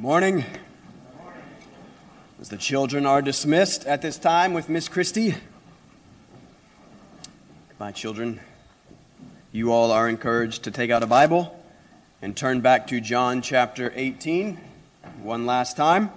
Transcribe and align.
Good 0.00 0.06
morning. 0.06 0.44
As 2.40 2.48
the 2.48 2.56
children 2.56 3.04
are 3.04 3.20
dismissed 3.20 3.84
at 3.84 4.00
this 4.00 4.16
time 4.16 4.54
with 4.54 4.70
Miss 4.70 4.88
Christie, 4.88 5.34
my 7.78 7.92
children, 7.92 8.40
you 9.52 9.70
all 9.70 9.92
are 9.92 10.08
encouraged 10.08 10.62
to 10.62 10.70
take 10.70 10.90
out 10.90 11.02
a 11.02 11.06
Bible 11.06 11.62
and 12.22 12.34
turn 12.34 12.62
back 12.62 12.86
to 12.86 12.98
John 13.02 13.42
chapter 13.42 13.92
18 13.94 14.58
one 15.22 15.44
last 15.44 15.76
time 15.76 16.08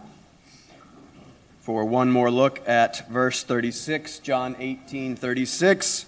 for 1.59 1.84
one 1.84 2.09
more 2.09 2.31
look 2.31 2.65
at 2.65 3.05
verse 3.09 3.43
36, 3.43 4.20
John 4.20 4.55
18 4.59 5.18
36, 5.18 6.05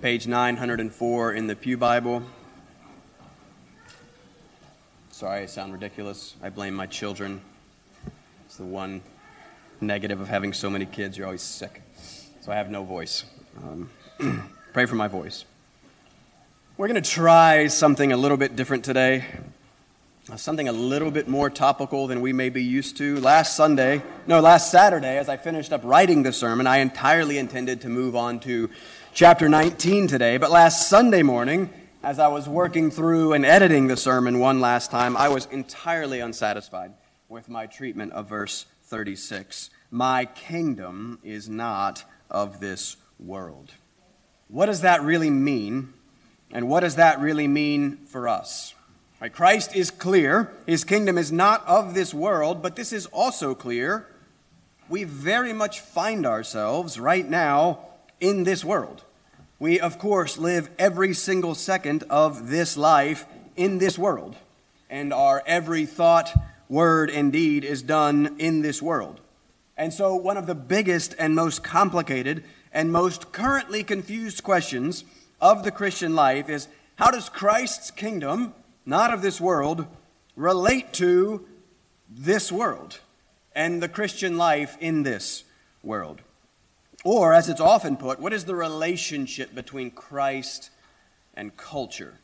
page 0.00 0.28
904 0.28 1.32
in 1.32 1.48
the 1.48 1.56
Pew 1.56 1.76
Bible. 1.76 2.22
Sorry, 5.20 5.42
I 5.42 5.46
sound 5.46 5.74
ridiculous. 5.74 6.34
I 6.42 6.48
blame 6.48 6.72
my 6.72 6.86
children. 6.86 7.42
It's 8.46 8.56
the 8.56 8.64
one 8.64 9.02
negative 9.78 10.18
of 10.18 10.28
having 10.28 10.54
so 10.54 10.70
many 10.70 10.86
kids. 10.86 11.18
You're 11.18 11.26
always 11.26 11.42
sick. 11.42 11.82
So 12.40 12.50
I 12.50 12.54
have 12.54 12.70
no 12.70 12.84
voice. 12.84 13.24
Um, 13.62 13.90
pray 14.72 14.86
for 14.86 14.94
my 14.94 15.08
voice. 15.08 15.44
We're 16.78 16.88
going 16.88 17.02
to 17.02 17.10
try 17.10 17.66
something 17.66 18.12
a 18.12 18.16
little 18.16 18.38
bit 18.38 18.56
different 18.56 18.82
today, 18.82 19.26
uh, 20.32 20.36
something 20.36 20.68
a 20.68 20.72
little 20.72 21.10
bit 21.10 21.28
more 21.28 21.50
topical 21.50 22.06
than 22.06 22.22
we 22.22 22.32
may 22.32 22.48
be 22.48 22.64
used 22.64 22.96
to. 22.96 23.20
Last 23.20 23.56
Sunday, 23.56 24.02
no, 24.26 24.40
last 24.40 24.70
Saturday, 24.70 25.18
as 25.18 25.28
I 25.28 25.36
finished 25.36 25.70
up 25.70 25.82
writing 25.84 26.22
the 26.22 26.32
sermon, 26.32 26.66
I 26.66 26.78
entirely 26.78 27.36
intended 27.36 27.82
to 27.82 27.90
move 27.90 28.16
on 28.16 28.40
to 28.40 28.70
chapter 29.12 29.50
19 29.50 30.06
today. 30.06 30.38
But 30.38 30.50
last 30.50 30.88
Sunday 30.88 31.22
morning, 31.22 31.68
as 32.02 32.18
I 32.18 32.28
was 32.28 32.48
working 32.48 32.90
through 32.90 33.34
and 33.34 33.44
editing 33.44 33.86
the 33.86 33.96
sermon 33.96 34.38
one 34.38 34.60
last 34.60 34.90
time, 34.90 35.16
I 35.16 35.28
was 35.28 35.46
entirely 35.46 36.20
unsatisfied 36.20 36.94
with 37.28 37.48
my 37.48 37.66
treatment 37.66 38.12
of 38.12 38.28
verse 38.28 38.64
36. 38.84 39.70
My 39.90 40.24
kingdom 40.24 41.18
is 41.22 41.48
not 41.48 42.04
of 42.30 42.60
this 42.60 42.96
world. 43.18 43.72
What 44.48 44.66
does 44.66 44.80
that 44.80 45.02
really 45.02 45.30
mean? 45.30 45.92
And 46.50 46.68
what 46.68 46.80
does 46.80 46.96
that 46.96 47.20
really 47.20 47.46
mean 47.46 47.98
for 48.06 48.28
us? 48.28 48.74
Christ 49.32 49.76
is 49.76 49.90
clear. 49.90 50.50
His 50.66 50.84
kingdom 50.84 51.18
is 51.18 51.30
not 51.30 51.66
of 51.66 51.92
this 51.92 52.14
world, 52.14 52.62
but 52.62 52.76
this 52.76 52.92
is 52.92 53.04
also 53.06 53.54
clear. 53.54 54.06
We 54.88 55.04
very 55.04 55.52
much 55.52 55.80
find 55.80 56.24
ourselves 56.24 56.98
right 56.98 57.28
now 57.28 57.80
in 58.18 58.44
this 58.44 58.64
world. 58.64 59.04
We, 59.60 59.78
of 59.78 59.98
course, 59.98 60.38
live 60.38 60.70
every 60.78 61.12
single 61.12 61.54
second 61.54 62.04
of 62.08 62.48
this 62.48 62.78
life 62.78 63.26
in 63.56 63.76
this 63.76 63.98
world, 63.98 64.34
and 64.88 65.12
our 65.12 65.42
every 65.44 65.84
thought, 65.84 66.32
word, 66.70 67.10
and 67.10 67.30
deed 67.30 67.62
is 67.62 67.82
done 67.82 68.36
in 68.38 68.62
this 68.62 68.80
world. 68.80 69.20
And 69.76 69.92
so, 69.92 70.14
one 70.14 70.38
of 70.38 70.46
the 70.46 70.54
biggest 70.54 71.14
and 71.18 71.34
most 71.34 71.62
complicated 71.62 72.42
and 72.72 72.90
most 72.90 73.32
currently 73.32 73.84
confused 73.84 74.42
questions 74.42 75.04
of 75.42 75.62
the 75.62 75.70
Christian 75.70 76.14
life 76.14 76.48
is 76.48 76.66
how 76.96 77.10
does 77.10 77.28
Christ's 77.28 77.90
kingdom, 77.90 78.54
not 78.86 79.12
of 79.12 79.20
this 79.20 79.42
world, 79.42 79.86
relate 80.36 80.94
to 80.94 81.46
this 82.08 82.50
world 82.50 82.98
and 83.54 83.82
the 83.82 83.88
Christian 83.90 84.38
life 84.38 84.78
in 84.80 85.02
this 85.02 85.44
world? 85.82 86.22
Or, 87.02 87.32
as 87.32 87.48
it's 87.48 87.60
often 87.60 87.96
put, 87.96 88.20
what 88.20 88.34
is 88.34 88.44
the 88.44 88.54
relationship 88.54 89.54
between 89.54 89.90
Christ 89.90 90.70
and 91.32 91.56
culture? 91.56 92.18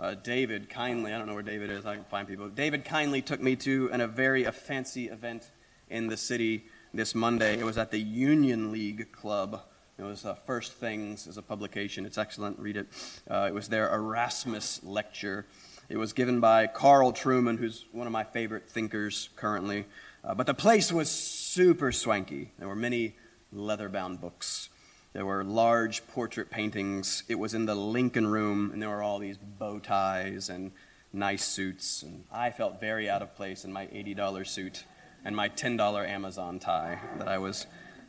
Uh, 0.00 0.14
David 0.14 0.70
kindly, 0.70 1.12
I 1.12 1.18
don't 1.18 1.26
know 1.26 1.34
where 1.34 1.42
David 1.42 1.68
is, 1.68 1.84
I 1.84 1.96
can 1.96 2.04
find 2.04 2.26
people. 2.26 2.48
David 2.48 2.86
kindly 2.86 3.20
took 3.20 3.42
me 3.42 3.54
to 3.56 3.90
an, 3.92 4.00
a 4.00 4.06
very 4.06 4.44
a 4.44 4.52
fancy 4.52 5.08
event 5.08 5.50
in 5.90 6.06
the 6.06 6.16
city 6.16 6.64
this 6.94 7.14
Monday. 7.14 7.58
It 7.58 7.64
was 7.64 7.76
at 7.76 7.90
the 7.90 7.98
Union 7.98 8.72
League 8.72 9.12
Club. 9.12 9.60
It 9.98 10.04
was 10.04 10.24
uh, 10.24 10.34
First 10.34 10.72
Things 10.72 11.28
as 11.28 11.36
a 11.36 11.42
publication. 11.42 12.06
It's 12.06 12.16
excellent. 12.16 12.58
Read 12.58 12.78
it. 12.78 12.86
Uh, 13.30 13.44
it 13.48 13.52
was 13.52 13.68
their 13.68 13.92
Erasmus 13.92 14.82
lecture. 14.82 15.44
It 15.90 15.98
was 15.98 16.14
given 16.14 16.40
by 16.40 16.66
Carl 16.66 17.12
Trueman, 17.12 17.58
who's 17.58 17.84
one 17.92 18.06
of 18.06 18.12
my 18.12 18.24
favorite 18.24 18.70
thinkers 18.70 19.28
currently. 19.36 19.84
Uh, 20.24 20.32
but 20.34 20.46
the 20.46 20.54
place 20.54 20.90
was 20.90 21.10
super 21.10 21.92
swanky. 21.92 22.52
There 22.58 22.68
were 22.68 22.74
many 22.74 23.16
leather 23.52 23.88
bound 23.88 24.20
books. 24.20 24.68
There 25.12 25.26
were 25.26 25.44
large 25.44 26.06
portrait 26.06 26.50
paintings. 26.50 27.22
It 27.28 27.34
was 27.34 27.52
in 27.52 27.66
the 27.66 27.74
Lincoln 27.74 28.26
Room, 28.26 28.70
and 28.72 28.80
there 28.80 28.88
were 28.88 29.02
all 29.02 29.18
these 29.18 29.36
bow 29.36 29.78
ties 29.78 30.48
and 30.48 30.72
nice 31.12 31.44
suits. 31.44 32.02
And 32.02 32.24
I 32.32 32.50
felt 32.50 32.80
very 32.80 33.10
out 33.10 33.20
of 33.20 33.34
place 33.36 33.64
in 33.64 33.72
my 33.72 33.86
$80 33.86 34.46
suit 34.46 34.84
and 35.24 35.36
my 35.36 35.48
$10 35.48 36.08
Amazon 36.08 36.58
tie 36.58 36.98
that 37.18 37.28
I 37.28 37.38
was 37.38 37.66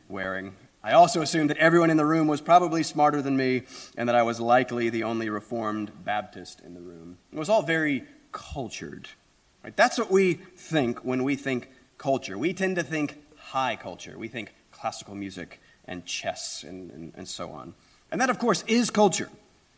wearing. 0.08 0.54
I 0.82 0.92
also 0.92 1.22
assumed 1.22 1.50
that 1.50 1.56
everyone 1.58 1.90
in 1.90 1.96
the 1.96 2.04
room 2.04 2.26
was 2.26 2.40
probably 2.40 2.82
smarter 2.82 3.22
than 3.22 3.36
me 3.36 3.62
and 3.96 4.08
that 4.08 4.16
I 4.16 4.22
was 4.22 4.40
likely 4.40 4.90
the 4.90 5.04
only 5.04 5.30
Reformed 5.30 6.04
Baptist 6.04 6.60
in 6.60 6.74
the 6.74 6.80
room. 6.80 7.18
It 7.32 7.38
was 7.38 7.48
all 7.48 7.62
very 7.62 8.04
cultured. 8.32 9.08
Right? 9.62 9.76
That's 9.76 9.96
what 9.98 10.10
we 10.10 10.34
think 10.34 11.04
when 11.04 11.24
we 11.24 11.36
think 11.36 11.70
culture. 11.96 12.36
We 12.36 12.52
tend 12.52 12.76
to 12.76 12.82
think 12.82 13.16
high 13.36 13.76
culture. 13.76 14.18
We 14.18 14.28
think 14.28 14.52
classical 14.84 15.14
music 15.14 15.62
and 15.86 16.04
chess 16.04 16.62
and, 16.62 16.90
and, 16.90 17.10
and 17.16 17.26
so 17.26 17.52
on. 17.52 17.72
And 18.12 18.20
that, 18.20 18.28
of 18.28 18.38
course, 18.38 18.62
is 18.66 18.90
culture, 18.90 19.30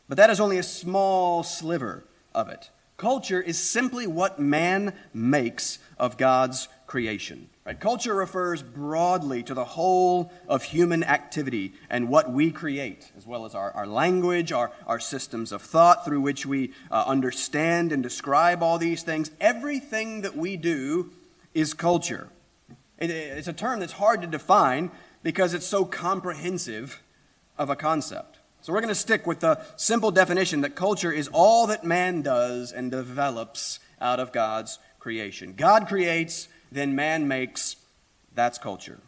but 0.09 0.17
that 0.17 0.31
is 0.31 0.41
only 0.41 0.59
a 0.59 0.65
small 0.65 1.45
sliver 1.45 2.03
of 2.35 2.49
it. 2.49 2.71
Culture 2.97 3.41
is 3.41 3.57
simply 3.57 4.09
what 4.09 4.41
man 4.41 4.95
makes 5.15 5.79
of 5.97 6.17
God's 6.17 6.67
creation. 6.89 7.49
Right? 7.65 7.79
Culture 7.79 8.17
refers 8.17 8.63
broadly 8.63 9.45
to 9.45 9.55
the 9.55 9.65
whole 9.65 10.33
of 10.49 10.65
human 10.65 11.05
activity 11.05 11.75
and 11.89 12.09
what 12.09 12.33
we 12.33 12.51
create, 12.51 13.13
as 13.17 13.25
well 13.25 13.45
as 13.45 13.55
our, 13.55 13.71
our 13.77 13.87
language, 13.87 14.51
our, 14.51 14.73
our 14.89 14.99
systems 14.99 15.53
of 15.53 15.63
thought 15.63 16.05
through 16.05 16.23
which 16.23 16.45
we 16.45 16.73
uh, 16.91 17.05
understand 17.07 17.93
and 17.93 18.03
describe 18.03 18.61
all 18.61 18.77
these 18.77 19.05
things. 19.05 19.31
Everything 19.41 20.23
that 20.23 20.37
we 20.37 20.57
do 20.57 21.13
is 21.55 21.75
culture. 21.75 22.27
It, 22.99 23.11
it's 23.11 23.49
a 23.49 23.53
term 23.53 23.81
that's 23.81 23.93
hard 23.93 24.23
to 24.23 24.27
define 24.27 24.91
because 25.23 25.55
it's 25.55 25.67
so 25.67 25.85
comprehensive 25.85 27.03
of 27.59 27.71
a 27.71 27.77
concept. 27.77 28.39
So 28.63 28.73
we're 28.73 28.81
going 28.81 28.89
to 28.89 28.95
stick 28.95 29.27
with 29.27 29.41
the 29.41 29.61
simple 29.77 30.11
definition 30.11 30.63
that 30.63 30.75
culture 30.75 31.13
is 31.13 31.29
all 31.33 31.67
that 31.69 31.85
man 31.85 32.23
does 32.23 32.73
and 32.73 32.91
develops 32.91 33.79
out 34.01 34.19
of 34.19 34.33
God's 34.33 34.79
creation. 34.99 35.55
God 35.57 35.87
creates, 35.87 36.49
then 36.73 36.95
man 36.95 37.29
makes. 37.29 37.77
That's 38.35 38.59
culture. 38.59 38.99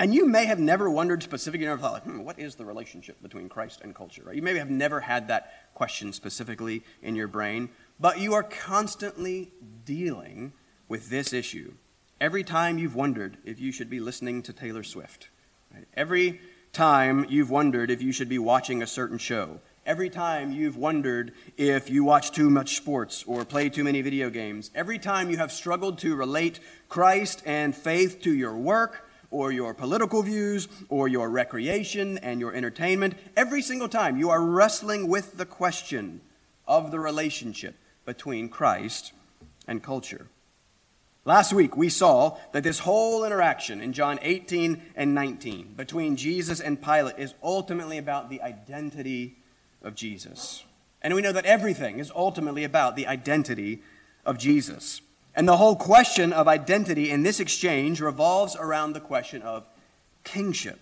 And 0.00 0.14
you 0.14 0.26
may 0.26 0.46
have 0.46 0.60
never 0.60 0.88
wondered 0.88 1.24
specifically, 1.24 1.64
you 1.64 1.70
never 1.70 1.80
thought, 1.80 1.92
like, 1.92 2.04
hmm, 2.04 2.20
what 2.20 2.38
is 2.38 2.54
the 2.54 2.64
relationship 2.64 3.20
between 3.20 3.48
Christ 3.48 3.80
and 3.82 3.94
culture? 3.94 4.22
Right? 4.24 4.36
You 4.36 4.42
maybe 4.42 4.60
have 4.60 4.70
never 4.70 5.00
had 5.00 5.28
that 5.28 5.74
question 5.74 6.12
specifically 6.12 6.84
in 7.02 7.16
your 7.16 7.26
brain, 7.26 7.68
but 7.98 8.20
you 8.20 8.34
are 8.34 8.44
constantly 8.44 9.50
dealing 9.84 10.52
with 10.88 11.10
this 11.10 11.32
issue. 11.32 11.72
Every 12.20 12.42
time 12.42 12.78
you've 12.78 12.96
wondered 12.96 13.36
if 13.44 13.60
you 13.60 13.70
should 13.70 13.88
be 13.88 14.00
listening 14.00 14.42
to 14.42 14.52
Taylor 14.52 14.82
Swift, 14.82 15.28
right? 15.72 15.84
every 15.94 16.40
time 16.72 17.24
you've 17.28 17.48
wondered 17.48 17.92
if 17.92 18.02
you 18.02 18.10
should 18.10 18.28
be 18.28 18.40
watching 18.40 18.82
a 18.82 18.88
certain 18.88 19.18
show, 19.18 19.60
every 19.86 20.10
time 20.10 20.50
you've 20.50 20.76
wondered 20.76 21.32
if 21.56 21.88
you 21.88 22.02
watch 22.02 22.32
too 22.32 22.50
much 22.50 22.76
sports 22.76 23.22
or 23.28 23.44
play 23.44 23.68
too 23.68 23.84
many 23.84 24.02
video 24.02 24.30
games, 24.30 24.72
every 24.74 24.98
time 24.98 25.30
you 25.30 25.36
have 25.36 25.52
struggled 25.52 25.98
to 25.98 26.16
relate 26.16 26.58
Christ 26.88 27.40
and 27.46 27.72
faith 27.72 28.20
to 28.22 28.34
your 28.34 28.56
work 28.56 29.08
or 29.30 29.52
your 29.52 29.72
political 29.72 30.20
views 30.24 30.66
or 30.88 31.06
your 31.06 31.30
recreation 31.30 32.18
and 32.18 32.40
your 32.40 32.52
entertainment, 32.52 33.14
every 33.36 33.62
single 33.62 33.88
time 33.88 34.16
you 34.16 34.28
are 34.28 34.42
wrestling 34.42 35.06
with 35.06 35.36
the 35.36 35.46
question 35.46 36.20
of 36.66 36.90
the 36.90 36.98
relationship 36.98 37.76
between 38.04 38.48
Christ 38.48 39.12
and 39.68 39.84
culture. 39.84 40.26
Last 41.24 41.52
week, 41.52 41.76
we 41.76 41.88
saw 41.88 42.38
that 42.52 42.62
this 42.62 42.78
whole 42.80 43.24
interaction 43.24 43.80
in 43.80 43.92
John 43.92 44.18
18 44.22 44.80
and 44.96 45.14
19 45.14 45.74
between 45.76 46.16
Jesus 46.16 46.60
and 46.60 46.82
Pilate 46.82 47.18
is 47.18 47.34
ultimately 47.42 47.98
about 47.98 48.30
the 48.30 48.40
identity 48.40 49.36
of 49.82 49.94
Jesus. 49.94 50.64
And 51.02 51.14
we 51.14 51.22
know 51.22 51.32
that 51.32 51.44
everything 51.44 51.98
is 51.98 52.10
ultimately 52.14 52.64
about 52.64 52.96
the 52.96 53.06
identity 53.06 53.82
of 54.24 54.38
Jesus. 54.38 55.00
And 55.34 55.46
the 55.46 55.58
whole 55.58 55.76
question 55.76 56.32
of 56.32 56.48
identity 56.48 57.10
in 57.10 57.22
this 57.22 57.40
exchange 57.40 58.00
revolves 58.00 58.56
around 58.56 58.92
the 58.92 59.00
question 59.00 59.42
of 59.42 59.66
kingship. 60.24 60.80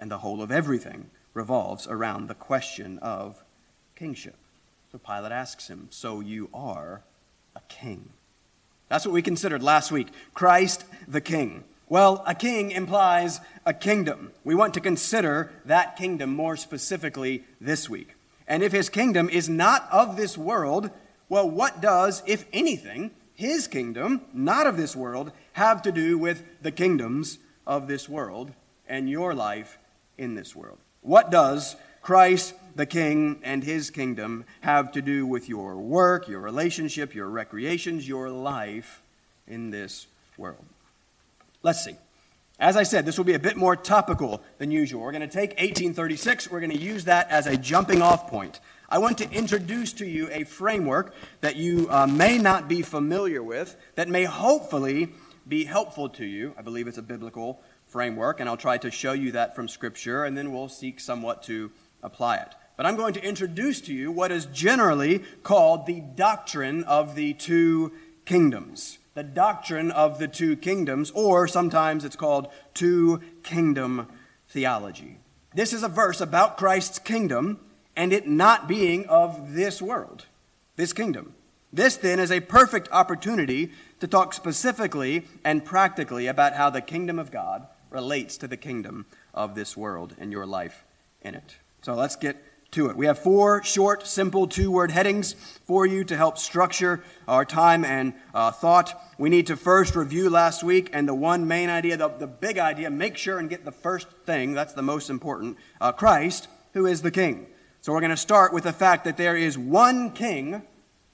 And 0.00 0.10
the 0.10 0.18
whole 0.18 0.42
of 0.42 0.50
everything 0.50 1.10
revolves 1.32 1.86
around 1.86 2.28
the 2.28 2.34
question 2.34 2.98
of 2.98 3.42
kingship. 3.96 4.36
So 4.90 4.98
Pilate 4.98 5.32
asks 5.32 5.68
him, 5.68 5.88
So 5.90 6.20
you 6.20 6.50
are 6.52 7.02
a 7.56 7.60
king? 7.68 8.10
That's 8.92 9.06
what 9.06 9.14
we 9.14 9.22
considered 9.22 9.62
last 9.62 9.90
week 9.90 10.08
Christ 10.34 10.84
the 11.08 11.22
King. 11.22 11.64
Well, 11.88 12.22
a 12.26 12.34
king 12.34 12.70
implies 12.72 13.40
a 13.64 13.72
kingdom. 13.72 14.32
We 14.44 14.54
want 14.54 14.74
to 14.74 14.82
consider 14.82 15.50
that 15.64 15.96
kingdom 15.96 16.36
more 16.36 16.58
specifically 16.58 17.44
this 17.58 17.88
week. 17.88 18.16
And 18.46 18.62
if 18.62 18.72
his 18.72 18.90
kingdom 18.90 19.30
is 19.30 19.48
not 19.48 19.88
of 19.90 20.18
this 20.18 20.36
world, 20.36 20.90
well, 21.30 21.48
what 21.48 21.80
does, 21.80 22.22
if 22.26 22.44
anything, 22.52 23.12
his 23.34 23.66
kingdom, 23.66 24.20
not 24.34 24.66
of 24.66 24.76
this 24.76 24.94
world, 24.94 25.32
have 25.54 25.80
to 25.82 25.90
do 25.90 26.18
with 26.18 26.44
the 26.60 26.70
kingdoms 26.70 27.38
of 27.66 27.88
this 27.88 28.10
world 28.10 28.52
and 28.86 29.08
your 29.08 29.32
life 29.32 29.78
in 30.18 30.34
this 30.34 30.54
world? 30.54 30.76
What 31.00 31.30
does 31.30 31.76
Christ 32.02 32.52
the 32.74 32.86
King 32.86 33.40
and 33.42 33.64
his 33.64 33.90
kingdom 33.90 34.44
have 34.62 34.92
to 34.92 35.02
do 35.02 35.26
with 35.26 35.48
your 35.48 35.76
work, 35.76 36.28
your 36.28 36.40
relationship, 36.40 37.14
your 37.14 37.28
recreations, 37.28 38.06
your 38.08 38.30
life 38.30 39.02
in 39.46 39.70
this 39.70 40.06
world? 40.36 40.64
Let's 41.62 41.84
see. 41.84 41.96
As 42.58 42.76
I 42.76 42.84
said, 42.84 43.06
this 43.06 43.18
will 43.18 43.24
be 43.24 43.34
a 43.34 43.40
bit 43.40 43.56
more 43.56 43.74
topical 43.74 44.42
than 44.58 44.70
usual. 44.70 45.02
We're 45.02 45.12
going 45.12 45.22
to 45.22 45.26
take 45.26 45.50
1836, 45.50 46.50
we're 46.50 46.60
going 46.60 46.70
to 46.70 46.78
use 46.78 47.04
that 47.06 47.28
as 47.30 47.46
a 47.46 47.56
jumping 47.56 48.02
off 48.02 48.28
point. 48.28 48.60
I 48.88 48.98
want 48.98 49.18
to 49.18 49.30
introduce 49.30 49.92
to 49.94 50.06
you 50.06 50.28
a 50.30 50.44
framework 50.44 51.14
that 51.40 51.56
you 51.56 51.88
uh, 51.90 52.06
may 52.06 52.38
not 52.38 52.68
be 52.68 52.82
familiar 52.82 53.42
with, 53.42 53.74
that 53.94 54.08
may 54.08 54.24
hopefully 54.24 55.08
be 55.48 55.64
helpful 55.64 56.08
to 56.10 56.24
you. 56.24 56.54
I 56.56 56.62
believe 56.62 56.86
it's 56.86 56.98
a 56.98 57.02
biblical 57.02 57.60
framework, 57.86 58.38
and 58.38 58.48
I'll 58.48 58.56
try 58.56 58.78
to 58.78 58.90
show 58.90 59.12
you 59.12 59.32
that 59.32 59.56
from 59.56 59.66
Scripture, 59.66 60.24
and 60.24 60.36
then 60.36 60.52
we'll 60.52 60.68
seek 60.68 61.00
somewhat 61.00 61.42
to 61.44 61.72
apply 62.02 62.36
it. 62.36 62.54
But 62.76 62.86
I'm 62.86 62.96
going 62.96 63.14
to 63.14 63.24
introduce 63.24 63.80
to 63.82 63.94
you 63.94 64.10
what 64.10 64.32
is 64.32 64.46
generally 64.46 65.20
called 65.42 65.86
the 65.86 66.00
doctrine 66.00 66.84
of 66.84 67.14
the 67.14 67.34
two 67.34 67.92
kingdoms. 68.24 68.98
The 69.14 69.22
doctrine 69.22 69.90
of 69.90 70.18
the 70.18 70.28
two 70.28 70.56
kingdoms, 70.56 71.10
or 71.10 71.46
sometimes 71.46 72.04
it's 72.04 72.16
called 72.16 72.48
two 72.72 73.20
kingdom 73.42 74.08
theology. 74.48 75.18
This 75.54 75.72
is 75.72 75.82
a 75.82 75.88
verse 75.88 76.20
about 76.20 76.56
Christ's 76.56 76.98
kingdom 76.98 77.60
and 77.94 78.12
it 78.12 78.26
not 78.26 78.68
being 78.68 79.06
of 79.06 79.52
this 79.52 79.82
world, 79.82 80.26
this 80.76 80.94
kingdom. 80.94 81.34
This 81.72 81.96
then 81.96 82.18
is 82.18 82.30
a 82.30 82.40
perfect 82.40 82.88
opportunity 82.90 83.72
to 84.00 84.06
talk 84.06 84.34
specifically 84.34 85.26
and 85.44 85.64
practically 85.64 86.26
about 86.26 86.54
how 86.54 86.70
the 86.70 86.80
kingdom 86.80 87.18
of 87.18 87.30
God 87.30 87.66
relates 87.90 88.36
to 88.38 88.48
the 88.48 88.56
kingdom 88.56 89.06
of 89.34 89.54
this 89.54 89.76
world 89.76 90.14
and 90.18 90.32
your 90.32 90.46
life 90.46 90.84
in 91.22 91.34
it. 91.34 91.56
So 91.82 91.94
let's 91.94 92.16
get 92.16 92.42
to 92.72 92.88
it. 92.88 92.96
We 92.96 93.06
have 93.06 93.18
four 93.18 93.62
short, 93.62 94.06
simple 94.06 94.46
two 94.46 94.70
word 94.70 94.90
headings 94.90 95.34
for 95.64 95.84
you 95.86 96.04
to 96.04 96.16
help 96.16 96.38
structure 96.38 97.04
our 97.28 97.44
time 97.44 97.84
and 97.84 98.14
uh, 98.34 98.50
thought. 98.50 98.98
We 99.18 99.28
need 99.28 99.46
to 99.48 99.56
first 99.56 99.94
review 99.94 100.30
last 100.30 100.64
week 100.64 100.88
and 100.92 101.06
the 101.06 101.14
one 101.14 101.46
main 101.46 101.68
idea, 101.68 101.98
the, 101.98 102.08
the 102.08 102.26
big 102.26 102.58
idea, 102.58 102.90
make 102.90 103.18
sure 103.18 103.38
and 103.38 103.50
get 103.50 103.66
the 103.66 103.72
first 103.72 104.08
thing, 104.24 104.54
that's 104.54 104.72
the 104.72 104.82
most 104.82 105.10
important 105.10 105.58
uh, 105.80 105.92
Christ, 105.92 106.48
who 106.72 106.86
is 106.86 107.02
the 107.02 107.10
King. 107.10 107.46
So 107.82 107.92
we're 107.92 108.00
going 108.00 108.10
to 108.10 108.16
start 108.16 108.54
with 108.54 108.64
the 108.64 108.72
fact 108.72 109.04
that 109.04 109.18
there 109.18 109.36
is 109.36 109.58
one 109.58 110.10
King, 110.10 110.62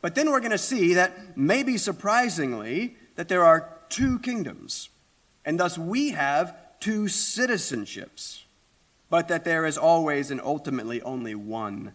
but 0.01 0.15
then 0.15 0.31
we're 0.31 0.41
going 0.41 0.53
to 0.53 0.59
see 0.59 0.95
that 0.95 1.37
maybe 1.37 1.77
surprisingly, 1.77 2.97
that 3.17 3.29
there 3.29 3.45
are 3.45 3.69
two 3.89 4.21
kingdoms, 4.21 4.91
and 5.45 5.59
thus 5.59 5.77
we 5.77 6.11
have 6.11 6.55
two 6.79 7.05
citizenships 7.05 8.43
but 9.11 9.29
that 9.29 9.45
there 9.45 9.65
is 9.65 9.79
always 9.79 10.31
and 10.31 10.41
ultimately 10.41 11.01
only 11.03 11.35
one 11.35 11.93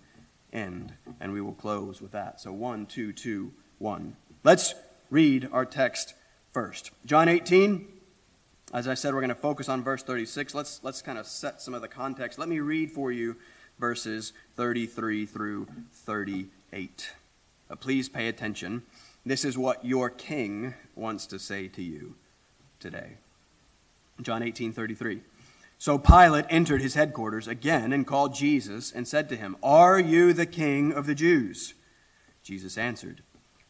end. 0.51 0.93
And 1.19 1.33
we 1.33 1.41
will 1.41 1.53
close 1.53 2.01
with 2.01 2.11
that. 2.11 2.41
So 2.41 2.51
one, 2.51 2.85
two, 2.85 3.13
two, 3.13 3.53
one. 3.79 4.15
Let's 4.43 4.73
read 5.09 5.49
our 5.51 5.65
text 5.65 6.13
first. 6.51 6.91
John 7.05 7.27
18. 7.27 7.87
As 8.73 8.87
I 8.87 8.95
said, 8.95 9.13
we're 9.13 9.21
going 9.21 9.29
to 9.29 9.35
focus 9.35 9.69
on 9.69 9.83
verse 9.83 10.01
36. 10.01 10.55
Let's, 10.55 10.79
let's 10.83 11.03
kind 11.03 11.19
of 11.19 11.27
set 11.27 11.61
some 11.61 11.75
of 11.75 11.81
the 11.83 11.87
context. 11.87 12.39
Let 12.39 12.49
me 12.49 12.59
read 12.59 12.91
for 12.91 13.11
you 13.11 13.35
verses 13.79 14.33
33 14.55 15.25
through 15.27 15.67
38. 15.91 17.11
Uh, 17.69 17.75
please 17.75 18.09
pay 18.09 18.27
attention. 18.27 18.81
This 19.25 19.45
is 19.45 19.57
what 19.57 19.85
your 19.85 20.09
king 20.09 20.73
wants 20.95 21.27
to 21.27 21.39
say 21.39 21.67
to 21.69 21.81
you 21.83 22.15
today. 22.79 23.11
John 24.21 24.43
18, 24.43 24.73
33. 24.73 25.21
So 25.83 25.97
Pilate 25.97 26.45
entered 26.49 26.81
his 26.81 26.93
headquarters 26.93 27.45
again 27.45 27.91
and 27.91 28.07
called 28.07 28.33
Jesus 28.33 28.89
and 28.89 29.05
said 29.05 29.27
to 29.27 29.35
him, 29.35 29.57
Are 29.61 29.99
you 29.99 30.31
the 30.31 30.45
king 30.45 30.93
of 30.93 31.07
the 31.07 31.13
Jews? 31.13 31.73
Jesus 32.41 32.77
answered, 32.77 33.21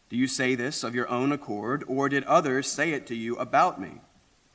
Do 0.09 0.15
you 0.15 0.27
say 0.27 0.53
this 0.53 0.83
of 0.83 0.93
your 0.93 1.09
own 1.09 1.31
accord, 1.31 1.83
or 1.87 2.09
did 2.09 2.23
others 2.25 2.71
say 2.71 2.91
it 2.91 3.07
to 3.07 3.15
you 3.15 3.35
about 3.37 3.81
me? 3.81 3.93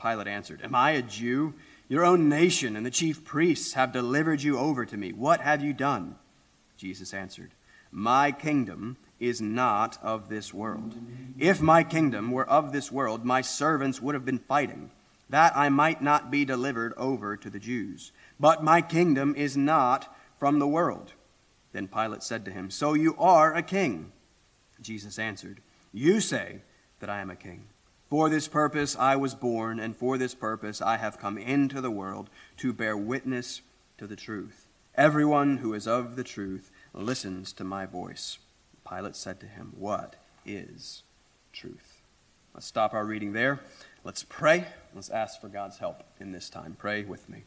Pilate 0.00 0.28
answered, 0.28 0.60
Am 0.62 0.72
I 0.72 0.93
a 0.93 1.02
Jew? 1.02 1.55
Your 1.88 2.05
own 2.05 2.28
nation 2.28 2.76
and 2.76 2.87
the 2.87 2.93
chief 2.93 3.25
priests 3.25 3.72
have 3.72 3.93
delivered 3.93 4.40
you 4.40 4.56
over 4.56 4.87
to 4.87 4.96
me. 4.96 5.12
What 5.12 5.40
have 5.40 5.60
you 5.60 5.72
done? 5.72 6.14
Jesus 6.76 7.12
answered, 7.12 7.50
My 7.90 8.31
kingdom 8.31 8.99
is 9.19 9.40
not 9.40 9.99
of 10.00 10.28
this 10.28 10.55
world. 10.55 10.94
If 11.37 11.60
my 11.60 11.82
kingdom 11.82 12.31
were 12.31 12.49
of 12.49 12.70
this 12.70 12.93
world, 12.93 13.25
my 13.25 13.40
servants 13.40 14.00
would 14.00 14.14
have 14.14 14.25
been 14.25 14.38
fighting 14.38 14.93
that 15.30 15.56
I 15.56 15.69
might 15.69 16.02
not 16.02 16.30
be 16.30 16.44
delivered 16.44 16.94
over 16.96 17.36
to 17.36 17.50
the 17.50 17.58
Jews. 17.58 18.12
But 18.40 18.62
my 18.62 18.80
kingdom 18.80 19.34
is 19.36 19.56
not 19.56 20.14
from 20.38 20.58
the 20.58 20.66
world. 20.66 21.12
Then 21.72 21.88
Pilate 21.88 22.22
said 22.22 22.44
to 22.44 22.50
him, 22.50 22.70
So 22.70 22.94
you 22.94 23.14
are 23.19 23.54
a 23.54 23.62
king? 23.62 24.12
Jesus 24.80 25.19
answered, 25.19 25.60
You 25.92 26.20
say 26.20 26.62
that 27.00 27.10
I 27.10 27.20
am 27.20 27.30
a 27.30 27.36
king. 27.36 27.66
For 28.08 28.30
this 28.30 28.48
purpose 28.48 28.96
I 28.96 29.16
was 29.16 29.34
born, 29.34 29.78
and 29.78 29.94
for 29.94 30.16
this 30.16 30.34
purpose 30.34 30.80
I 30.80 30.96
have 30.96 31.19
come 31.19 31.36
into 31.36 31.81
the 31.81 31.90
world 31.90 32.31
to 32.58 32.72
bear 32.72 32.96
witness 32.96 33.60
to 33.98 34.06
the 34.06 34.16
truth. 34.16 34.66
Everyone 34.94 35.58
who 35.58 35.74
is 35.74 35.86
of 35.86 36.16
the 36.16 36.24
truth 36.24 36.70
listens 36.94 37.52
to 37.52 37.64
my 37.64 37.84
voice. 37.84 38.38
Pilate 38.88 39.14
said 39.14 39.38
to 39.40 39.46
him, 39.46 39.74
What 39.76 40.16
is 40.46 41.02
truth? 41.52 42.00
Let's 42.54 42.66
stop 42.66 42.94
our 42.94 43.04
reading 43.04 43.34
there. 43.34 43.60
Let's 44.04 44.24
pray. 44.24 44.66
Let's 44.98 45.10
ask 45.10 45.40
for 45.40 45.46
God's 45.46 45.78
help 45.78 46.02
in 46.18 46.32
this 46.32 46.50
time. 46.50 46.74
Pray 46.76 47.04
with 47.04 47.28
me. 47.28 47.44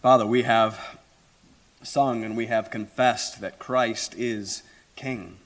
Father, 0.00 0.24
we 0.24 0.44
have 0.44 0.98
sung 1.82 2.24
and 2.24 2.34
we 2.34 2.46
have 2.46 2.70
confessed 2.70 3.42
that 3.42 3.58
Christ 3.58 4.14
is 4.16 4.62
King. 4.96 5.36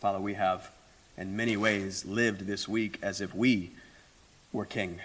Father, 0.00 0.18
we 0.18 0.32
have 0.32 0.70
in 1.18 1.36
many 1.36 1.54
ways 1.54 2.06
lived 2.06 2.46
this 2.46 2.66
week 2.66 2.98
as 3.02 3.20
if 3.20 3.34
we 3.34 3.72
were 4.54 4.64
King. 4.64 4.98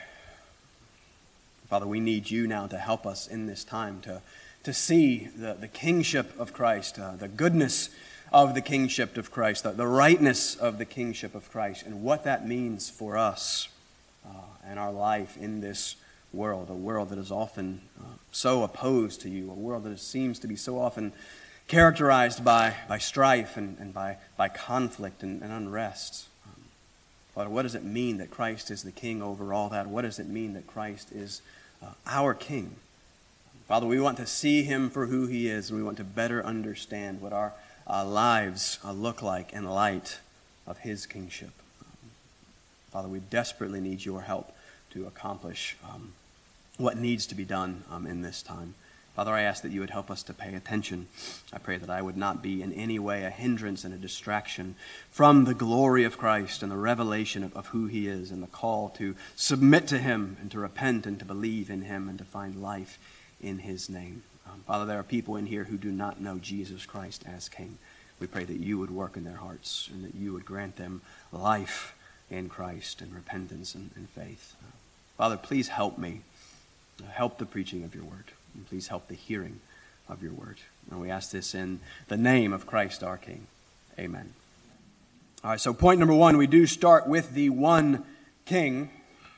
Father, 1.68 1.86
we 1.86 2.00
need 2.00 2.32
you 2.32 2.48
now 2.48 2.68
to 2.68 2.78
help 2.78 3.06
us 3.06 3.28
in 3.28 3.48
this 3.48 3.66
time 3.66 4.00
to, 4.04 4.22
to 4.64 4.72
see 4.72 5.28
the, 5.36 5.58
the 5.60 5.68
kingship 5.68 6.32
of 6.40 6.54
Christ, 6.54 7.00
uh, 7.00 7.18
the 7.18 7.28
goodness 7.28 7.90
of 8.32 8.54
the 8.54 8.62
kingship 8.62 9.18
of 9.18 9.32
Christ, 9.32 9.64
the, 9.64 9.72
the 9.72 9.88
rightness 9.88 10.56
of 10.56 10.78
the 10.78 10.86
kingship 10.86 11.36
of 11.36 11.50
Christ, 11.52 11.86
and 11.86 12.04
what 12.04 12.24
that 12.24 12.48
means 12.48 12.90
for 12.90 13.18
us 13.18 13.70
uh, 14.26 14.30
and 14.68 14.80
our 14.80 14.92
life 14.92 15.38
in 15.38 15.62
this 15.62 15.96
world, 16.34 16.70
a 16.70 16.74
world 16.74 17.10
that 17.10 17.18
is 17.18 17.32
often 17.32 17.82
uh, 18.00 18.04
so 18.32 18.64
opposed 18.64 19.22
to 19.22 19.30
you, 19.30 19.50
a 19.50 19.54
world 19.54 19.84
that 19.84 20.00
seems 20.00 20.40
to 20.40 20.48
be 20.48 20.56
so 20.56 20.80
often 20.80 21.14
characterized 21.68 22.44
by, 22.44 22.76
by 22.88 22.98
strife 22.98 23.58
and, 23.58 23.78
and 23.80 23.94
by, 23.94 24.18
by 24.38 24.48
conflict 24.48 25.24
and, 25.24 25.42
and 25.42 25.52
unrest. 25.52 26.28
Um, 26.46 26.64
Father, 27.34 27.50
what 27.50 27.64
does 27.64 27.76
it 27.76 27.84
mean 27.84 28.18
that 28.18 28.30
Christ 28.30 28.70
is 28.70 28.84
the 28.84 28.92
king 28.92 29.22
over 29.22 29.54
all 29.54 29.70
that? 29.70 29.88
What 29.88 30.02
does 30.02 30.20
it 30.20 30.28
mean 30.28 30.54
that 30.54 30.68
Christ 30.68 31.12
is 31.12 31.42
uh, 31.82 31.92
our 32.06 32.34
king? 32.34 32.76
Father, 33.68 33.88
we 33.88 34.00
want 34.00 34.18
to 34.18 34.28
see 34.28 34.62
him 34.62 34.92
for 34.92 35.08
who 35.08 35.26
he 35.26 35.48
is, 35.48 35.70
and 35.70 35.80
we 35.80 35.84
want 35.84 35.98
to 35.98 36.04
better 36.04 36.46
understand 36.46 37.20
what 37.20 37.34
our 37.34 37.54
uh, 37.88 38.06
lives 38.06 38.80
look 38.84 39.22
like 39.22 39.54
in 39.54 39.66
light 39.66 40.20
of 40.68 40.80
His 40.80 41.06
kingship. 41.06 41.52
Father, 42.92 43.08
we 43.08 43.20
desperately 43.20 43.82
need 43.82 44.06
your 44.06 44.22
help 44.22 44.56
to 44.92 45.06
accomplish 45.06 45.76
um, 45.84 46.14
what 46.78 46.98
needs 46.98 47.26
to 47.28 47.36
be 47.36 47.44
done 47.44 47.84
um, 47.92 48.08
in 48.08 48.22
this 48.22 48.42
time. 48.42 48.74
Father, 49.16 49.34
I 49.34 49.44
ask 49.44 49.64
that 49.64 49.72
you 49.72 49.80
would 49.80 49.92
help 49.92 50.12
us 50.12 50.24
to 50.24 50.34
pay 50.34 50.54
attention. 50.54 51.08
I 51.54 51.58
pray 51.58 51.78
that 51.78 51.90
I 51.90 52.02
would 52.02 52.18
not 52.18 52.44
be 52.44 52.62
in 52.62 52.74
any 52.74 53.00
way 53.00 53.24
a 53.24 53.30
hindrance 53.30 53.86
and 53.86 53.94
a 53.94 53.98
distraction 53.98 54.76
from 55.10 55.46
the 55.46 55.54
glory 55.54 56.04
of 56.04 56.18
Christ 56.18 56.62
and 56.62 56.70
the 56.70 56.78
revelation 56.78 57.44
of, 57.44 57.56
of 57.56 57.68
who 57.68 57.86
He 57.88 58.08
is 58.08 58.30
and 58.30 58.44
the 58.44 58.48
call 58.48 58.90
to 58.98 59.16
submit 59.38 59.88
to 59.88 60.00
Him 60.00 60.36
and 60.42 60.52
to 60.52 60.60
repent 60.60 61.06
and 61.06 61.18
to 61.20 61.26
believe 61.26 61.70
in 61.70 61.84
Him 61.84 62.10
and 62.10 62.18
to 62.18 62.26
find 62.26 62.62
life 62.62 63.00
in 63.42 63.60
His 63.60 63.90
name. 63.90 64.24
Um, 64.48 64.62
Father, 64.68 64.86
there 64.86 65.00
are 65.00 65.04
people 65.04 65.36
in 65.36 65.46
here 65.46 65.66
who 65.66 65.78
do 65.78 65.92
not 65.92 66.22
know 66.22 66.38
Jesus 66.38 66.86
Christ 66.86 67.24
as 67.28 67.50
King. 67.50 67.78
We 68.20 68.28
pray 68.28 68.44
that 68.44 68.60
you 68.60 68.80
would 68.80 68.92
work 68.92 69.18
in 69.18 69.24
their 69.24 69.38
hearts 69.38 69.90
and 69.92 70.04
that 70.06 70.16
you 70.16 70.34
would 70.34 70.46
grant 70.46 70.78
them 70.78 71.02
life 71.32 71.96
in 72.30 72.50
Christ 72.50 73.02
and 73.02 73.14
repentance 73.14 73.76
and, 73.76 73.92
and 73.96 74.10
faith. 74.10 74.56
Uh, 74.62 74.72
Father, 75.18 75.38
please 75.38 75.70
help 75.70 75.98
me. 75.98 76.22
Uh, 77.02 77.10
help 77.12 77.38
the 77.38 77.46
preaching 77.46 77.84
of 77.84 77.94
your 77.94 78.06
word. 78.06 78.32
And 78.54 78.68
please 78.68 78.88
help 78.88 79.08
the 79.08 79.16
hearing 79.16 79.60
of 80.08 80.24
your 80.24 80.32
word. 80.32 80.58
And 80.90 81.02
we 81.02 81.10
ask 81.10 81.32
this 81.32 81.54
in 81.54 81.80
the 82.08 82.18
name 82.18 82.54
of 82.54 82.66
Christ 82.66 83.04
our 83.04 83.18
King. 83.18 83.48
Amen. 84.00 84.34
All 85.44 85.52
right, 85.52 85.60
so 85.60 85.74
point 85.74 86.00
number 86.00 86.14
one, 86.14 86.38
we 86.38 86.48
do 86.48 86.66
start 86.66 87.08
with 87.08 87.34
the 87.34 87.50
one 87.50 88.06
King. 88.46 88.90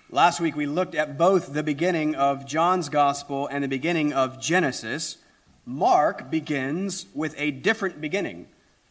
Last 0.09 0.39
week 0.39 0.55
we 0.55 0.67
looked 0.67 0.95
at 0.95 1.17
both 1.17 1.51
the 1.51 1.63
beginning 1.63 2.15
of 2.15 2.45
John's 2.45 2.87
gospel 2.87 3.45
and 3.51 3.61
the 3.61 3.67
beginning 3.67 4.13
of 4.13 4.39
Genesis. 4.39 5.17
Mark 5.65 6.31
begins 6.31 7.07
with 7.13 7.35
a 7.37 7.51
different 7.51 7.99
beginning. 7.99 8.47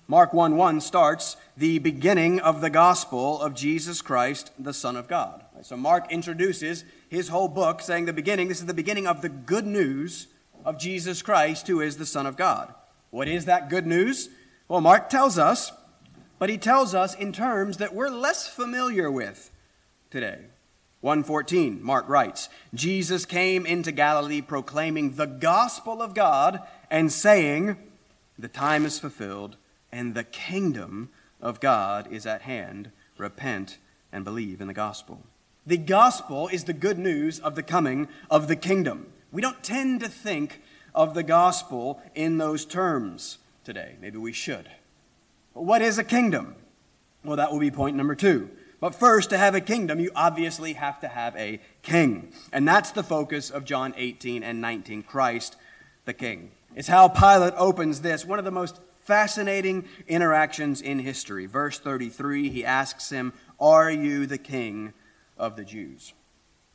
Mark 0.08 0.34
1 0.34 0.58
1 0.58 0.82
starts 0.82 1.38
the 1.56 1.78
beginning 1.78 2.38
of 2.38 2.60
the 2.60 2.68
gospel 2.68 3.40
of 3.40 3.54
Jesus 3.54 4.02
Christ, 4.02 4.50
the 4.58 4.74
Son 4.74 4.94
of 4.94 5.08
God. 5.08 5.42
So 5.62 5.74
Mark 5.74 6.12
introduces 6.12 6.84
his 7.08 7.28
whole 7.28 7.48
book 7.48 7.80
saying 7.80 8.04
the 8.04 8.12
beginning, 8.12 8.48
this 8.48 8.60
is 8.60 8.66
the 8.66 8.74
beginning 8.74 9.06
of 9.06 9.22
the 9.22 9.30
good 9.30 9.66
news 9.66 10.26
of 10.66 10.78
Jesus 10.78 11.22
Christ, 11.22 11.66
who 11.66 11.80
is 11.80 11.96
the 11.96 12.04
Son 12.04 12.26
of 12.26 12.36
God. 12.36 12.74
What 13.08 13.26
is 13.26 13.46
that 13.46 13.70
good 13.70 13.86
news? 13.86 14.28
Well, 14.68 14.82
Mark 14.82 15.08
tells 15.08 15.38
us, 15.38 15.72
but 16.38 16.50
he 16.50 16.58
tells 16.58 16.94
us 16.94 17.14
in 17.14 17.32
terms 17.32 17.78
that 17.78 17.94
we're 17.94 18.10
less 18.10 18.46
familiar 18.46 19.10
with 19.10 19.50
today. 20.10 20.40
114, 21.00 21.82
Mark 21.82 22.08
writes, 22.08 22.48
Jesus 22.74 23.26
came 23.26 23.66
into 23.66 23.92
Galilee 23.92 24.40
proclaiming 24.40 25.12
the 25.12 25.26
gospel 25.26 26.00
of 26.02 26.14
God 26.14 26.60
and 26.90 27.12
saying, 27.12 27.76
The 28.38 28.48
time 28.48 28.84
is 28.84 28.98
fulfilled 28.98 29.56
and 29.92 30.14
the 30.14 30.24
kingdom 30.24 31.10
of 31.40 31.60
God 31.60 32.10
is 32.10 32.26
at 32.26 32.42
hand. 32.42 32.90
Repent 33.18 33.78
and 34.12 34.24
believe 34.24 34.60
in 34.60 34.66
the 34.66 34.74
gospel. 34.74 35.22
The 35.66 35.78
gospel 35.78 36.48
is 36.48 36.64
the 36.64 36.72
good 36.72 36.98
news 36.98 37.40
of 37.40 37.54
the 37.54 37.62
coming 37.62 38.08
of 38.30 38.48
the 38.48 38.56
kingdom. 38.56 39.12
We 39.32 39.42
don't 39.42 39.62
tend 39.62 40.00
to 40.00 40.08
think 40.08 40.62
of 40.94 41.14
the 41.14 41.22
gospel 41.22 42.00
in 42.14 42.38
those 42.38 42.64
terms 42.64 43.38
today. 43.64 43.96
Maybe 44.00 44.16
we 44.16 44.32
should. 44.32 44.70
But 45.54 45.64
what 45.64 45.82
is 45.82 45.98
a 45.98 46.04
kingdom? 46.04 46.54
Well, 47.24 47.36
that 47.36 47.52
will 47.52 47.58
be 47.58 47.70
point 47.70 47.96
number 47.96 48.14
two. 48.14 48.50
But 48.80 48.94
first, 48.94 49.30
to 49.30 49.38
have 49.38 49.54
a 49.54 49.60
kingdom, 49.60 50.00
you 50.00 50.10
obviously 50.14 50.74
have 50.74 51.00
to 51.00 51.08
have 51.08 51.34
a 51.36 51.60
king. 51.82 52.32
And 52.52 52.68
that's 52.68 52.90
the 52.90 53.02
focus 53.02 53.50
of 53.50 53.64
John 53.64 53.94
18 53.96 54.42
and 54.42 54.60
19 54.60 55.02
Christ 55.02 55.56
the 56.04 56.14
King. 56.14 56.50
It's 56.74 56.88
how 56.88 57.08
Pilate 57.08 57.54
opens 57.56 58.00
this, 58.00 58.24
one 58.24 58.38
of 58.38 58.44
the 58.44 58.50
most 58.50 58.80
fascinating 59.04 59.86
interactions 60.08 60.80
in 60.80 60.98
history. 60.98 61.46
Verse 61.46 61.78
33, 61.78 62.50
he 62.50 62.64
asks 62.64 63.10
him, 63.10 63.32
Are 63.58 63.90
you 63.90 64.26
the 64.26 64.38
king 64.38 64.92
of 65.38 65.56
the 65.56 65.64
Jews? 65.64 66.12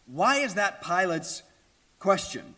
Why 0.06 0.38
is 0.38 0.56
that 0.56 0.82
Pilate's 0.82 1.44
question? 2.00 2.56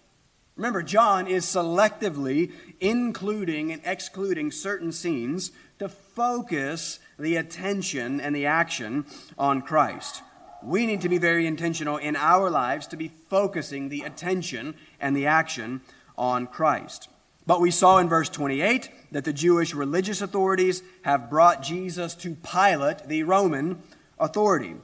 Remember, 0.55 0.83
John 0.83 1.27
is 1.27 1.45
selectively 1.45 2.51
including 2.79 3.71
and 3.71 3.81
excluding 3.83 4.51
certain 4.51 4.91
scenes 4.91 5.51
to 5.79 5.89
focus 5.89 6.99
the 7.17 7.35
attention 7.35 8.19
and 8.19 8.35
the 8.35 8.45
action 8.45 9.05
on 9.37 9.61
Christ. 9.61 10.21
We 10.61 10.85
need 10.85 11.01
to 11.01 11.09
be 11.09 11.17
very 11.17 11.45
intentional 11.45 11.97
in 11.97 12.15
our 12.15 12.49
lives 12.49 12.87
to 12.87 12.97
be 12.97 13.11
focusing 13.29 13.89
the 13.89 14.01
attention 14.01 14.75
and 14.99 15.15
the 15.15 15.25
action 15.25 15.81
on 16.17 16.47
Christ. 16.47 17.09
But 17.45 17.59
we 17.59 17.71
saw 17.71 17.97
in 17.97 18.07
verse 18.07 18.29
28 18.29 18.89
that 19.11 19.25
the 19.25 19.33
Jewish 19.33 19.73
religious 19.73 20.21
authorities 20.21 20.81
have 21.01 21.29
brought 21.29 21.61
Jesus 21.61 22.15
to 22.15 22.35
Pilate, 22.35 23.07
the 23.07 23.23
Roman 23.23 23.81
authority. 24.17 24.75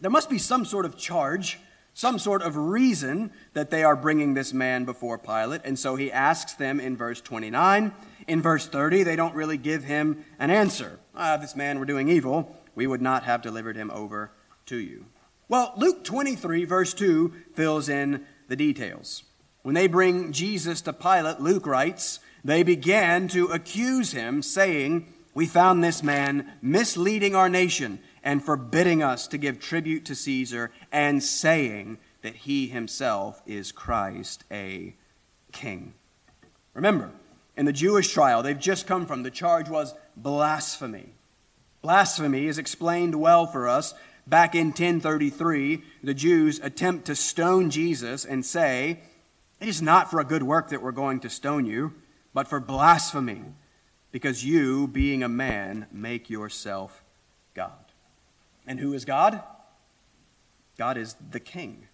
There 0.00 0.10
must 0.10 0.30
be 0.30 0.38
some 0.38 0.64
sort 0.64 0.86
of 0.86 0.96
charge, 0.96 1.60
some 1.94 2.18
sort 2.18 2.42
of 2.42 2.56
reason 2.56 3.30
that 3.52 3.70
they 3.70 3.84
are 3.84 3.96
bringing 3.96 4.34
this 4.34 4.52
man 4.52 4.84
before 4.84 5.18
Pilate. 5.18 5.60
And 5.64 5.78
so 5.78 5.96
he 5.96 6.10
asks 6.10 6.54
them 6.54 6.80
in 6.80 6.96
verse 6.96 7.20
29. 7.20 7.92
In 8.26 8.42
verse 8.42 8.66
30, 8.66 9.02
they 9.02 9.16
don't 9.16 9.34
really 9.34 9.58
give 9.58 9.84
him 9.84 10.24
an 10.38 10.50
answer. 10.50 10.98
Ah, 11.14 11.34
if 11.34 11.40
this 11.42 11.56
man 11.56 11.78
were 11.78 11.84
doing 11.84 12.08
evil, 12.08 12.56
we 12.74 12.86
would 12.86 13.02
not 13.02 13.24
have 13.24 13.42
delivered 13.42 13.76
him 13.76 13.90
over 13.90 14.30
to 14.66 14.76
you. 14.76 15.06
Well, 15.48 15.74
Luke 15.76 16.04
23, 16.04 16.64
verse 16.64 16.94
2, 16.94 17.32
fills 17.54 17.88
in 17.88 18.24
the 18.48 18.56
details. 18.56 19.24
When 19.62 19.74
they 19.74 19.86
bring 19.86 20.32
Jesus 20.32 20.80
to 20.82 20.92
Pilate, 20.92 21.40
Luke 21.40 21.66
writes, 21.66 22.20
they 22.44 22.62
began 22.62 23.28
to 23.28 23.46
accuse 23.46 24.12
him, 24.12 24.42
saying, 24.42 25.12
We 25.34 25.46
found 25.46 25.82
this 25.82 26.02
man 26.02 26.52
misleading 26.60 27.34
our 27.34 27.48
nation 27.48 28.00
and 28.22 28.44
forbidding 28.44 29.02
us 29.02 29.26
to 29.28 29.38
give 29.38 29.58
tribute 29.58 30.04
to 30.06 30.14
Caesar, 30.14 30.70
and 30.90 31.22
saying 31.22 31.98
that 32.22 32.36
he 32.36 32.68
himself 32.68 33.42
is 33.46 33.72
Christ, 33.72 34.44
a 34.50 34.94
king. 35.52 35.94
Remember, 36.74 37.10
in 37.56 37.66
the 37.66 37.72
Jewish 37.72 38.12
trial 38.12 38.42
they've 38.42 38.58
just 38.58 38.86
come 38.86 39.06
from, 39.06 39.22
the 39.22 39.30
charge 39.30 39.68
was 39.68 39.94
blasphemy. 40.16 41.14
Blasphemy 41.82 42.46
is 42.46 42.58
explained 42.58 43.16
well 43.16 43.46
for 43.46 43.68
us. 43.68 43.94
Back 44.26 44.54
in 44.54 44.68
1033, 44.68 45.82
the 46.02 46.14
Jews 46.14 46.60
attempt 46.62 47.06
to 47.06 47.16
stone 47.16 47.70
Jesus 47.70 48.24
and 48.24 48.46
say, 48.46 49.00
it 49.60 49.68
is 49.68 49.82
not 49.82 50.10
for 50.10 50.20
a 50.20 50.24
good 50.24 50.44
work 50.44 50.68
that 50.68 50.82
we're 50.82 50.92
going 50.92 51.20
to 51.20 51.30
stone 51.30 51.66
you, 51.66 51.94
but 52.32 52.48
for 52.48 52.60
blasphemy, 52.60 53.42
because 54.10 54.44
you, 54.44 54.86
being 54.86 55.22
a 55.22 55.28
man, 55.28 55.86
make 55.92 56.30
yourself. 56.30 57.01
And 58.66 58.78
who 58.78 58.92
is 58.92 59.04
God? 59.04 59.42
God 60.78 60.96
is 60.96 61.16
the 61.30 61.40
king. 61.40 61.86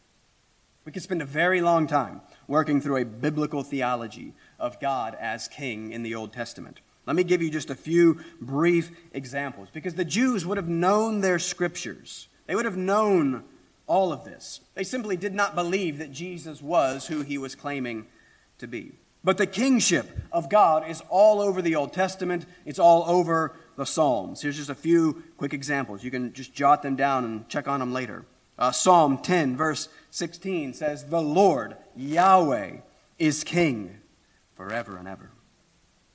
We 0.84 0.92
could 0.92 1.02
spend 1.02 1.20
a 1.20 1.26
very 1.26 1.60
long 1.60 1.86
time 1.86 2.22
working 2.46 2.80
through 2.80 2.96
a 2.96 3.04
biblical 3.04 3.62
theology 3.62 4.32
of 4.58 4.80
God 4.80 5.16
as 5.20 5.48
king 5.48 5.92
in 5.92 6.02
the 6.02 6.14
Old 6.14 6.32
Testament. 6.32 6.80
Let 7.06 7.16
me 7.16 7.24
give 7.24 7.42
you 7.42 7.50
just 7.50 7.70
a 7.70 7.74
few 7.74 8.20
brief 8.40 8.90
examples 9.12 9.68
because 9.72 9.94
the 9.94 10.04
Jews 10.04 10.46
would 10.46 10.56
have 10.56 10.68
known 10.68 11.20
their 11.20 11.38
scriptures. 11.38 12.28
They 12.46 12.54
would 12.54 12.64
have 12.64 12.76
known 12.76 13.44
all 13.86 14.12
of 14.12 14.24
this. 14.24 14.60
They 14.74 14.84
simply 14.84 15.16
did 15.16 15.34
not 15.34 15.54
believe 15.54 15.98
that 15.98 16.12
Jesus 16.12 16.62
was 16.62 17.06
who 17.06 17.22
he 17.22 17.38
was 17.38 17.54
claiming 17.54 18.06
to 18.58 18.66
be. 18.66 18.92
But 19.24 19.38
the 19.38 19.46
kingship 19.46 20.08
of 20.32 20.48
God 20.48 20.88
is 20.88 21.02
all 21.08 21.40
over 21.40 21.60
the 21.60 21.76
Old 21.76 21.92
Testament, 21.92 22.46
it's 22.64 22.78
all 22.78 23.04
over 23.06 23.56
the 23.78 23.86
Psalms. 23.86 24.42
Here's 24.42 24.56
just 24.56 24.70
a 24.70 24.74
few 24.74 25.22
quick 25.36 25.54
examples. 25.54 26.02
You 26.02 26.10
can 26.10 26.32
just 26.32 26.52
jot 26.52 26.82
them 26.82 26.96
down 26.96 27.24
and 27.24 27.48
check 27.48 27.68
on 27.68 27.78
them 27.78 27.92
later. 27.92 28.24
Uh, 28.58 28.72
Psalm 28.72 29.18
10, 29.18 29.56
verse 29.56 29.88
16 30.10 30.74
says, 30.74 31.04
The 31.04 31.22
Lord, 31.22 31.76
Yahweh, 31.94 32.78
is 33.20 33.44
king 33.44 34.00
forever 34.56 34.96
and 34.96 35.06
ever. 35.06 35.30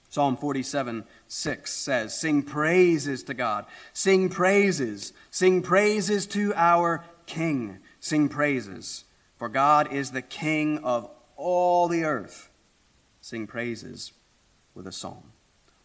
Psalm 0.10 0.36
47, 0.36 1.06
6 1.30 1.74
says, 1.74 2.20
Sing 2.20 2.44
praises 2.44 3.24
to 3.24 3.34
God. 3.34 3.66
Sing 3.94 4.28
praises. 4.28 5.14
Sing 5.32 5.62
praises 5.62 6.28
to 6.28 6.54
our 6.56 7.06
King. 7.28 7.80
Sing 8.02 8.28
praises, 8.28 9.06
for 9.38 9.48
God 9.48 9.94
is 9.94 10.12
the 10.12 10.22
King 10.22 10.80
of 10.80 11.10
all 11.38 11.88
the 11.88 12.04
earth. 12.04 12.50
Sing 13.22 13.48
praises 13.48 14.12
with 14.76 14.86
a 14.86 14.92
psalm. 14.92 15.32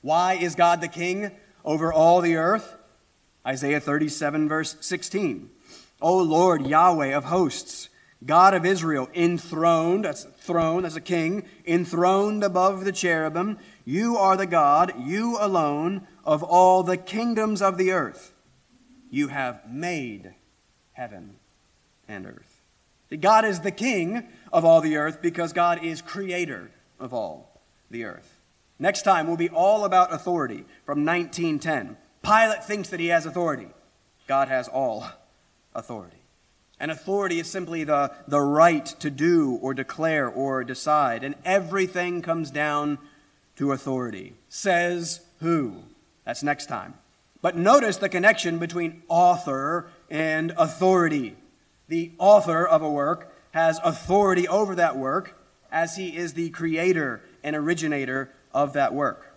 Why 0.00 0.34
is 0.34 0.56
God 0.56 0.80
the 0.80 0.88
King 0.88 1.30
over 1.68 1.92
all 1.92 2.22
the 2.22 2.34
earth? 2.34 2.76
Isaiah 3.46 3.78
37, 3.78 4.48
verse 4.48 4.76
16. 4.80 5.50
O 6.00 6.16
Lord 6.16 6.66
Yahweh 6.66 7.14
of 7.14 7.24
hosts, 7.24 7.90
God 8.24 8.54
of 8.54 8.64
Israel, 8.64 9.10
enthroned, 9.14 10.06
that's 10.06 10.24
throne, 10.24 10.86
as 10.86 10.96
a 10.96 11.00
king, 11.00 11.44
enthroned 11.66 12.42
above 12.42 12.86
the 12.86 12.92
cherubim, 12.92 13.58
you 13.84 14.16
are 14.16 14.34
the 14.34 14.46
God, 14.46 14.94
you 14.98 15.36
alone, 15.38 16.06
of 16.24 16.42
all 16.42 16.82
the 16.82 16.96
kingdoms 16.96 17.60
of 17.60 17.76
the 17.76 17.92
earth. 17.92 18.32
You 19.10 19.28
have 19.28 19.70
made 19.70 20.34
heaven 20.92 21.36
and 22.08 22.24
earth. 22.24 22.62
God 23.20 23.44
is 23.44 23.60
the 23.60 23.70
king 23.70 24.26
of 24.54 24.64
all 24.64 24.80
the 24.80 24.96
earth 24.96 25.20
because 25.20 25.52
God 25.52 25.84
is 25.84 26.00
creator 26.00 26.70
of 26.98 27.12
all 27.12 27.60
the 27.90 28.04
earth. 28.04 28.37
Next 28.78 29.02
time 29.02 29.26
will 29.26 29.36
be 29.36 29.48
all 29.48 29.84
about 29.84 30.12
authority 30.12 30.64
from 30.84 31.04
1910. 31.04 31.96
Pilate 32.22 32.64
thinks 32.64 32.88
that 32.90 33.00
he 33.00 33.08
has 33.08 33.26
authority. 33.26 33.68
God 34.26 34.48
has 34.48 34.68
all 34.68 35.06
authority. 35.74 36.18
And 36.80 36.90
authority 36.90 37.40
is 37.40 37.50
simply 37.50 37.82
the, 37.84 38.12
the 38.28 38.40
right 38.40 38.86
to 39.00 39.10
do 39.10 39.58
or 39.60 39.74
declare 39.74 40.28
or 40.28 40.62
decide. 40.62 41.24
And 41.24 41.34
everything 41.44 42.22
comes 42.22 42.50
down 42.50 42.98
to 43.56 43.72
authority. 43.72 44.34
Says 44.48 45.20
who? 45.40 45.82
That's 46.24 46.44
next 46.44 46.66
time. 46.66 46.94
But 47.40 47.56
notice 47.56 47.96
the 47.96 48.08
connection 48.08 48.58
between 48.58 49.02
author 49.08 49.88
and 50.10 50.52
authority. 50.56 51.36
The 51.88 52.12
author 52.18 52.66
of 52.66 52.82
a 52.82 52.90
work 52.90 53.34
has 53.52 53.80
authority 53.82 54.46
over 54.46 54.74
that 54.76 54.96
work 54.96 55.36
as 55.72 55.96
he 55.96 56.16
is 56.16 56.34
the 56.34 56.50
creator 56.50 57.22
and 57.42 57.56
originator 57.56 58.30
of 58.58 58.72
that 58.72 58.92
work. 58.92 59.36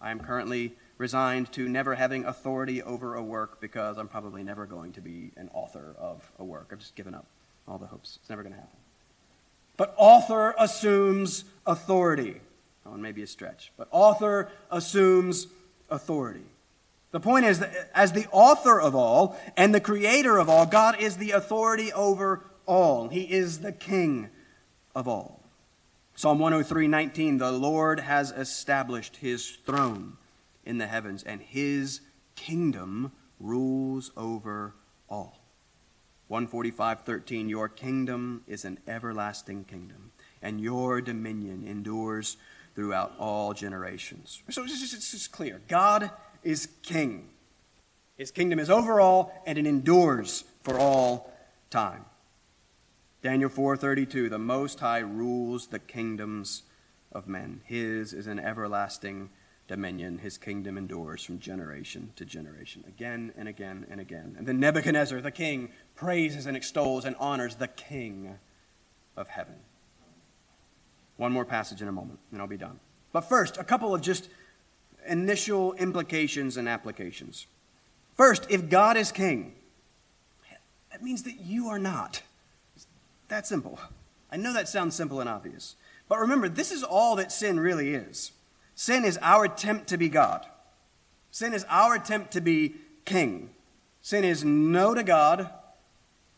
I 0.00 0.10
am 0.10 0.18
currently 0.18 0.72
resigned 0.96 1.52
to 1.52 1.68
never 1.68 1.94
having 1.94 2.24
authority 2.24 2.82
over 2.82 3.14
a 3.14 3.22
work 3.22 3.60
because 3.60 3.96
I'm 3.98 4.08
probably 4.08 4.42
never 4.42 4.66
going 4.66 4.94
to 4.94 5.00
be 5.00 5.30
an 5.36 5.48
author 5.54 5.94
of 5.96 6.28
a 6.40 6.44
work. 6.44 6.70
I've 6.72 6.80
just 6.80 6.96
given 6.96 7.14
up 7.14 7.24
all 7.68 7.78
the 7.78 7.86
hopes. 7.86 8.18
It's 8.20 8.28
never 8.28 8.42
going 8.42 8.54
to 8.54 8.58
happen. 8.58 8.76
But 9.76 9.94
author 9.96 10.56
assumes 10.58 11.44
authority. 11.68 12.40
That 12.82 12.90
one 12.90 13.00
may 13.00 13.12
be 13.12 13.22
a 13.22 13.28
stretch, 13.28 13.70
but 13.76 13.86
author 13.92 14.50
assumes 14.72 15.46
authority. 15.88 16.42
The 17.12 17.20
point 17.20 17.46
is 17.46 17.60
that 17.60 17.90
as 17.94 18.10
the 18.10 18.26
author 18.32 18.80
of 18.80 18.96
all 18.96 19.38
and 19.56 19.72
the 19.72 19.80
creator 19.80 20.36
of 20.36 20.48
all, 20.48 20.66
God 20.66 21.00
is 21.00 21.16
the 21.16 21.30
authority 21.30 21.92
over 21.92 22.44
all. 22.66 23.08
He 23.08 23.22
is 23.22 23.60
the 23.60 23.72
king 23.72 24.30
of 24.96 25.06
all. 25.06 25.37
Psalm 26.18 26.40
103 26.40 26.88
19, 26.88 27.38
the 27.38 27.52
Lord 27.52 28.00
has 28.00 28.32
established 28.32 29.18
his 29.18 29.50
throne. 29.64 30.16
in 30.66 30.78
the 30.78 30.88
heavens, 30.88 31.22
and 31.22 31.40
his 31.40 32.00
kingdom 32.34 33.12
rules 33.38 34.10
over 34.16 34.74
all. 35.08 35.38
145:13 36.28 37.48
Your 37.48 37.68
kingdom 37.68 38.42
is 38.48 38.64
an 38.64 38.80
everlasting 38.88 39.62
kingdom, 39.62 40.10
and 40.42 40.60
your 40.60 41.00
dominion 41.00 41.62
endures 41.64 42.36
throughout 42.74 43.14
all 43.16 43.54
generations. 43.54 44.42
So 44.50 44.64
it's 44.64 44.90
just 44.90 45.30
clear. 45.30 45.60
God 45.68 46.10
is 46.42 46.66
king. 46.82 47.28
His 48.16 48.32
kingdom 48.32 48.58
is 48.58 48.70
over 48.70 49.00
all, 49.00 49.40
and 49.46 49.56
it 49.56 49.68
endures 49.68 50.42
for 50.64 50.80
all 50.80 51.32
time. 51.70 52.06
Daniel 53.20 53.50
4:32 53.50 54.28
The 54.28 54.38
most 54.38 54.80
high 54.80 55.00
rules 55.00 55.68
the 55.68 55.80
kingdoms 55.80 56.62
of 57.10 57.26
men. 57.26 57.62
His 57.64 58.12
is 58.12 58.26
an 58.26 58.38
everlasting 58.38 59.30
dominion. 59.66 60.18
His 60.18 60.38
kingdom 60.38 60.78
endures 60.78 61.24
from 61.24 61.40
generation 61.40 62.12
to 62.16 62.24
generation, 62.24 62.84
again 62.86 63.32
and 63.36 63.48
again 63.48 63.86
and 63.90 64.00
again. 64.00 64.36
And 64.38 64.46
then 64.46 64.60
Nebuchadnezzar, 64.60 65.20
the 65.20 65.32
king, 65.32 65.70
praises 65.96 66.46
and 66.46 66.56
extols 66.56 67.04
and 67.04 67.16
honors 67.18 67.56
the 67.56 67.68
king 67.68 68.38
of 69.16 69.28
heaven. 69.28 69.56
One 71.16 71.32
more 71.32 71.44
passage 71.44 71.82
in 71.82 71.88
a 71.88 71.92
moment, 71.92 72.20
and 72.30 72.40
I'll 72.40 72.46
be 72.46 72.56
done. 72.56 72.78
But 73.12 73.22
first, 73.22 73.56
a 73.56 73.64
couple 73.64 73.94
of 73.94 74.00
just 74.00 74.28
initial 75.08 75.72
implications 75.74 76.56
and 76.56 76.68
applications. 76.68 77.46
First, 78.16 78.46
if 78.48 78.68
God 78.68 78.96
is 78.96 79.10
king, 79.10 79.54
that 80.92 81.02
means 81.02 81.24
that 81.24 81.40
you 81.40 81.68
are 81.68 81.78
not. 81.80 82.22
That 83.28 83.46
simple. 83.46 83.78
I 84.30 84.36
know 84.36 84.52
that 84.52 84.68
sounds 84.68 84.94
simple 84.94 85.20
and 85.20 85.28
obvious. 85.28 85.76
But 86.08 86.18
remember, 86.18 86.48
this 86.48 86.72
is 86.72 86.82
all 86.82 87.16
that 87.16 87.32
sin 87.32 87.60
really 87.60 87.94
is. 87.94 88.32
Sin 88.74 89.04
is 89.04 89.18
our 89.22 89.44
attempt 89.44 89.88
to 89.88 89.98
be 89.98 90.08
God. 90.08 90.46
Sin 91.30 91.52
is 91.52 91.64
our 91.68 91.94
attempt 91.94 92.32
to 92.32 92.40
be 92.40 92.74
king. 93.04 93.50
Sin 94.00 94.24
is 94.24 94.44
no 94.44 94.94
to 94.94 95.02
God, 95.02 95.50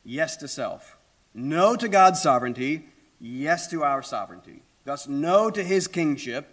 yes 0.04 0.36
to 0.38 0.48
self. 0.48 0.96
No 1.32 1.76
to 1.76 1.88
God's 1.88 2.20
sovereignty, 2.20 2.86
yes 3.20 3.68
to 3.68 3.84
our 3.84 4.02
sovereignty. 4.02 4.62
Thus, 4.84 5.06
no 5.06 5.50
to 5.50 5.62
his 5.62 5.86
kingship, 5.86 6.48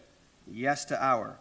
yes 0.46 0.86
to 0.86 1.04
our 1.04 1.40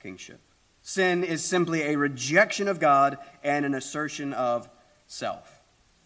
kingship. 0.00 0.40
Sin 0.82 1.24
is 1.24 1.44
simply 1.44 1.82
a 1.82 1.96
rejection 1.96 2.68
of 2.68 2.80
God 2.80 3.18
and 3.44 3.66
an 3.66 3.74
assertion 3.74 4.32
of 4.32 4.70
self. 5.06 5.57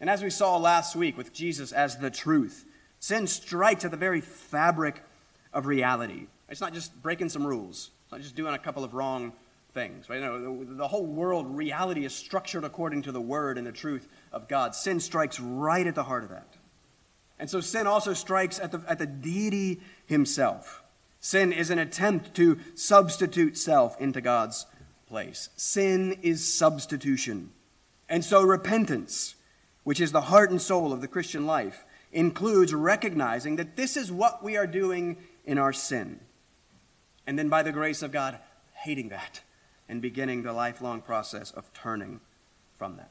And 0.02 0.10
as 0.10 0.20
we 0.20 0.30
saw 0.30 0.56
last 0.56 0.96
week 0.96 1.16
with 1.16 1.32
Jesus 1.32 1.70
as 1.70 1.96
the 1.96 2.10
truth, 2.10 2.66
sin 2.98 3.28
strikes 3.28 3.84
at 3.84 3.92
the 3.92 3.96
very 3.96 4.20
fabric 4.20 5.00
of 5.52 5.66
reality. 5.66 6.26
It's 6.48 6.60
not 6.60 6.74
just 6.74 7.00
breaking 7.00 7.28
some 7.28 7.46
rules, 7.46 7.92
it's 8.02 8.12
not 8.12 8.20
just 8.20 8.34
doing 8.34 8.52
a 8.52 8.58
couple 8.58 8.82
of 8.82 8.94
wrong 8.94 9.32
things. 9.74 10.10
Right? 10.10 10.20
No, 10.20 10.64
the, 10.64 10.74
the 10.74 10.88
whole 10.88 11.06
world, 11.06 11.56
reality 11.56 12.04
is 12.04 12.12
structured 12.12 12.64
according 12.64 13.02
to 13.02 13.12
the 13.12 13.20
word 13.20 13.58
and 13.58 13.64
the 13.64 13.72
truth 13.72 14.08
of 14.32 14.48
God. 14.48 14.74
Sin 14.74 14.98
strikes 14.98 15.38
right 15.38 15.86
at 15.86 15.94
the 15.94 16.02
heart 16.02 16.24
of 16.24 16.30
that. 16.30 16.48
And 17.38 17.48
so 17.48 17.60
sin 17.60 17.86
also 17.86 18.12
strikes 18.12 18.58
at 18.58 18.72
the, 18.72 18.82
at 18.88 18.98
the 18.98 19.06
deity 19.06 19.82
himself. 20.06 20.82
Sin 21.20 21.52
is 21.52 21.70
an 21.70 21.78
attempt 21.78 22.34
to 22.34 22.58
substitute 22.74 23.56
self 23.56 24.00
into 24.00 24.20
God's 24.20 24.66
place. 25.06 25.48
Sin 25.56 26.18
is 26.22 26.52
substitution. 26.52 27.50
And 28.08 28.24
so 28.24 28.42
repentance, 28.42 29.36
which 29.84 30.00
is 30.00 30.12
the 30.12 30.22
heart 30.22 30.50
and 30.50 30.60
soul 30.60 30.92
of 30.92 31.00
the 31.00 31.08
Christian 31.08 31.46
life, 31.46 31.84
includes 32.12 32.74
recognizing 32.74 33.56
that 33.56 33.76
this 33.76 33.96
is 33.96 34.12
what 34.12 34.42
we 34.42 34.56
are 34.56 34.66
doing 34.66 35.16
in 35.44 35.58
our 35.58 35.72
sin. 35.72 36.20
And 37.26 37.38
then, 37.38 37.48
by 37.48 37.62
the 37.62 37.72
grace 37.72 38.02
of 38.02 38.12
God, 38.12 38.38
hating 38.74 39.08
that 39.10 39.40
and 39.88 40.02
beginning 40.02 40.42
the 40.42 40.52
lifelong 40.52 41.00
process 41.00 41.50
of 41.50 41.72
turning 41.72 42.20
from 42.78 42.96
that. 42.96 43.10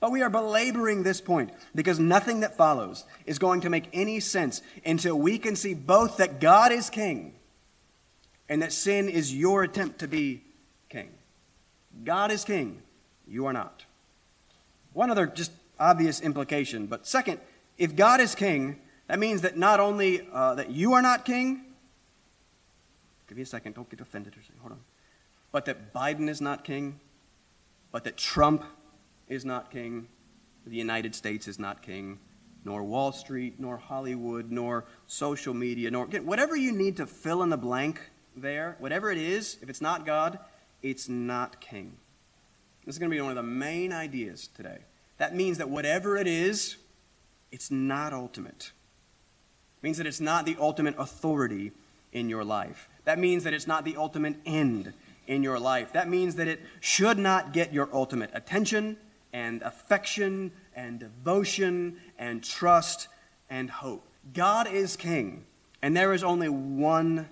But 0.00 0.10
we 0.10 0.22
are 0.22 0.30
belaboring 0.30 1.02
this 1.02 1.20
point 1.20 1.52
because 1.74 2.00
nothing 2.00 2.40
that 2.40 2.56
follows 2.56 3.04
is 3.24 3.38
going 3.38 3.60
to 3.60 3.70
make 3.70 3.88
any 3.92 4.18
sense 4.18 4.60
until 4.84 5.16
we 5.16 5.38
can 5.38 5.54
see 5.54 5.74
both 5.74 6.16
that 6.16 6.40
God 6.40 6.72
is 6.72 6.90
king 6.90 7.34
and 8.48 8.60
that 8.62 8.72
sin 8.72 9.08
is 9.08 9.34
your 9.34 9.62
attempt 9.62 10.00
to 10.00 10.08
be 10.08 10.42
king. 10.88 11.10
God 12.04 12.32
is 12.32 12.44
king, 12.44 12.82
you 13.28 13.46
are 13.46 13.52
not. 13.52 13.84
One 14.92 15.10
other 15.10 15.26
just 15.26 15.52
obvious 15.82 16.20
implication, 16.20 16.86
but 16.86 17.06
second, 17.06 17.40
if 17.76 17.96
God 17.96 18.20
is 18.20 18.34
king, 18.34 18.78
that 19.08 19.18
means 19.18 19.42
that 19.42 19.56
not 19.56 19.80
only 19.80 20.28
uh, 20.32 20.54
that 20.54 20.70
you 20.70 20.92
are 20.92 21.02
not 21.02 21.24
king, 21.24 21.64
give 23.26 23.36
me 23.36 23.42
a 23.42 23.46
second, 23.46 23.74
don't 23.74 23.90
get 23.90 24.00
offended 24.00 24.34
or 24.36 24.42
say, 24.42 24.52
hold 24.60 24.72
on, 24.72 24.80
but 25.50 25.64
that 25.64 25.92
Biden 25.92 26.28
is 26.28 26.40
not 26.40 26.62
king, 26.62 27.00
but 27.90 28.04
that 28.04 28.16
Trump 28.16 28.64
is 29.28 29.44
not 29.44 29.70
king, 29.70 30.06
the 30.66 30.76
United 30.76 31.14
States 31.14 31.48
is 31.48 31.58
not 31.58 31.82
king, 31.82 32.20
nor 32.64 32.84
Wall 32.84 33.10
Street, 33.10 33.54
nor 33.58 33.76
Hollywood, 33.76 34.52
nor 34.52 34.84
social 35.08 35.52
media, 35.52 35.90
nor 35.90 36.06
whatever 36.06 36.54
you 36.54 36.70
need 36.70 36.96
to 36.98 37.06
fill 37.06 37.42
in 37.42 37.50
the 37.50 37.56
blank 37.56 38.00
there, 38.36 38.76
whatever 38.78 39.10
it 39.10 39.18
is, 39.18 39.58
if 39.60 39.68
it's 39.68 39.80
not 39.80 40.06
God, 40.06 40.38
it's 40.80 41.08
not 41.08 41.60
king. 41.60 41.96
This 42.86 42.94
is 42.94 42.98
going 43.00 43.10
to 43.10 43.16
be 43.16 43.20
one 43.20 43.30
of 43.30 43.36
the 43.36 43.42
main 43.42 43.92
ideas 43.92 44.48
today. 44.54 44.78
That 45.22 45.36
means 45.36 45.58
that 45.58 45.70
whatever 45.70 46.16
it 46.16 46.26
is, 46.26 46.78
it's 47.52 47.70
not 47.70 48.12
ultimate. 48.12 48.72
It 49.78 49.84
means 49.84 49.98
that 49.98 50.06
it's 50.08 50.20
not 50.20 50.46
the 50.46 50.56
ultimate 50.58 50.96
authority 50.98 51.70
in 52.10 52.28
your 52.28 52.42
life. 52.42 52.88
That 53.04 53.20
means 53.20 53.44
that 53.44 53.54
it's 53.54 53.68
not 53.68 53.84
the 53.84 53.96
ultimate 53.96 54.34
end 54.44 54.92
in 55.28 55.44
your 55.44 55.60
life. 55.60 55.92
That 55.92 56.08
means 56.08 56.34
that 56.34 56.48
it 56.48 56.60
should 56.80 57.18
not 57.18 57.52
get 57.52 57.72
your 57.72 57.88
ultimate 57.92 58.30
attention 58.34 58.96
and 59.32 59.62
affection 59.62 60.50
and 60.74 60.98
devotion 60.98 62.00
and 62.18 62.42
trust 62.42 63.06
and 63.48 63.70
hope. 63.70 64.04
God 64.34 64.66
is 64.66 64.96
king, 64.96 65.44
and 65.82 65.96
there 65.96 66.12
is 66.12 66.24
only 66.24 66.48
one 66.48 67.28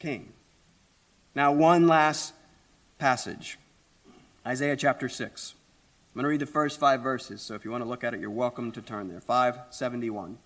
king. 0.00 0.32
Now, 1.36 1.52
one 1.52 1.86
last 1.86 2.34
passage 2.98 3.60
Isaiah 4.44 4.76
chapter 4.76 5.08
6. 5.08 5.55
I'm 6.16 6.22
going 6.22 6.24
to 6.24 6.30
read 6.30 6.40
the 6.40 6.46
first 6.46 6.80
five 6.80 7.02
verses, 7.02 7.42
so 7.42 7.54
if 7.56 7.66
you 7.66 7.70
want 7.70 7.84
to 7.84 7.88
look 7.90 8.02
at 8.02 8.14
it, 8.14 8.20
you're 8.20 8.30
welcome 8.30 8.72
to 8.72 8.80
turn 8.80 9.08
there. 9.08 9.20
571. 9.20 10.38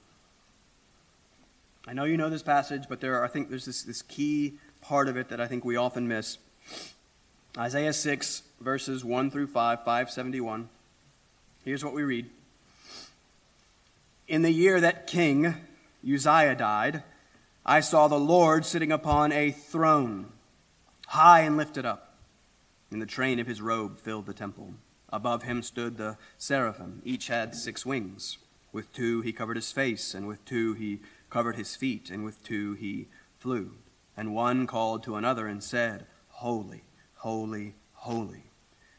I 1.87 1.93
know 1.93 2.03
you 2.03 2.17
know 2.17 2.29
this 2.29 2.43
passage, 2.43 2.87
but 2.89 3.01
there 3.01 3.15
are, 3.15 3.25
I 3.25 3.29
think 3.29 3.51
there's 3.51 3.67
this, 3.67 3.85
this 3.85 4.03
key 4.03 4.55
part 4.81 5.07
of 5.07 5.17
it 5.17 5.29
that 5.29 5.41
I 5.41 5.47
think 5.47 5.65
we 5.65 5.77
often 5.77 6.09
miss. 6.09 6.39
Isaiah 7.57 7.93
6, 7.93 8.43
verses 8.61 9.05
1 9.05 9.31
through 9.31 9.47
5, 9.47 9.85
571. 9.85 10.69
Here's 11.65 11.85
what 11.85 11.95
we 11.95 12.03
read 12.03 12.29
In 14.27 14.43
the 14.43 14.51
year 14.51 14.81
that 14.81 15.07
King 15.07 15.55
Uzziah 16.05 16.57
died, 16.57 17.05
I 17.65 17.79
saw 17.79 18.09
the 18.09 18.19
Lord 18.19 18.67
sitting 18.67 18.91
upon 18.91 19.31
a 19.31 19.53
throne, 19.53 20.33
high 21.07 21.43
and 21.43 21.57
lifted 21.57 21.87
up, 21.87 22.17
and 22.91 23.01
the 23.01 23.07
train 23.07 23.39
of 23.39 23.47
his 23.47 23.63
robe 23.63 23.99
filled 24.01 24.27
the 24.27 24.35
temple. 24.35 24.75
Above 25.13 25.43
him 25.43 25.63
stood 25.63 25.97
the 25.97 26.17
seraphim. 26.39 27.03
Each 27.05 27.29
had 27.29 27.55
six 27.55 27.85
wings. 27.85 28.39
With 28.73 28.93
two 28.93 29.21
he 29.21 29.33
covered 29.33 29.57
his 29.57 29.73
face, 29.73 30.15
and 30.15 30.27
with 30.27 30.45
two 30.45 30.75
he 30.75 31.01
covered 31.29 31.57
his 31.57 31.77
feet, 31.77 32.11
and 32.11 32.25
with 32.25 32.43
two 32.45 32.75
he 32.75 33.09
flew. 33.39 33.73
And 34.17 34.35
one 34.35 34.67
called 34.67 35.03
to 35.05 35.17
another 35.17 35.47
and 35.47 35.63
said, 35.63 36.07
Holy, 36.29 36.83
holy, 37.17 37.75
holy 37.95 38.45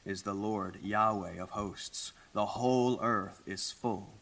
is 0.06 0.24
the 0.24 0.34
Lord 0.34 0.78
Yahweh 0.82 1.40
of 1.40 1.52
hosts. 1.52 2.12
The 2.34 2.46
whole 2.46 3.00
earth 3.02 3.42
is 3.46 3.72
full 3.72 4.16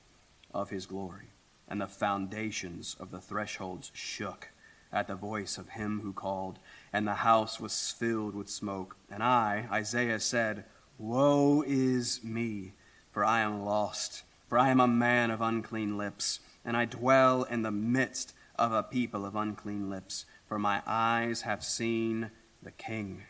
of 0.53 0.69
his 0.69 0.85
glory. 0.85 1.27
And 1.67 1.79
the 1.79 1.87
foundations 1.87 2.95
of 2.99 3.11
the 3.11 3.21
thresholds 3.21 3.91
shook 3.93 4.49
at 4.91 5.07
the 5.07 5.15
voice 5.15 5.57
of 5.57 5.69
him 5.69 6.01
who 6.01 6.13
called, 6.13 6.57
and 6.91 7.07
the 7.07 7.15
house 7.15 7.59
was 7.59 7.91
filled 7.91 8.33
with 8.33 8.49
smoke. 8.49 8.97
And 9.11 9.21
I, 9.21 9.67
Isaiah, 9.71 10.19
said, 10.19 10.65
Woe 10.99 11.63
is 11.65 12.21
me, 12.25 12.73
for 13.11 13.23
I 13.23 13.39
am 13.39 13.63
lost, 13.63 14.23
for 14.49 14.59
I 14.59 14.69
am 14.69 14.81
a 14.81 14.87
man 14.87 15.31
of 15.31 15.39
unclean 15.39 15.97
lips, 15.97 16.41
and 16.65 16.75
I 16.75 16.83
dwell 16.83 17.43
in 17.43 17.61
the 17.61 17.71
midst 17.71 18.33
of 18.57 18.73
a 18.73 18.83
people 18.83 19.25
of 19.25 19.37
unclean 19.37 19.89
lips, 19.89 20.25
for 20.45 20.59
my 20.59 20.81
eyes 20.85 21.43
have 21.43 21.63
seen 21.63 22.31
the 22.61 22.71
King, 22.71 23.23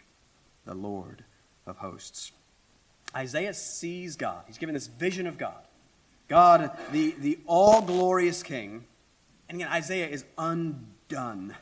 the 0.65 0.73
Lord 0.73 1.23
of 1.67 1.77
hosts. 1.77 2.31
Isaiah 3.15 3.53
sees 3.53 4.15
God. 4.15 4.45
He's 4.47 4.57
given 4.57 4.73
this 4.73 4.87
vision 4.87 5.27
of 5.27 5.37
God. 5.37 5.61
God, 6.27 6.71
the, 6.91 7.13
the 7.19 7.37
all 7.45 7.81
glorious 7.83 8.41
King. 8.41 8.85
And 9.47 9.57
again, 9.59 9.71
Isaiah 9.71 10.07
is 10.07 10.25
undone, 10.39 11.55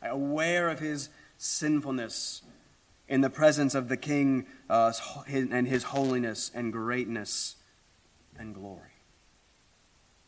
aware 0.00 0.68
of 0.68 0.78
his 0.78 1.08
sinfulness 1.36 2.42
in 3.08 3.20
the 3.20 3.30
presence 3.30 3.74
of 3.74 3.88
the 3.88 3.96
King 3.96 4.46
uh, 4.72 4.92
and 5.28 5.68
his 5.68 5.84
holiness 5.84 6.50
and 6.54 6.72
greatness 6.72 7.56
and 8.38 8.54
glory. 8.54 8.96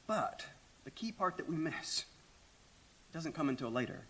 But 0.07 0.45
the 0.85 0.91
key 0.91 1.13
part 1.13 1.39
that 1.39 1.49
we 1.49 1.57
miss 1.57 2.05
doesn't 3.13 3.33
come 3.33 3.49
until 3.49 3.71
later. 3.71 4.05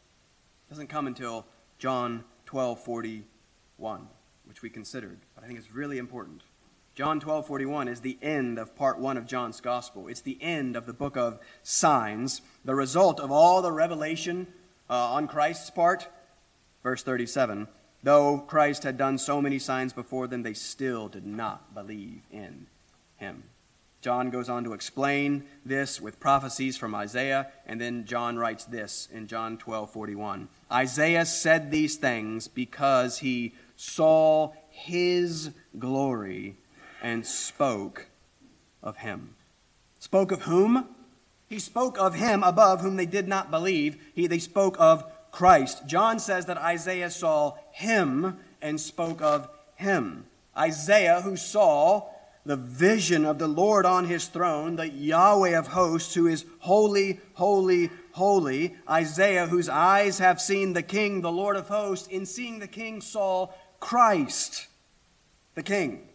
It 0.67 0.71
doesn't 0.71 0.89
come 0.89 1.07
until 1.07 1.47
John 1.79 2.25
12 2.47 2.81
42. 2.81 3.25
1, 3.77 4.09
which 4.47 4.63
we 4.63 4.71
considered, 4.71 5.19
but 5.35 5.45
I 5.45 5.47
think 5.47 5.59
it's 5.59 5.73
really 5.73 5.99
important. 5.99 6.43
John 6.95 7.19
12, 7.19 7.47
41 7.47 7.89
is 7.89 8.01
the 8.01 8.19
end 8.23 8.59
of 8.59 8.77
part 8.77 9.01
one 9.01 9.17
of 9.17 9.27
John's 9.27 9.61
gospel. 9.61 10.07
It's 10.07 10.21
the 10.21 10.39
end 10.41 10.77
of 10.77 10.87
the 10.87 10.93
book 10.93 11.17
of 11.17 11.41
signs, 11.65 12.41
the 12.65 12.75
result 12.75 13.19
of 13.19 13.33
all 13.33 13.63
the 13.63 13.73
revelation 13.73 14.47
uh, 14.89 15.15
on 15.15 15.27
Christ's 15.27 15.71
part. 15.71 16.07
Verse 16.85 17.03
37 17.03 17.67
Though 18.05 18.37
Christ 18.37 18.83
had 18.83 18.99
done 18.99 19.17
so 19.17 19.41
many 19.41 19.59
signs 19.59 19.95
before 19.95 20.27
them, 20.27 20.43
they 20.43 20.53
still 20.53 21.09
did 21.09 21.25
not 21.25 21.75
believe 21.75 22.21
in 22.31 22.67
him. 23.17 23.45
John 24.03 24.29
goes 24.29 24.51
on 24.51 24.63
to 24.65 24.75
explain 24.75 25.45
this 25.65 26.03
with 26.03 26.21
prophecies 26.21 26.77
from 26.77 26.95
Isaiah, 26.95 27.51
and 27.65 27.81
then 27.81 28.05
John 28.05 28.37
writes 28.37 28.67
this 28.67 29.09
in 29.11 29.27
John 29.27 29.57
12 29.57 29.91
41. 29.91 30.49
Isaiah 30.71 31.25
said 31.25 31.71
these 31.71 31.97
things 31.97 32.47
because 32.47 33.21
he 33.21 33.55
saw 33.75 34.53
his 34.69 35.53
glory 35.79 36.57
and 37.03 37.25
spoke 37.25 38.09
of 38.83 38.99
him. 38.99 39.35
Spoke 39.99 40.31
of 40.31 40.43
whom? 40.43 40.89
He 41.49 41.59
spoke 41.59 41.99
of 41.99 42.17
him 42.17 42.43
above 42.43 42.83
whom 42.83 42.97
they 42.97 43.07
did 43.07 43.29
not 43.29 43.51
believe. 43.51 43.97
He, 44.15 44.27
they 44.27 44.39
spoke 44.39 44.77
of 44.79 45.11
Christ. 45.35 45.89
John 45.89 46.21
says 46.21 46.47
that 46.47 46.59
Isaiah 46.59 47.11
saw 47.11 47.57
him 47.73 48.39
and 48.63 48.81
spoke 48.81 49.21
of 49.21 49.49
him. 49.75 50.27
Isaiah, 50.57 51.23
who 51.23 51.37
saw 51.37 52.09
the 52.47 52.55
vision 52.55 53.25
of 53.25 53.41
the 53.41 53.49
Lord 53.49 53.85
on 53.85 54.05
his 54.05 54.29
throne, 54.29 54.77
the 54.77 54.89
Yahweh 54.89 55.59
of 55.59 55.67
hosts, 55.67 56.15
who 56.15 56.29
is 56.29 56.45
holy, 56.61 57.19
holy, 57.33 57.91
holy. 58.13 58.77
Isaiah, 58.89 59.49
whose 59.49 59.69
eyes 59.69 60.21
have 60.21 60.41
seen 60.41 60.73
the 60.73 60.85
King, 60.85 61.21
the 61.21 61.33
Lord 61.33 61.57
of 61.57 61.67
hosts, 61.67 62.07
in 62.07 62.27
seeing 62.27 62.61
the 62.61 62.69
King, 62.69 63.01
saw 63.01 63.49
Christ, 63.81 64.69
the 65.57 65.65
King. 65.65 66.07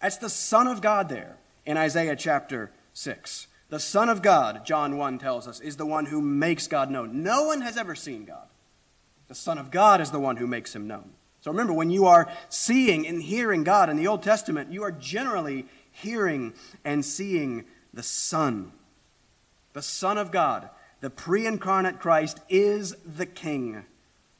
That's 0.00 0.16
the 0.16 0.30
Son 0.30 0.68
of 0.68 0.80
God 0.80 1.10
there 1.10 1.36
in 1.66 1.76
Isaiah 1.76 2.16
chapter 2.16 2.70
6. 2.94 3.46
The 3.68 3.78
Son 3.78 4.08
of 4.08 4.22
God, 4.22 4.64
John 4.64 4.96
1 4.96 5.18
tells 5.18 5.46
us, 5.46 5.60
is 5.60 5.76
the 5.76 5.84
one 5.84 6.06
who 6.06 6.22
makes 6.22 6.66
God 6.66 6.90
known. 6.90 7.22
No 7.22 7.44
one 7.44 7.60
has 7.60 7.76
ever 7.76 7.94
seen 7.94 8.24
God. 8.24 8.48
The 9.28 9.34
Son 9.34 9.58
of 9.58 9.70
God 9.70 10.00
is 10.00 10.10
the 10.10 10.20
one 10.20 10.36
who 10.36 10.46
makes 10.46 10.74
him 10.74 10.86
known. 10.86 11.10
So 11.40 11.50
remember, 11.50 11.72
when 11.72 11.90
you 11.90 12.06
are 12.06 12.30
seeing 12.48 13.06
and 13.06 13.22
hearing 13.22 13.64
God 13.64 13.90
in 13.90 13.96
the 13.96 14.06
Old 14.06 14.22
Testament, 14.22 14.72
you 14.72 14.82
are 14.82 14.92
generally 14.92 15.66
hearing 15.90 16.54
and 16.84 17.04
seeing 17.04 17.64
the 17.92 18.02
Son. 18.02 18.72
The 19.74 19.82
Son 19.82 20.18
of 20.18 20.30
God, 20.30 20.70
the 21.00 21.10
pre 21.10 21.46
incarnate 21.46 22.00
Christ, 22.00 22.40
is 22.48 22.96
the 23.04 23.26
King 23.26 23.84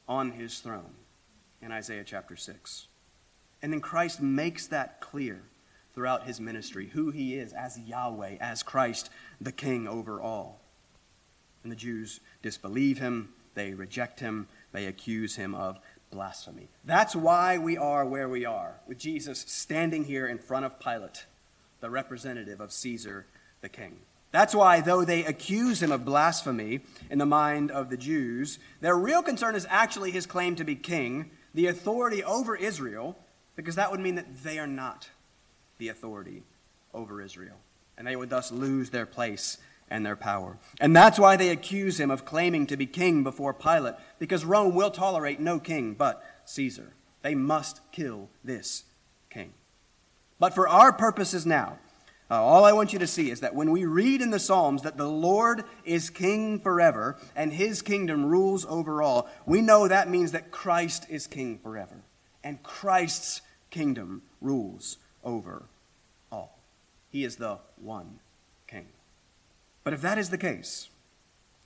on 0.07 0.31
his 0.31 0.59
throne 0.59 0.95
in 1.61 1.71
Isaiah 1.71 2.03
chapter 2.03 2.35
6. 2.35 2.87
And 3.61 3.73
then 3.73 3.81
Christ 3.81 4.21
makes 4.21 4.67
that 4.67 5.01
clear 5.01 5.41
throughout 5.93 6.27
his 6.27 6.39
ministry 6.39 6.87
who 6.87 7.11
he 7.11 7.35
is 7.35 7.53
as 7.53 7.79
Yahweh, 7.79 8.35
as 8.39 8.63
Christ, 8.63 9.09
the 9.39 9.51
King 9.51 9.87
over 9.87 10.19
all. 10.21 10.59
And 11.63 11.71
the 11.71 11.75
Jews 11.75 12.19
disbelieve 12.41 12.99
him, 12.99 13.29
they 13.55 13.73
reject 13.73 14.19
him, 14.19 14.47
they 14.75 14.85
accuse 14.85 15.35
him 15.35 15.55
of 15.55 15.79
blasphemy. 16.11 16.69
That's 16.83 17.15
why 17.15 17.57
we 17.57 17.77
are 17.77 18.05
where 18.05 18.29
we 18.29 18.45
are, 18.45 18.75
with 18.87 18.97
Jesus 18.97 19.39
standing 19.47 20.03
here 20.05 20.27
in 20.27 20.37
front 20.37 20.65
of 20.65 20.79
Pilate, 20.79 21.25
the 21.81 21.89
representative 21.89 22.61
of 22.61 22.71
Caesar 22.71 23.25
the 23.61 23.69
king. 23.69 23.97
That's 24.31 24.53
why, 24.53 24.81
though 24.81 25.05
they 25.05 25.23
accuse 25.23 25.81
him 25.81 25.91
of 25.91 26.03
blasphemy 26.03 26.81
in 27.09 27.19
the 27.19 27.25
mind 27.25 27.71
of 27.71 27.89
the 27.89 27.97
Jews, 27.97 28.59
their 28.81 28.97
real 28.97 29.23
concern 29.23 29.55
is 29.55 29.65
actually 29.69 30.11
his 30.11 30.25
claim 30.25 30.55
to 30.57 30.63
be 30.63 30.75
king, 30.75 31.31
the 31.53 31.67
authority 31.67 32.23
over 32.23 32.55
Israel, 32.55 33.17
because 33.55 33.75
that 33.75 33.91
would 33.91 34.01
mean 34.01 34.15
that 34.15 34.43
they 34.43 34.59
are 34.59 34.67
not 34.67 35.09
the 35.77 35.87
authority 35.87 36.43
over 36.93 37.21
Israel. 37.21 37.55
And 37.97 38.05
they 38.05 38.15
would 38.15 38.29
thus 38.29 38.51
lose 38.51 38.89
their 38.89 39.05
place 39.05 39.57
and 39.89 40.05
their 40.05 40.15
power. 40.15 40.57
And 40.79 40.95
that's 40.95 41.19
why 41.19 41.35
they 41.35 41.49
accuse 41.49 41.99
him 41.99 42.11
of 42.11 42.25
claiming 42.25 42.67
to 42.67 42.77
be 42.77 42.85
king 42.85 43.23
before 43.23 43.53
Pilate, 43.53 43.95
because 44.19 44.45
Rome 44.45 44.75
will 44.75 44.91
tolerate 44.91 45.39
no 45.39 45.59
king 45.59 45.93
but 45.93 46.23
Caesar. 46.45 46.93
They 47.21 47.35
must 47.35 47.81
kill 47.91 48.29
this 48.43 48.83
king. 49.29 49.53
But 50.39 50.53
for 50.53 50.67
our 50.67 50.91
purposes 50.91 51.45
now, 51.45 51.79
uh, 52.29 52.41
all 52.41 52.65
I 52.65 52.73
want 52.73 52.91
you 52.91 52.99
to 52.99 53.07
see 53.07 53.29
is 53.29 53.41
that 53.41 53.53
when 53.53 53.69
we 53.69 53.85
read 53.85 54.21
in 54.21 54.31
the 54.31 54.39
Psalms 54.39 54.81
that 54.81 54.97
the 54.97 55.07
Lord 55.07 55.63
is 55.83 56.09
king 56.09 56.59
forever 56.59 57.17
and 57.35 57.53
his 57.53 57.83
kingdom 57.83 58.25
rules 58.25 58.65
over 58.65 59.01
all, 59.01 59.29
we 59.45 59.61
know 59.61 59.87
that 59.87 60.09
means 60.09 60.31
that 60.31 60.49
Christ 60.49 61.05
is 61.09 61.27
king 61.27 61.59
forever 61.59 62.01
and 62.43 62.61
Christ's 62.63 63.41
kingdom 63.69 64.23
rules 64.41 64.97
over 65.23 65.63
all. 66.31 66.59
He 67.11 67.23
is 67.23 67.35
the 67.35 67.59
one. 67.77 68.19
But 69.85 69.93
if 69.93 70.01
that 70.01 70.17
is 70.17 70.31
the 70.31 70.37
case, 70.37 70.89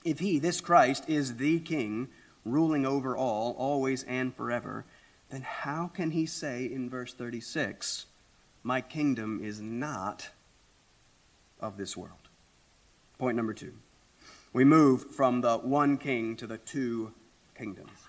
if 0.04 0.20
he, 0.20 0.38
this 0.38 0.60
Christ, 0.60 1.08
is 1.08 1.36
the 1.36 1.58
king 1.58 2.08
ruling 2.44 2.86
over 2.86 3.16
all, 3.16 3.56
always 3.58 4.04
and 4.04 4.36
forever, 4.36 4.84
then 5.30 5.40
how 5.40 5.88
can 5.88 6.10
he 6.10 6.26
say 6.26 6.66
in 6.66 6.90
verse 6.90 7.14
36, 7.14 8.06
My 8.62 8.82
kingdom 8.82 9.40
is 9.42 9.60
not 9.60 10.28
of 11.60 11.78
this 11.78 11.96
world? 11.96 12.28
Point 13.18 13.36
number 13.36 13.54
two. 13.54 13.72
We 14.52 14.64
move 14.64 15.14
from 15.14 15.40
the 15.40 15.56
one 15.56 15.96
king 15.96 16.36
to 16.36 16.46
the 16.46 16.58
two 16.58 17.12
kingdoms. 17.56 18.08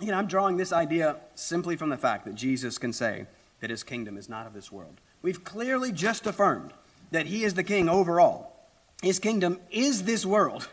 Again, 0.00 0.14
I'm 0.14 0.26
drawing 0.26 0.56
this 0.56 0.72
idea 0.72 1.16
simply 1.36 1.76
from 1.76 1.90
the 1.90 1.96
fact 1.96 2.24
that 2.24 2.34
Jesus 2.34 2.76
can 2.76 2.92
say 2.92 3.26
that 3.60 3.70
his 3.70 3.84
kingdom 3.84 4.16
is 4.16 4.28
not 4.28 4.48
of 4.48 4.54
this 4.54 4.72
world. 4.72 5.00
We've 5.20 5.44
clearly 5.44 5.92
just 5.92 6.26
affirmed 6.26 6.72
that 7.12 7.26
he 7.26 7.44
is 7.44 7.54
the 7.54 7.62
king 7.62 7.88
over 7.88 8.20
all. 8.20 8.68
His 9.02 9.18
kingdom 9.18 9.60
is 9.70 10.02
this 10.02 10.26
world. 10.26 10.68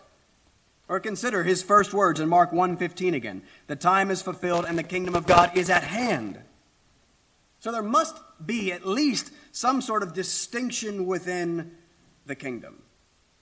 Or 0.87 0.99
consider 0.99 1.43
his 1.43 1.61
first 1.61 1.93
words 1.93 2.19
in 2.19 2.27
Mark 2.27 2.51
1:15 2.51 3.13
again. 3.13 3.43
The 3.67 3.75
time 3.75 4.09
is 4.09 4.23
fulfilled 4.23 4.65
and 4.67 4.77
the 4.77 4.83
kingdom 4.83 5.15
of 5.15 5.27
God 5.27 5.55
is 5.55 5.69
at 5.69 5.83
hand. 5.83 6.39
So 7.59 7.71
there 7.71 7.83
must 7.83 8.17
be 8.43 8.71
at 8.71 8.87
least 8.87 9.31
some 9.51 9.81
sort 9.81 10.01
of 10.01 10.13
distinction 10.13 11.05
within 11.05 11.75
the 12.25 12.35
kingdom. 12.35 12.81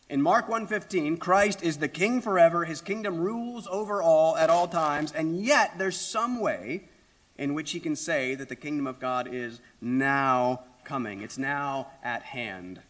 In 0.10 0.22
Mark 0.22 0.48
1:15, 0.48 1.18
Christ 1.18 1.62
is 1.62 1.78
the 1.78 1.88
king 1.88 2.22
forever, 2.22 2.66
his 2.66 2.82
kingdom 2.82 3.20
rules 3.20 3.68
over 3.68 4.02
all 4.02 4.36
at 4.38 4.50
all 4.50 4.68
times, 4.68 5.12
and 5.12 5.40
yet 5.40 5.78
there's 5.78 6.00
some 6.00 6.40
way 6.40 6.90
in 7.38 7.54
which 7.54 7.72
he 7.72 7.80
can 7.80 7.96
say 7.96 8.34
that 8.34 8.50
the 8.50 8.56
kingdom 8.56 8.88
of 8.88 9.00
God 9.00 9.28
is 9.28 9.62
now 9.80 10.64
coming. 10.84 11.22
It's 11.22 11.38
now 11.38 11.92
at 12.02 12.24
hand 12.24 12.82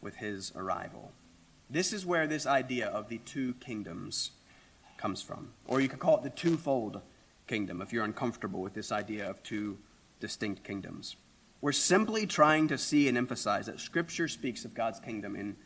with 0.00 0.16
his 0.16 0.52
arrival. 0.56 1.12
This 1.68 1.92
is 1.92 2.04
where 2.04 2.26
this 2.26 2.46
idea 2.46 2.88
of 2.88 3.08
the 3.08 3.18
two 3.18 3.54
kingdoms 3.54 4.32
comes 4.96 5.22
from. 5.22 5.52
Or 5.66 5.80
you 5.80 5.88
could 5.88 5.98
call 5.98 6.16
it 6.16 6.22
the 6.22 6.30
twofold 6.30 7.00
kingdom 7.46 7.80
if 7.80 7.92
you're 7.92 8.04
uncomfortable 8.04 8.60
with 8.60 8.74
this 8.74 8.92
idea 8.92 9.28
of 9.28 9.42
two 9.42 9.78
distinct 10.20 10.64
kingdoms. 10.64 11.16
We're 11.60 11.72
simply 11.72 12.26
trying 12.26 12.68
to 12.68 12.78
see 12.78 13.08
and 13.08 13.18
emphasize 13.18 13.66
that 13.66 13.80
Scripture 13.80 14.28
speaks 14.28 14.64
of 14.64 14.74
God's 14.74 15.00
kingdom 15.00 15.36
in 15.36 15.56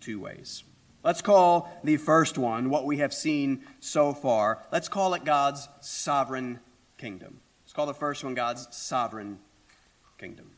two 0.00 0.20
ways. 0.20 0.64
Let's 1.02 1.20
call 1.20 1.70
the 1.84 1.98
first 1.98 2.38
one, 2.38 2.70
what 2.70 2.86
we 2.86 2.98
have 2.98 3.12
seen 3.12 3.62
so 3.78 4.14
far, 4.14 4.62
let's 4.72 4.88
call 4.88 5.14
it 5.14 5.24
God's 5.24 5.68
sovereign 5.80 6.60
kingdom. 6.96 7.40
Let's 7.64 7.74
call 7.74 7.86
the 7.86 7.94
first 7.94 8.24
one 8.24 8.34
God's 8.34 8.66
sovereign 8.74 9.38
kingdom. 10.18 10.53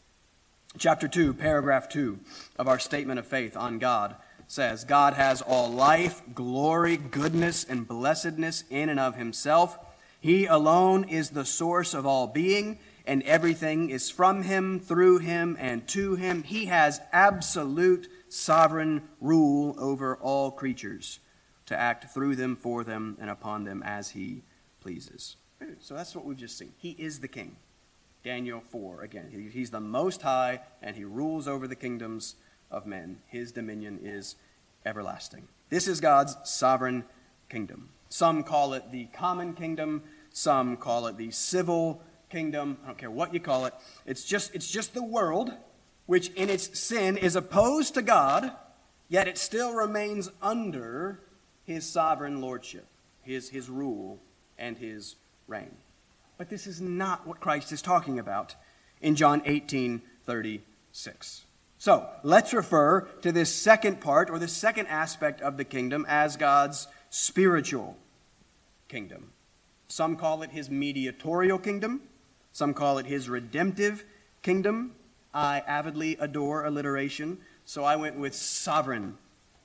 Chapter 0.79 1.09
2, 1.09 1.33
paragraph 1.33 1.89
2 1.89 2.19
of 2.59 2.69
our 2.69 2.79
statement 2.79 3.19
of 3.19 3.27
faith 3.27 3.57
on 3.57 3.79
God 3.79 4.15
says 4.47 4.85
God 4.85 5.15
has 5.15 5.41
all 5.41 5.71
life, 5.71 6.21
glory, 6.35 6.99
goodness, 6.99 7.65
and 7.65 7.89
blessedness 7.89 8.63
in 8.69 8.91
and 8.91 9.01
of 9.01 9.17
himself. 9.17 9.79
He 10.21 10.45
alone 10.45 11.05
is 11.05 11.31
the 11.31 11.47
source 11.47 11.95
of 11.95 12.05
all 12.05 12.27
being, 12.27 12.79
and 13.07 13.23
everything 13.23 13.89
is 13.89 14.11
from 14.11 14.43
him, 14.43 14.79
through 14.79 15.19
him, 15.19 15.57
and 15.59 15.89
to 15.89 16.17
him. 16.17 16.43
He 16.43 16.67
has 16.67 17.01
absolute 17.11 18.09
sovereign 18.29 19.09
rule 19.19 19.75
over 19.79 20.17
all 20.17 20.51
creatures 20.51 21.21
to 21.67 21.77
act 21.77 22.13
through 22.13 22.37
them, 22.37 22.55
for 22.55 22.85
them, 22.85 23.17
and 23.19 23.31
upon 23.31 23.65
them 23.65 23.83
as 23.83 24.11
he 24.11 24.43
pleases. 24.81 25.37
So 25.81 25.95
that's 25.95 26.15
what 26.15 26.27
we've 26.27 26.37
just 26.37 26.59
seen. 26.59 26.75
He 26.77 26.91
is 26.91 27.21
the 27.21 27.29
king. 27.29 27.57
Daniel 28.27 28.61
4. 28.61 29.03
Again, 29.03 29.51
he's 29.53 29.71
the 29.71 29.79
most 29.79 30.23
high 30.23 30.59
and 30.83 30.97
he 30.97 31.05
rules 31.05 31.47
over 31.47 31.69
the 31.69 31.77
kingdoms 31.77 32.35
of 32.73 32.85
men. 32.85 33.19
His 33.29 33.53
dominion 33.53 34.01
is 34.03 34.35
everlasting. 34.85 35.47
This 35.71 35.87
is 35.87 36.01
God's 36.01 36.37
sovereign 36.43 37.05
kingdom. 37.49 37.91
Some 38.09 38.43
call 38.43 38.75
it 38.75 38.91
the 38.91 39.05
common 39.13 39.55
kingdom, 39.55 40.03
some 40.33 40.77
call 40.77 41.07
it 41.07 41.17
the 41.17 41.31
civil 41.31 42.03
kingdom. 42.29 42.79
I 42.83 42.89
don't 42.89 42.99
care 42.99 43.13
what 43.13 43.33
you 43.33 43.39
call 43.39 43.65
it. 43.67 43.75
It's 44.07 44.25
just, 44.25 44.53
it's 44.57 44.69
just 44.69 44.93
the 44.93 45.05
world 45.05 45.53
which 46.07 46.31
in 46.31 46.51
its 46.51 46.77
sin 46.77 47.17
is 47.17 47.37
opposed 47.37 47.95
to 47.95 48.03
God, 48.03 48.51
yet 49.09 49.29
it 49.29 49.39
still 49.39 49.73
remains 49.73 50.33
under 50.43 51.21
his 51.63 51.87
sovereign 51.87 52.41
lordship, 52.41 52.87
his, 53.23 53.51
his 53.51 53.71
rule, 53.71 54.19
and 54.59 54.79
his 54.79 55.15
reign. 55.47 55.77
But 56.39 56.51
this 56.51 56.67
is 56.67 56.81
not 56.81 57.27
what 57.27 57.41
Christ 57.41 57.73
is 57.73 57.83
talking 57.83 58.19
about 58.19 58.55
in 59.01 59.17
John 59.17 59.43
18 59.45 60.03
36. 60.25 61.45
So 61.79 62.09
let's 62.23 62.53
refer 62.53 63.03
to 63.23 63.31
this 63.31 63.55
second 63.55 64.01
part 64.01 64.31
or 64.31 64.39
the 64.39 64.49
second 64.49 64.87
aspect 64.87 65.41
of 65.41 65.57
the 65.57 65.65
kingdom 65.65 66.05
as 66.09 66.37
God's 66.37 66.89
spiritual 67.11 67.97
kingdom. 68.89 69.33
Some 69.89 70.17
call 70.17 70.43
it 70.43 70.51
his 70.51 70.69
mediatorial 70.69 71.59
kingdom, 71.59 72.03
some 72.53 72.75
call 72.75 72.99
it 72.99 73.07
his 73.07 73.29
redemptive 73.29 74.05
kingdom. 74.43 74.93
I 75.33 75.63
avidly 75.67 76.17
adore 76.19 76.65
alliteration, 76.65 77.39
so 77.65 77.85
I 77.85 77.97
went 77.97 78.19
with 78.19 78.35
sovereign 78.35 79.19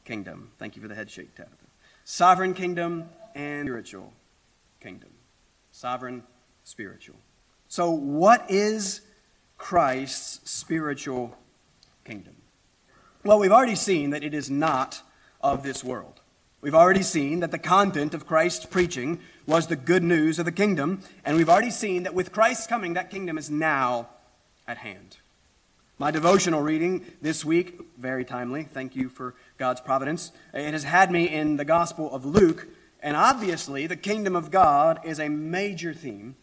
kingdom. 0.06 0.52
Thank 0.60 0.76
you 0.76 0.82
for 0.82 0.88
the 0.88 0.96
head 0.96 1.10
shake, 1.10 1.34
Tabitha. 1.34 1.56
Sovereign 2.04 2.54
kingdom 2.54 3.10
and 3.34 3.68
spiritual 3.68 4.12
kingdom. 4.82 5.10
Sovereign, 5.72 6.24
spiritual. 6.72 7.18
So, 7.68 7.92
what 7.92 8.50
is 8.50 9.02
Christ's 9.58 10.50
spiritual 10.50 11.38
kingdom? 12.06 12.36
Well, 13.24 13.40
we've 13.40 13.52
already 13.52 13.76
seen 13.76 14.12
that 14.12 14.24
it 14.24 14.34
is 14.34 14.50
not 14.50 15.02
of 15.42 15.64
this 15.64 15.84
world. 15.84 16.22
We've 16.62 16.76
already 16.76 17.04
seen 17.04 17.42
that 17.42 17.52
the 17.52 17.60
content 17.60 18.14
of 18.14 18.26
Christ's 18.26 18.66
preaching 18.66 19.20
was 19.46 19.68
the 19.68 19.76
good 19.76 20.02
news 20.02 20.40
of 20.40 20.46
the 20.46 20.52
kingdom, 20.52 21.02
and 21.26 21.36
we've 21.36 21.50
already 21.50 21.72
seen 21.72 22.04
that 22.04 22.14
with 22.14 22.32
Christ's 22.32 22.68
coming, 22.68 22.94
that 22.94 23.12
kingdom 23.12 23.38
is 23.38 23.50
now 23.50 24.08
at 24.66 24.78
hand. 24.78 25.18
My 26.00 26.10
devotional 26.10 26.62
reading 26.62 27.06
this 27.22 27.44
week, 27.44 27.80
very 27.98 28.24
timely, 28.24 28.64
thank 28.64 28.96
you 28.96 29.10
for 29.10 29.36
God's 29.58 29.82
providence, 29.82 30.32
it 30.54 30.72
has 30.72 30.86
had 30.86 31.12
me 31.12 31.28
in 31.28 31.58
the 31.58 31.66
Gospel 31.66 32.14
of 32.14 32.26
Luke, 32.26 32.68
and 33.04 33.18
obviously 33.18 33.88
the 33.88 33.98
kingdom 33.98 34.36
of 34.38 34.52
God 34.52 35.00
is 35.04 35.20
a 35.20 35.28
major 35.28 35.94
theme 35.94 36.36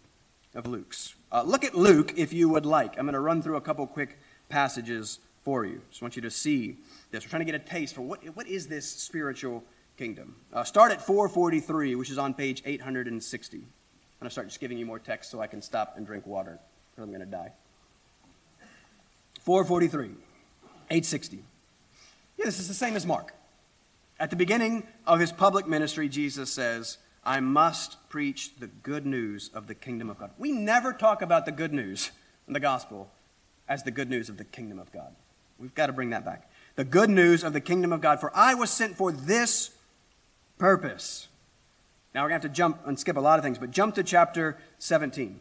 of 0.59 0.67
Luke's. 0.67 1.15
Uh, 1.31 1.43
look 1.43 1.65
at 1.65 1.75
Luke 1.75 2.15
if 2.17 2.33
you 2.33 2.49
would 2.49 2.67
like. 2.67 2.99
I'm 2.99 3.07
going 3.07 3.15
to 3.15 3.21
run 3.21 3.41
through 3.43 3.57
a 3.57 3.61
couple 3.61 3.87
quick 3.87 4.19
passages 4.49 5.21
for 5.45 5.65
you. 5.65 5.81
Just 5.89 6.03
want 6.03 6.17
you 6.17 6.23
to 6.23 6.31
see 6.31 6.77
this. 7.13 7.25
We're 7.25 7.31
trying 7.31 7.47
to 7.47 7.51
get 7.51 7.55
a 7.55 7.65
taste 7.65 7.95
for 7.95 8.03
what, 8.03 8.25
what 8.37 8.49
is 8.49 8.67
this 8.67 8.91
spiritual 8.91 9.63
kingdom. 9.97 10.35
Uh, 10.53 10.65
start 10.65 10.91
at 10.91 11.01
443, 11.01 11.95
which 11.95 12.11
is 12.11 12.19
on 12.19 12.35
page 12.35 12.63
860. 12.67 13.57
I'm 13.57 13.63
going 14.21 14.29
to 14.29 14.31
start 14.31 14.49
just 14.49 14.59
giving 14.59 14.79
you 14.79 14.85
more 14.85 14.99
text 14.99 15.31
so 15.31 15.41
I 15.41 15.47
can 15.47 15.63
stop 15.63 15.95
and 15.97 16.05
drink 16.05 16.27
water, 16.27 16.59
or 16.97 17.05
I'm 17.05 17.11
going 17.11 17.21
to 17.21 17.27
die. 17.27 17.53
443, 19.43 20.07
860. 20.91 21.39
Yeah, 22.37 22.45
this 22.45 22.59
is 22.59 22.67
the 22.67 22.75
same 22.75 22.97
as 22.97 23.07
Mark. 23.07 23.33
At 24.19 24.31
the 24.31 24.37
beginning 24.37 24.89
of 25.07 25.21
his 25.21 25.31
public 25.31 25.69
ministry, 25.69 26.09
Jesus 26.09 26.51
says, 26.51 26.99
I 27.25 27.41
must 27.41 27.97
preach 28.09 28.57
the 28.59 28.69
good 28.69 29.05
news 29.05 29.51
of 29.53 29.67
the 29.67 29.75
kingdom 29.75 30.09
of 30.09 30.19
God. 30.19 30.31
We 30.39 30.53
never 30.53 30.93
talk 30.93 31.23
about 31.23 31.45
the 31.45 31.53
good 31.53 31.73
news 31.73 32.11
in 32.47 32.53
the 32.53 32.61
gospel 32.61 33.11
as 33.69 33.83
the 33.83 33.91
good 33.91 34.09
news 34.09 34.29
of 34.29 34.39
the 34.39 34.45
kingdom 34.45 34.79
of 34.79 34.91
God. 34.93 35.15
We've 35.59 35.75
got 35.75 35.89
to 35.89 35.93
bring 35.93 36.11
that 36.11 36.25
back. 36.25 36.51
The 36.77 36.85
good 36.85 37.11
news 37.11 37.43
of 37.43 37.53
the 37.53 37.61
kingdom 37.61 37.93
of 37.93 38.01
God. 38.01 38.21
For 38.21 38.35
I 38.35 38.55
was 38.55 38.71
sent 38.71 38.97
for 38.97 39.13
this 39.13 39.71
purpose. 40.57 41.29
Now 42.15 42.23
we're 42.23 42.31
going 42.31 42.41
to 42.41 42.47
have 42.47 42.53
to 42.53 42.57
jump 42.57 42.81
and 42.87 42.99
skip 42.99 43.17
a 43.17 43.21
lot 43.21 43.39
of 43.39 43.45
things, 43.45 43.59
but 43.59 43.71
jump 43.71 43.95
to 43.97 44.03
chapter 44.03 44.57
17. 44.79 45.41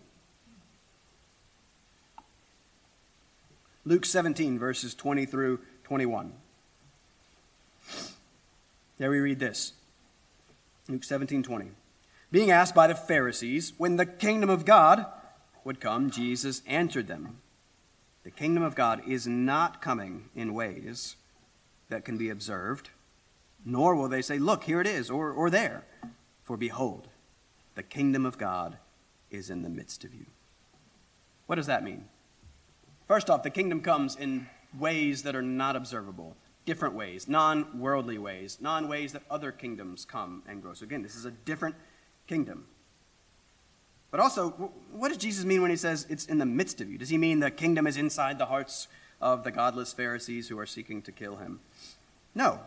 Luke 3.86 4.06
17, 4.06 4.60
verses 4.60 4.94
20 4.94 5.26
through 5.26 5.60
21. 5.86 6.34
There 8.98 9.10
we 9.10 9.20
read 9.20 9.40
this 9.40 9.74
Luke 10.90 11.04
17, 11.04 11.44
20. 11.44 11.72
Being 12.32 12.52
asked 12.52 12.76
by 12.76 12.88
the 12.88 12.96
Pharisees 12.96 13.74
when 13.78 13.96
the 13.96 14.06
kingdom 14.06 14.50
of 14.50 14.66
God 14.66 15.06
would 15.64 15.80
come, 15.80 16.10
Jesus 16.10 16.62
answered 16.66 17.08
them 17.08 17.40
The 18.24 18.32
kingdom 18.32 18.64
of 18.64 18.76
God 18.76 19.02
is 19.08 19.28
not 19.28 19.82
coming 19.82 20.30
in 20.36 20.54
ways 20.54 21.16
that 21.90 22.06
can 22.06 22.18
be 22.18 22.30
observed 22.30 22.90
nor 23.68 23.96
will 23.96 24.08
they 24.08 24.22
say, 24.22 24.40
Look, 24.40 24.64
here 24.64 24.80
it 24.80 24.88
is, 24.88 25.10
or, 25.10 25.32
or 25.32 25.50
there. 25.50 25.84
For 26.44 26.56
behold, 26.56 27.10
the 27.76 27.84
kingdom 27.84 28.26
of 28.26 28.38
God 28.38 28.78
is 29.30 29.50
in 29.50 29.62
the 29.62 29.70
midst 29.70 30.06
of 30.06 30.14
you. 30.14 30.26
What 31.48 31.56
does 31.56 31.68
that 31.68 31.84
mean? 31.84 32.06
First 33.08 33.30
off, 33.30 33.44
the 33.44 33.50
kingdom 33.50 33.82
comes 33.82 34.16
in 34.16 34.48
ways 34.78 35.24
that 35.24 35.36
are 35.36 35.42
not 35.42 35.76
observable, 35.76 36.38
different 36.68 36.94
ways, 36.94 37.28
non 37.28 37.80
worldly 37.80 38.20
ways, 38.20 38.60
non 38.62 38.88
ways 38.88 39.14
that 39.14 39.24
other 39.32 39.52
kingdoms 39.52 40.06
come 40.06 40.44
and 40.48 40.62
grow. 40.62 40.76
So, 40.76 40.84
again, 40.84 41.02
this 41.02 41.16
is 41.16 41.26
a 41.26 41.32
different 41.32 41.76
kingdom. 42.28 42.66
But 44.12 44.20
also, 44.20 44.50
what 44.92 45.10
does 45.10 45.18
Jesus 45.18 45.46
mean 45.46 45.62
when 45.62 45.72
he 45.72 45.78
says 45.78 46.06
it's 46.10 46.26
in 46.26 46.38
the 46.38 46.46
midst 46.46 46.80
of 46.80 46.90
you? 46.90 47.00
Does 47.00 47.10
he 47.10 47.18
mean 47.18 47.40
the 47.40 47.50
kingdom 47.50 47.88
is 47.88 47.98
inside 47.98 48.38
the 48.38 48.46
hearts 48.46 48.88
of 49.20 49.44
the 49.44 49.52
godless 49.52 49.94
Pharisees 49.94 50.50
who 50.50 50.60
are 50.60 50.66
seeking 50.66 51.02
to 51.02 51.12
kill 51.12 51.38
him? 51.38 51.62
No. 52.36 52.60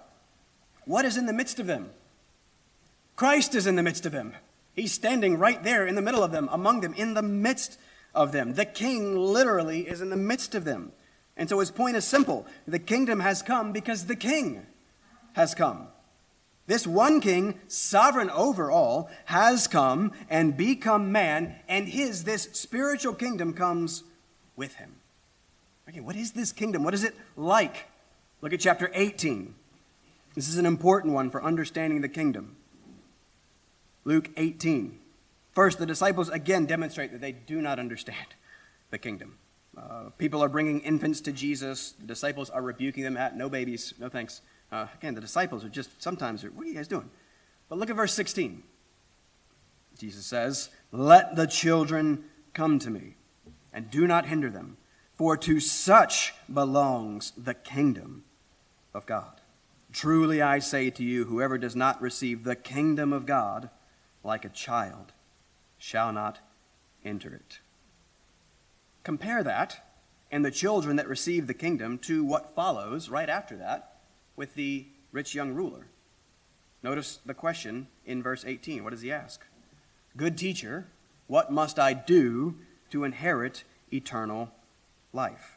What 0.84 1.04
is 1.04 1.16
in 1.16 1.26
the 1.26 1.32
midst 1.32 1.60
of 1.60 1.66
them? 1.66 1.90
Christ 3.16 3.54
is 3.54 3.66
in 3.66 3.76
the 3.76 3.82
midst 3.82 4.06
of 4.06 4.12
them. 4.12 4.34
He's 4.74 4.92
standing 4.92 5.38
right 5.38 5.62
there 5.62 5.86
in 5.86 5.94
the 5.94 6.02
middle 6.02 6.22
of 6.22 6.32
them, 6.32 6.48
among 6.50 6.80
them, 6.80 6.94
in 6.94 7.14
the 7.14 7.22
midst 7.22 7.78
of 8.14 8.32
them. 8.32 8.54
The 8.54 8.64
king 8.64 9.16
literally 9.16 9.88
is 9.88 10.00
in 10.00 10.10
the 10.10 10.16
midst 10.16 10.54
of 10.54 10.64
them. 10.64 10.92
And 11.40 11.48
so 11.48 11.59
his 11.59 11.70
point 11.70 11.96
is 11.96 12.05
simple 12.05 12.46
the 12.68 12.79
kingdom 12.79 13.18
has 13.18 13.40
come 13.40 13.72
because 13.72 14.07
the 14.07 14.14
king 14.14 14.66
has 15.33 15.55
come. 15.55 15.88
This 16.66 16.87
one 16.87 17.20
king, 17.20 17.59
sovereign 17.66 18.31
over 18.31 18.70
all, 18.70 19.11
has 19.24 19.66
come 19.66 20.12
and 20.29 20.57
become 20.57 21.11
man, 21.11 21.57
and 21.66 21.88
his, 21.88 22.22
this 22.22 22.44
spiritual 22.53 23.14
kingdom, 23.14 23.55
comes 23.55 24.05
with 24.55 24.76
him. 24.76 24.96
Okay, 25.88 25.98
what 25.98 26.14
is 26.14 26.33
this 26.33 26.53
kingdom? 26.53 26.85
What 26.85 26.94
is 26.94 27.03
it 27.03 27.16
like? 27.37 27.88
Look 28.40 28.53
at 28.53 28.61
chapter 28.61 28.90
18. 28.94 29.55
This 30.37 30.48
is 30.48 30.59
an 30.59 30.66
important 30.66 31.14
one 31.14 31.31
for 31.31 31.42
understanding 31.42 32.03
the 32.03 32.09
kingdom. 32.09 32.55
Luke 34.05 34.31
18. 34.37 34.96
First, 35.53 35.79
the 35.79 35.87
disciples 35.87 36.29
again 36.29 36.66
demonstrate 36.66 37.11
that 37.12 37.20
they 37.20 37.33
do 37.33 37.61
not 37.61 37.81
understand 37.81 38.37
the 38.90 38.98
kingdom. 38.98 39.39
Uh, 39.76 40.11
people 40.18 40.42
are 40.42 40.48
bringing 40.48 40.80
infants 40.80 41.20
to 41.22 41.33
Jesus. 41.33 41.92
The 41.92 42.06
disciples 42.06 42.50
are 42.50 42.62
rebuking 42.62 43.04
them 43.04 43.16
at 43.16 43.37
no 43.37 43.48
babies, 43.48 43.94
no 43.98 44.09
thanks. 44.09 44.40
Uh, 44.72 44.87
again, 44.98 45.14
the 45.14 45.20
disciples 45.20 45.64
are 45.64 45.68
just 45.68 46.02
sometimes, 46.02 46.42
what 46.42 46.64
are 46.64 46.68
you 46.68 46.74
guys 46.74 46.88
doing? 46.88 47.11
But 47.68 47.78
look 47.78 47.90
at 47.90 47.96
verse 47.96 48.14
16. 48.14 48.62
Jesus 49.98 50.26
says, 50.26 50.70
Let 50.92 51.37
the 51.37 51.46
children 51.46 52.24
come 52.52 52.78
to 52.80 52.90
me, 52.90 53.14
and 53.72 53.90
do 53.90 54.06
not 54.06 54.26
hinder 54.26 54.50
them, 54.50 54.76
for 55.14 55.37
to 55.37 55.61
such 55.61 56.35
belongs 56.52 57.33
the 57.37 57.54
kingdom 57.54 58.24
of 58.94 59.06
God. 59.06 59.40
Truly 59.92 60.40
I 60.40 60.59
say 60.61 60.90
to 60.90 61.04
you, 61.04 61.24
whoever 61.24 61.59
does 61.59 61.76
not 61.76 62.00
receive 62.00 62.44
the 62.44 62.56
kingdom 62.56 63.12
of 63.12 63.26
God 63.26 63.70
like 64.22 64.44
a 64.44 64.50
child 64.50 65.12
shall 65.78 66.12
not 66.12 66.38
enter 67.04 67.35
it. 67.35 67.59
Compare 69.11 69.42
that 69.42 69.85
and 70.31 70.44
the 70.44 70.53
children 70.53 70.94
that 70.94 71.09
receive 71.09 71.49
the 71.49 71.53
kingdom 71.53 71.99
to 71.99 72.23
what 72.23 72.55
follows 72.55 73.09
right 73.09 73.29
after 73.29 73.57
that 73.57 73.96
with 74.37 74.55
the 74.55 74.87
rich 75.11 75.35
young 75.35 75.53
ruler. 75.53 75.88
Notice 76.81 77.18
the 77.27 77.35
question 77.35 77.88
in 78.07 78.23
verse 78.23 78.44
18. 78.46 78.85
What 78.85 78.90
does 78.90 79.01
he 79.01 79.11
ask? 79.11 79.40
Good 80.16 80.38
teacher, 80.38 80.87
what 81.27 81.51
must 81.51 81.77
I 81.77 81.92
do 81.92 82.55
to 82.90 83.03
inherit 83.03 83.64
eternal 83.92 84.53
life? 85.12 85.57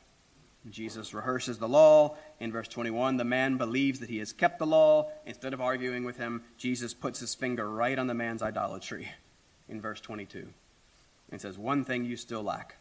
Jesus 0.68 1.14
rehearses 1.14 1.60
the 1.60 1.70
law. 1.70 2.18
In 2.40 2.52
verse 2.52 2.68
21, 2.68 3.18
the 3.18 3.24
man 3.24 3.58
believes 3.58 4.00
that 4.00 4.10
he 4.10 4.18
has 4.18 4.34
kept 4.34 4.58
the 4.58 4.66
law. 4.66 5.12
Instead 5.28 5.54
of 5.54 5.62
arguing 5.62 6.06
with 6.06 6.18
him, 6.18 6.42
Jesus 6.58 6.96
puts 6.96 7.20
his 7.20 7.36
finger 7.36 7.70
right 7.70 8.00
on 8.00 8.08
the 8.08 8.16
man's 8.16 8.42
idolatry 8.42 9.12
in 9.70 9.80
verse 9.80 10.02
22 10.02 10.48
and 11.30 11.40
says, 11.40 11.56
One 11.56 11.84
thing 11.86 12.04
you 12.04 12.18
still 12.18 12.42
lack 12.42 12.78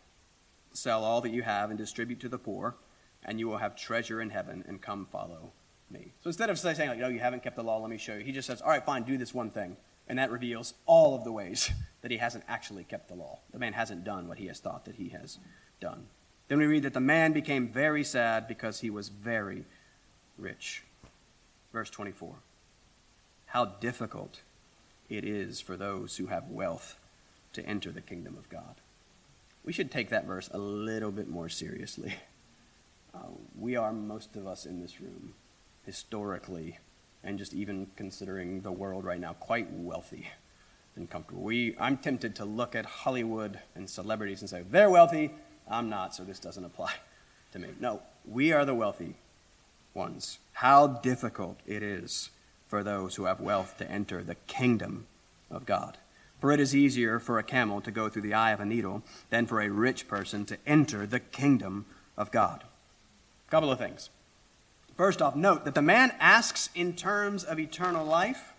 sell 0.73 1.05
all 1.05 1.21
that 1.21 1.33
you 1.33 1.43
have 1.43 1.71
and 1.71 1.79
distribute 1.79 2.21
to 2.21 2.29
the 2.29 2.39
poor, 2.39 2.77
and 3.25 3.39
you 3.39 3.49
will 3.49 3.59
have 3.59 3.77
treasure 3.77 4.21
in 4.21 4.31
heaven, 4.31 4.65
and 4.67 4.81
come 4.81 5.07
follow 5.07 5.53
me. 5.91 6.13
So 6.23 6.29
instead 6.29 6.51
of 6.51 6.59
saying, 6.59 6.89
like, 6.89 6.99
no, 6.99 7.09
you 7.09 7.21
haven't 7.21 7.43
kept 7.43 7.57
the 7.57 7.63
law, 7.63 7.79
let 7.79 7.91
me 7.91 7.99
show 7.99 8.15
you, 8.15 8.25
he 8.25 8.33
just 8.33 8.47
says, 8.47 8.61
All 8.61 8.71
right, 8.71 8.85
fine, 8.85 9.03
do 9.05 9.17
this 9.17 9.35
one 9.35 9.51
thing. 9.51 9.77
And 10.09 10.19
that 10.19 10.31
reveals 10.31 10.75
all 10.85 11.15
of 11.15 11.25
the 11.25 11.33
ways 11.33 11.71
that 12.03 12.11
he 12.11 12.17
hasn't 12.17 12.45
actually 12.49 12.85
kept 12.85 13.09
the 13.09 13.15
law. 13.15 13.39
The 13.53 13.59
man 13.59 13.73
hasn't 13.73 14.05
done 14.05 14.29
what 14.29 14.39
he 14.39 14.47
has 14.47 14.59
thought 14.59 14.85
that 14.87 14.97
he 14.97 15.11
has 15.11 15.39
done. 15.81 16.07
Then 16.49 16.59
we 16.59 16.67
read 16.67 16.83
that 16.83 16.93
the 16.93 17.01
man 17.01 17.33
became 17.33 17.69
very 17.69 18.05
sad 18.05 18.49
because 18.49 18.81
he 18.81 18.91
was 18.91 19.09
very 19.09 19.65
rich. 20.37 20.83
Verse 21.73 21.89
24. 21.89 22.35
How 23.47 23.65
difficult 23.65 24.41
it 25.09 25.25
is 25.25 25.61
for 25.61 25.77
those 25.77 26.17
who 26.17 26.27
have 26.27 26.49
wealth 26.49 26.97
to 27.53 27.65
enter 27.65 27.91
the 27.91 28.01
kingdom 28.01 28.37
of 28.37 28.49
God. 28.49 28.77
We 29.65 29.73
should 29.73 29.91
take 29.91 30.11
that 30.11 30.27
verse 30.27 30.49
a 30.53 30.59
little 30.59 31.11
bit 31.11 31.29
more 31.29 31.49
seriously. 31.49 32.15
Uh, 33.15 33.19
we 33.59 33.77
are, 33.77 33.93
most 33.93 34.37
of 34.37 34.47
us 34.47 34.65
in 34.65 34.81
this 34.81 34.99
room, 34.99 35.35
historically, 35.85 36.79
and 37.23 37.39
just 37.39 37.53
even 37.53 37.87
considering 37.95 38.63
the 38.63 38.73
world 38.73 39.05
right 39.05 39.21
now, 39.21 39.35
quite 39.35 39.71
wealthy. 39.71 40.29
and 40.97 41.09
comfortable. 41.09 41.43
We, 41.43 41.77
I'm 41.79 41.97
tempted 41.97 42.35
to 42.37 42.45
look 42.45 42.75
at 42.75 42.85
Hollywood 42.85 43.59
and 43.75 43.89
celebrities 43.89 44.41
and 44.41 44.51
say, 44.51 44.63
they're 44.71 44.91
wealthy, 44.91 45.31
I'm 45.69 45.89
not, 45.89 46.15
so 46.15 46.25
this 46.25 46.39
doesn't 46.39 46.65
apply 46.65 46.93
to 47.53 47.59
me. 47.59 47.69
No, 47.81 48.03
we 48.25 48.53
are 48.53 48.65
the 48.65 48.75
wealthy 48.75 49.15
ones. 49.95 50.39
How 50.55 50.87
difficult 50.87 51.59
it 51.67 51.83
is 51.83 52.31
for 52.69 52.83
those 52.83 53.17
who 53.17 53.25
have 53.25 53.41
wealth 53.41 53.77
to 53.79 53.91
enter 53.91 54.23
the 54.23 54.37
kingdom 54.47 55.07
of 55.51 55.67
God. 55.67 55.99
For 56.43 56.51
it 56.51 56.59
is 56.59 56.75
easier 56.75 57.21
for 57.21 57.39
a 57.39 57.45
camel 57.45 57.81
to 57.83 57.93
go 57.93 58.09
through 58.09 58.23
the 58.23 58.35
eye 58.35 58.51
of 58.51 58.59
a 58.59 58.65
needle 58.65 59.05
than 59.31 59.47
for 59.47 59.61
a 59.61 59.69
rich 59.69 60.09
person 60.09 60.45
to 60.47 60.59
enter 60.67 61.07
the 61.07 61.21
kingdom 61.21 61.87
of 62.17 62.33
God. 62.33 62.65
A 63.47 63.51
couple 63.53 63.71
of 63.71 63.79
things. 63.79 64.11
First 64.97 65.23
off, 65.23 65.37
note 65.37 65.65
that 65.65 65.77
the 65.77 65.83
man 65.83 66.13
asks 66.19 66.69
in 66.75 66.95
terms 66.95 67.45
of 67.45 67.61
eternal 67.61 68.05
life, 68.05 68.55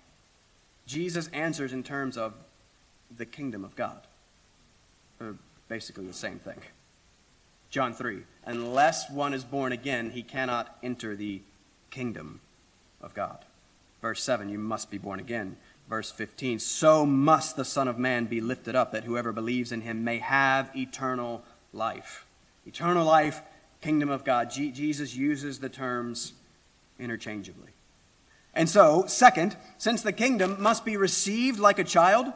Jesus 0.87 1.27
answers 1.33 1.73
in 1.73 1.83
terms 1.83 2.17
of 2.17 2.35
the 3.17 3.25
kingdom 3.25 3.65
of 3.65 3.75
God. 3.75 3.99
They're 5.19 5.35
basically 5.67 6.07
the 6.07 6.13
same 6.13 6.39
thing. 6.39 6.61
John 7.69 7.93
3 7.93 8.23
Unless 8.45 9.11
one 9.11 9.33
is 9.33 9.43
born 9.43 9.73
again, 9.73 10.11
he 10.11 10.23
cannot 10.23 10.77
enter 10.81 11.17
the 11.17 11.41
kingdom 11.91 12.39
of 13.01 13.13
God. 13.13 13.39
Verse 14.01 14.23
7 14.23 14.47
You 14.47 14.57
must 14.57 14.89
be 14.89 14.97
born 14.97 15.19
again. 15.19 15.57
Verse 15.89 16.11
15 16.11 16.59
So 16.59 17.05
must 17.05 17.55
the 17.55 17.65
Son 17.65 17.87
of 17.87 17.97
Man 17.97 18.25
be 18.25 18.41
lifted 18.41 18.75
up, 18.75 18.91
that 18.91 19.03
whoever 19.03 19.31
believes 19.31 19.71
in 19.71 19.81
him 19.81 20.03
may 20.03 20.19
have 20.19 20.71
eternal 20.75 21.43
life. 21.71 22.25
Eternal 22.65 23.05
life, 23.05 23.41
kingdom 23.81 24.09
of 24.09 24.23
God. 24.23 24.49
Jesus 24.49 25.15
uses 25.15 25.59
the 25.59 25.69
terms 25.69 26.33
interchangeably. 26.99 27.69
And 28.53 28.69
so, 28.69 29.05
second, 29.07 29.57
since 29.77 30.01
the 30.01 30.13
kingdom 30.13 30.61
must 30.61 30.85
be 30.85 30.95
received 30.95 31.59
like 31.59 31.79
a 31.79 31.83
child, 31.83 32.27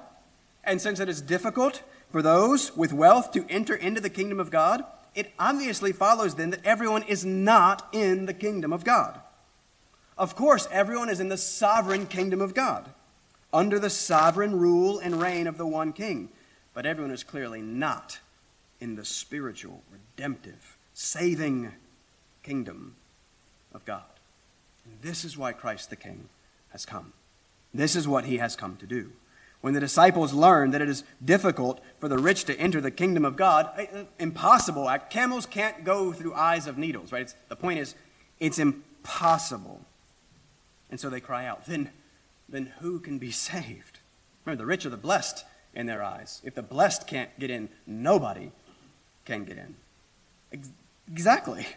and 0.64 0.82
since 0.82 1.00
it 1.00 1.08
is 1.08 1.22
difficult 1.22 1.84
for 2.12 2.22
those 2.22 2.76
with 2.76 2.92
wealth 2.92 3.32
to 3.34 3.46
enter 3.50 3.76
into 3.76 4.02
the 4.02 4.10
kingdom 4.10 4.40
of 4.40 4.50
God, 4.50 4.84
it 5.16 5.32
obviously 5.40 5.94
follows 5.94 6.36
then 6.36 6.50
that 6.50 6.66
everyone 6.66 7.04
is 7.04 7.24
not 7.24 7.88
in 7.92 8.26
the 8.26 8.34
kingdom 8.34 8.74
of 8.74 8.84
God. 8.84 9.20
Of 10.18 10.36
course, 10.36 10.68
everyone 10.72 11.10
is 11.10 11.20
in 11.20 11.30
the 11.30 11.38
sovereign 11.38 12.08
kingdom 12.08 12.42
of 12.42 12.54
God 12.54 12.90
under 13.58 13.80
the 13.80 13.90
sovereign 13.90 14.58
rule 14.58 15.00
and 15.00 15.20
reign 15.20 15.48
of 15.48 15.58
the 15.58 15.66
one 15.66 15.92
king. 15.92 16.30
But 16.74 16.86
everyone 16.86 17.12
is 17.12 17.24
clearly 17.24 17.62
not 17.62 18.20
in 18.80 18.96
the 18.96 19.04
spiritual, 19.04 19.82
redemptive, 19.92 20.78
saving 20.94 21.74
kingdom 22.44 22.96
of 23.74 23.84
God. 23.84 24.04
And 24.86 25.02
this 25.02 25.26
is 25.26 25.38
why 25.38 25.54
Christ 25.54 25.90
the 25.90 25.96
King 25.96 26.30
has 26.70 26.86
come. 26.86 27.14
This 27.74 27.96
is 27.96 28.08
what 28.08 28.26
he 28.26 28.38
has 28.38 28.56
come 28.56 28.78
to 28.78 28.86
do. 28.86 29.12
When 29.62 29.74
the 29.74 29.80
disciples 29.80 30.34
learn 30.34 30.70
that 30.72 30.82
it 30.82 30.88
is 30.88 31.04
difficult 31.24 31.82
for 32.00 32.08
the 32.08 32.20
rich 32.20 32.46
to 32.46 32.58
enter 32.60 32.80
the 32.80 32.92
kingdom 32.92 33.26
of 33.26 33.36
God, 33.36 33.72
eh, 33.78 34.04
impossible. 34.20 34.88
Camels 35.10 35.48
can't 35.48 35.84
go 35.84 36.14
through 36.14 36.36
eyes 36.36 36.68
of 36.68 36.78
needles, 36.78 37.12
right? 37.12 37.24
It's, 37.24 37.36
the 37.50 37.56
point 37.56 37.80
is, 37.80 37.96
it's 38.40 38.60
impossible. 38.60 39.82
And 40.92 41.00
so 41.00 41.10
they 41.10 41.20
cry 41.20 41.48
out, 41.48 41.66
then 41.66 41.90
then 42.50 42.74
who 42.80 43.00
can 43.00 43.18
be 43.18 43.32
saved? 43.32 44.00
Remember, 44.46 44.64
the 44.64 44.68
rich 44.68 44.86
are 44.86 44.90
the 44.90 44.98
blessed 44.98 45.46
in 45.74 45.86
their 45.86 46.02
eyes. 46.02 46.42
If 46.44 46.56
the 46.56 46.64
blessed 46.64 47.08
can't 47.08 47.38
get 47.40 47.50
in, 47.50 47.70
nobody 47.86 48.52
can 49.26 49.44
get 49.44 49.58
in. 49.58 49.76
Ex- 50.52 50.70
exactly. 51.12 51.68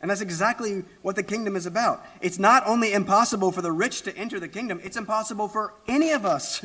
And 0.00 0.10
that's 0.10 0.20
exactly 0.20 0.84
what 1.02 1.16
the 1.16 1.22
kingdom 1.22 1.56
is 1.56 1.66
about. 1.66 2.04
It's 2.20 2.38
not 2.38 2.66
only 2.66 2.92
impossible 2.92 3.50
for 3.50 3.62
the 3.62 3.72
rich 3.72 4.02
to 4.02 4.16
enter 4.16 4.38
the 4.38 4.48
kingdom, 4.48 4.80
it's 4.84 4.96
impossible 4.96 5.48
for 5.48 5.72
any 5.88 6.10
of 6.10 6.26
us 6.26 6.64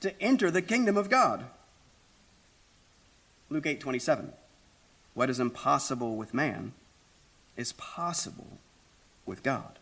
to 0.00 0.22
enter 0.22 0.50
the 0.50 0.62
kingdom 0.62 0.96
of 0.96 1.10
God. 1.10 1.44
Luke 3.50 3.66
8 3.66 3.80
27. 3.80 4.32
What 5.14 5.30
is 5.30 5.40
impossible 5.40 6.16
with 6.16 6.34
man 6.34 6.72
is 7.56 7.72
possible 7.72 8.58
with 9.24 9.42
God. 9.42 9.78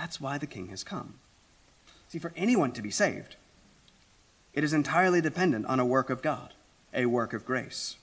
That's 0.00 0.18
why 0.18 0.38
the 0.38 0.46
king 0.46 0.68
has 0.68 0.82
come. 0.82 1.16
See, 2.08 2.18
for 2.18 2.32
anyone 2.34 2.72
to 2.72 2.80
be 2.80 2.90
saved, 2.90 3.36
it 4.54 4.64
is 4.64 4.72
entirely 4.72 5.20
dependent 5.20 5.66
on 5.66 5.78
a 5.78 5.84
work 5.84 6.08
of 6.08 6.22
God, 6.22 6.54
a 6.94 7.04
work 7.04 7.34
of 7.34 7.44
grace. 7.44 7.96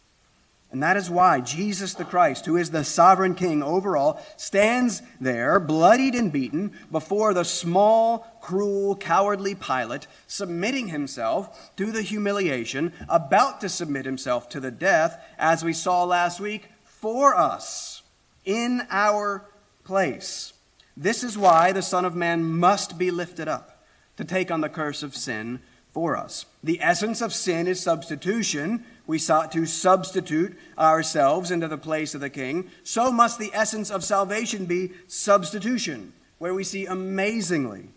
And 0.72 0.84
that 0.84 0.96
is 0.96 1.10
why 1.10 1.42
Jesus 1.42 1.96
the 1.96 2.06
Christ, 2.06 2.46
who 2.46 2.56
is 2.56 2.70
the 2.70 2.84
sovereign 2.84 3.34
king 3.34 3.64
over 3.64 3.98
all, 3.98 4.24
stands 4.36 5.02
there, 5.20 5.60
bloodied 5.60 6.14
and 6.14 6.32
beaten, 6.32 6.72
before 6.92 7.34
the 7.34 7.44
small, 7.44 8.28
cruel, 8.42 8.96
cowardly 8.96 9.56
Pilate, 9.56 10.06
submitting 10.28 10.90
himself 10.90 11.76
to 11.78 11.92
the 11.92 12.04
humiliation, 12.04 12.94
about 13.10 13.60
to 13.62 13.70
submit 13.70 14.06
himself 14.06 14.50
to 14.50 14.60
the 14.60 14.70
death, 14.70 15.20
as 15.40 15.66
we 15.66 15.74
saw 15.74 16.04
last 16.04 16.40
week, 16.40 16.70
for 16.84 17.36
us, 17.36 18.04
in 18.46 18.84
our 18.92 19.46
place. 19.84 20.54
This 21.00 21.24
is 21.24 21.38
why 21.38 21.72
the 21.72 21.84
Son 21.84 22.06
of 22.06 22.16
Man 22.16 22.44
must 22.44 22.98
be 22.98 23.12
lifted 23.12 23.48
up 23.48 23.86
to 24.18 24.26
take 24.26 24.50
on 24.50 24.62
the 24.62 24.68
curse 24.68 25.04
of 25.04 25.16
sin 25.16 25.60
for 25.94 26.18
us. 26.18 26.48
The 26.64 26.82
essence 26.82 27.22
of 27.22 27.32
sin 27.32 27.68
is 27.68 27.80
substitution. 27.80 28.84
We 29.06 29.20
sought 29.20 29.52
to 29.52 29.68
substitute 29.68 30.58
ourselves 30.76 31.52
into 31.52 31.68
the 31.68 31.78
place 31.78 32.16
of 32.16 32.22
the 32.22 32.32
King. 32.32 32.72
So 32.84 33.12
must 33.12 33.38
the 33.38 33.52
essence 33.54 33.92
of 33.92 34.04
salvation 34.04 34.66
be 34.66 34.90
substitution, 35.06 36.14
where 36.40 36.56
we 36.56 36.64
see 36.64 36.88
amazingly 36.88 37.90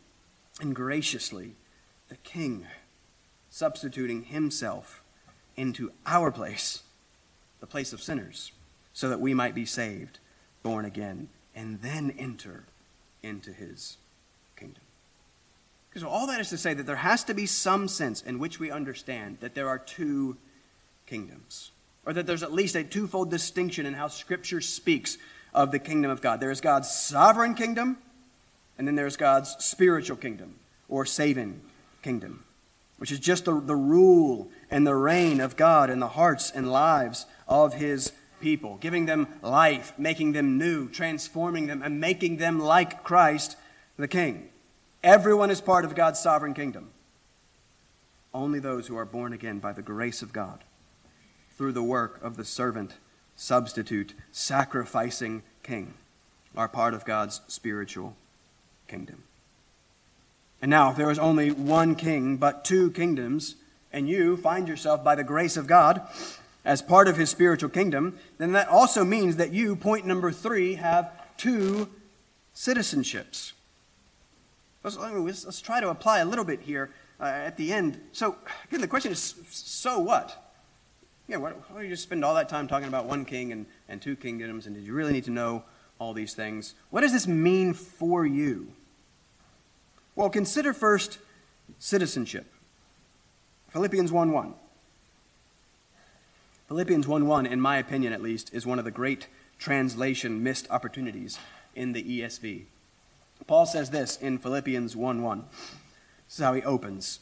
and 0.61 0.77
graciously 0.77 1.55
the 2.11 2.17
King 2.17 2.67
substituting 3.49 4.25
himself 4.25 5.03
into 5.57 5.91
our 6.05 6.31
place, 6.31 6.83
the 7.61 7.67
place 7.67 7.95
of 7.95 8.03
sinners, 8.03 8.53
so 8.93 9.09
that 9.09 9.21
we 9.21 9.33
might 9.33 9.55
be 9.55 9.65
saved, 9.65 10.19
born 10.63 10.85
again, 10.85 11.31
and 11.55 11.81
then 11.81 12.15
enter 12.19 12.65
into 13.23 13.53
his 13.53 13.97
kingdom. 14.57 14.83
Because 15.89 16.05
all 16.05 16.27
that 16.29 16.41
is 16.41 16.51
to 16.51 16.59
say 16.59 16.73
that 16.75 16.87
there 16.87 16.97
has 16.97 17.25
to 17.25 17.35
be 17.35 17.47
some 17.47 17.89
sense 17.89 18.23
in 18.23 18.39
which 18.39 18.61
we 18.61 18.71
understand 18.71 19.39
that 19.41 19.55
there 19.55 19.69
are 19.69 19.79
two 19.79 20.37
kingdoms, 21.07 21.73
or 22.07 22.13
that 22.13 22.27
there's 22.27 22.45
at 22.45 22.53
least 22.53 22.77
a 22.77 22.85
twofold 22.85 23.31
distinction 23.31 23.87
in 23.87 23.95
how 23.95 24.07
Scripture 24.07 24.61
speaks 24.61 25.19
of 25.53 25.73
the 25.73 25.81
kingdom 25.81 26.11
of 26.11 26.23
God. 26.23 26.41
There 26.41 26.53
is 26.53 26.61
God's 26.61 26.91
sovereign 26.91 27.55
kingdom, 27.55 27.99
and 28.79 28.87
then 28.87 28.95
there's 28.95 29.17
God's 29.17 29.57
spiritual 29.59 30.17
kingdom, 30.17 30.55
or 30.89 31.05
saving 31.05 31.61
kingdom, 32.03 32.45
which 32.99 33.11
is 33.11 33.19
just 33.19 33.45
the, 33.45 33.61
the 33.61 33.75
rule 33.75 34.49
and 34.71 34.87
the 34.87 34.95
reign 34.95 35.41
of 35.41 35.57
God 35.57 35.91
in 35.91 35.99
the 35.99 36.09
hearts 36.09 36.53
and 36.53 36.71
lives 36.71 37.27
of 37.49 37.75
his 37.75 38.13
people, 38.41 38.79
giving 38.81 39.07
them 39.07 39.29
life, 39.43 39.93
making 39.99 40.33
them 40.33 40.59
new, 40.59 40.89
transforming 40.89 41.67
them, 41.67 41.83
and 41.83 42.01
making 42.01 42.39
them 42.39 42.59
like 42.59 43.05
Christ 43.05 43.57
the 43.97 44.09
King. 44.09 44.49
Everyone 45.03 45.51
is 45.51 45.61
part 45.61 45.85
of 45.85 45.95
God's 45.95 46.21
sovereign 46.21 46.55
kingdom. 46.55 46.91
Only 48.33 48.59
those 48.59 48.87
who 48.87 48.97
are 48.97 49.05
born 49.05 49.33
again 49.33 49.59
by 49.59 49.73
the 49.73 49.83
grace 49.83 50.23
of 50.23 50.33
God, 50.33 50.65
through 51.57 51.73
the 51.73 51.83
work 51.83 52.23
of 52.23 52.37
the 52.37 52.45
servant, 52.45 52.95
substitute, 53.37 54.15
sacrificing 54.33 55.43
King, 55.63 55.95
are 56.57 56.69
part 56.69 56.95
of 56.95 57.05
God's 57.05 57.41
spiritual 57.49 58.17
kingdom. 58.89 59.25
And 60.63 60.71
now, 60.71 60.91
if 60.91 60.97
there 60.97 61.11
is 61.11 61.19
only 61.19 61.51
one 61.51 61.95
king, 61.95 62.37
but 62.37 62.65
two 62.65 62.91
kingdoms, 62.91 63.57
and 63.93 64.09
you 64.09 64.37
find 64.37 64.69
yourself 64.69 65.03
by 65.03 65.15
the 65.15 65.25
grace 65.25 65.57
of 65.57 65.67
God 65.67 66.03
as 66.65 66.83
part 66.83 67.09
of 67.09 67.17
his 67.17 67.31
spiritual 67.31 67.71
kingdom, 67.71 68.19
then 68.39 68.53
that 68.53 68.69
also 68.69 69.05
means 69.05 69.37
that 69.37 69.53
you, 69.53 69.77
point 69.77 70.07
number 70.07 70.31
three, 70.31 70.75
have 70.75 71.11
two 71.37 71.89
citizenships. 72.55 73.53
Let's, 74.83 74.97
let's 74.97 75.61
try 75.61 75.81
to 75.81 75.89
apply 75.91 76.21
a 76.21 76.25
little 76.25 76.45
bit 76.45 76.61
here 76.61 76.91
uh, 77.21 77.25
at 77.25 77.57
the 77.57 77.73
end. 77.73 78.01
So, 78.13 78.37
again, 78.69 78.81
the 78.81 78.89
question 78.89 79.13
is 79.13 79.35
so 79.51 79.99
what? 79.99 80.53
Yeah, 81.29 81.37
why, 81.37 81.51
why 81.51 81.75
don't 81.75 81.85
you 81.85 81.91
just 81.91 82.03
spend 82.03 82.25
all 82.25 82.35
that 82.35 82.49
time 82.49 82.67
talking 82.67 82.89
about 82.89 83.07
one 83.07 83.25
king 83.25 83.53
and, 83.53 83.67
and 83.89 84.03
two 84.03 84.17
kingdoms, 84.17 84.67
and 84.67 84.75
did 84.75 84.85
you 84.85 84.93
really 84.93 85.13
need 85.13 85.25
to 85.25 85.31
know 85.31 85.65
all 85.99 86.13
these 86.13 86.35
things? 86.35 86.75
What 86.91 87.03
does 87.03 87.13
this 87.13 87.27
mean 87.27 87.73
for 87.73 88.27
you? 88.27 88.73
Well, 90.17 90.29
consider 90.29 90.73
first 90.73 91.19
citizenship. 91.79 92.47
Philippians 93.69 94.11
1 94.11 94.33
1. 94.33 94.55
Philippians 96.71 97.05
1:1, 97.09 97.47
in 97.47 97.61
my 97.61 97.79
opinion 97.79 98.13
at 98.13 98.23
least, 98.23 98.55
is 98.55 98.65
one 98.65 98.79
of 98.79 98.85
the 98.85 98.93
great 98.93 99.27
translation 99.59 100.41
missed 100.41 100.71
opportunities 100.71 101.37
in 101.75 101.95
the 101.95 102.21
ESV. 102.21 102.67
Paul 103.49 103.67
says 103.67 103.91
this 103.91 104.17
in 104.17 104.39
Philippians 104.39 104.95
1:1. 104.95 105.47
This 106.29 106.39
is 106.39 106.45
how 106.45 106.55
he 106.55 106.63
opens. 106.63 107.19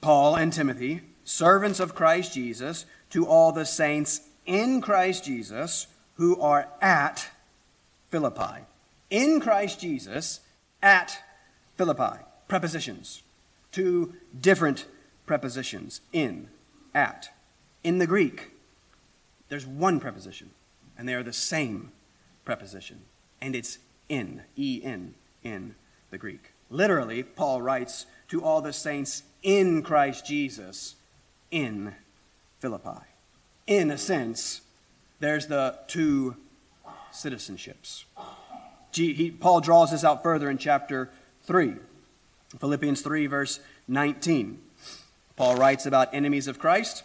Paul 0.00 0.34
and 0.34 0.52
Timothy, 0.52 1.02
servants 1.22 1.78
of 1.78 1.94
Christ 1.94 2.32
Jesus, 2.32 2.86
to 3.10 3.24
all 3.24 3.52
the 3.52 3.64
saints 3.64 4.22
in 4.46 4.80
Christ 4.80 5.24
Jesus 5.24 5.86
who 6.16 6.40
are 6.40 6.68
at 6.82 7.28
Philippi. 8.10 8.64
In 9.10 9.38
Christ 9.38 9.78
Jesus 9.78 10.40
at 10.82 11.22
Philippi. 11.76 12.24
Prepositions 12.48 13.22
two 13.70 14.14
different 14.40 14.86
prepositions 15.24 16.00
in, 16.12 16.48
at. 16.92 17.28
In 17.84 17.98
the 17.98 18.06
Greek, 18.08 18.57
there's 19.48 19.66
one 19.66 20.00
preposition, 20.00 20.50
and 20.96 21.08
they 21.08 21.14
are 21.14 21.22
the 21.22 21.32
same 21.32 21.92
preposition, 22.44 23.00
and 23.40 23.54
it's 23.54 23.78
in, 24.08 24.42
E 24.56 24.80
N, 24.82 25.14
in 25.42 25.74
the 26.10 26.18
Greek. 26.18 26.52
Literally, 26.70 27.22
Paul 27.22 27.62
writes 27.62 28.06
to 28.28 28.42
all 28.42 28.60
the 28.60 28.72
saints 28.72 29.22
in 29.42 29.82
Christ 29.82 30.26
Jesus 30.26 30.96
in 31.50 31.94
Philippi. 32.58 33.00
In 33.66 33.90
a 33.90 33.98
sense, 33.98 34.62
there's 35.20 35.46
the 35.46 35.78
two 35.86 36.36
citizenships. 37.12 38.04
Paul 39.40 39.60
draws 39.60 39.90
this 39.90 40.04
out 40.04 40.22
further 40.22 40.50
in 40.50 40.58
chapter 40.58 41.10
3, 41.44 41.74
Philippians 42.58 43.02
3, 43.02 43.26
verse 43.26 43.60
19. 43.86 44.60
Paul 45.36 45.56
writes 45.56 45.86
about 45.86 46.12
enemies 46.12 46.48
of 46.48 46.58
Christ. 46.58 47.04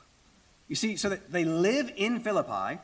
You 0.71 0.75
see, 0.75 0.95
so 0.95 1.09
that 1.09 1.33
they 1.33 1.43
live 1.43 1.91
in 1.97 2.21
Philippi, 2.21 2.79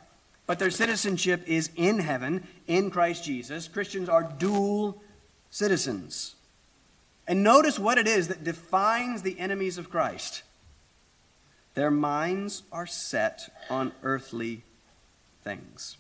but 0.46 0.60
their 0.60 0.70
citizenship 0.70 1.44
is 1.48 1.70
in 1.78 2.00
heaven, 2.00 2.46
in 2.68 2.92
Christ 2.92 3.24
Jesus. 3.24 3.70
Christians 3.70 4.10
are 4.10 4.24
dual 4.24 5.02
citizens. 5.52 6.36
And 7.30 7.44
notice 7.44 7.80
what 7.80 7.98
it 7.98 8.06
is 8.06 8.28
that 8.28 8.44
defines 8.44 9.22
the 9.22 9.40
enemies 9.40 9.78
of 9.78 9.90
Christ. 9.90 10.44
Their 11.76 11.90
minds 11.90 12.64
are 12.74 12.86
set 12.86 13.56
on 13.70 13.94
earthly 14.04 14.64
things. 15.46 15.96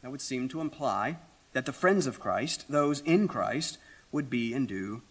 That 0.00 0.10
would 0.10 0.22
seem 0.22 0.48
to 0.48 0.62
imply 0.62 1.18
that 1.52 1.66
the 1.66 1.72
friends 1.74 2.06
of 2.06 2.18
Christ, 2.18 2.64
those 2.70 3.00
in 3.00 3.28
Christ, 3.28 3.76
would 4.10 4.30
be 4.30 4.54
and 4.54 4.66
do 4.66 5.02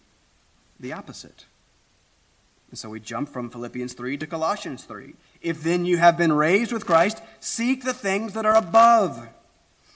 the 0.79 0.91
opposite. 0.91 1.45
And 2.71 2.77
so 2.79 2.89
we 2.89 2.99
jump 2.99 3.29
from 3.29 3.51
Philippians 3.51 3.93
3 3.93 4.17
to 4.17 4.25
Colossians 4.25 4.85
3. 4.85 5.13
If 5.43 5.61
then 5.61 5.85
you 5.85 5.97
have 5.97 6.17
been 6.17 6.31
raised 6.31 6.71
with 6.71 6.85
Christ, 6.85 7.21
seek 7.41 7.83
the 7.83 7.93
things 7.93 8.33
that 8.33 8.45
are 8.45 8.55
above, 8.55 9.27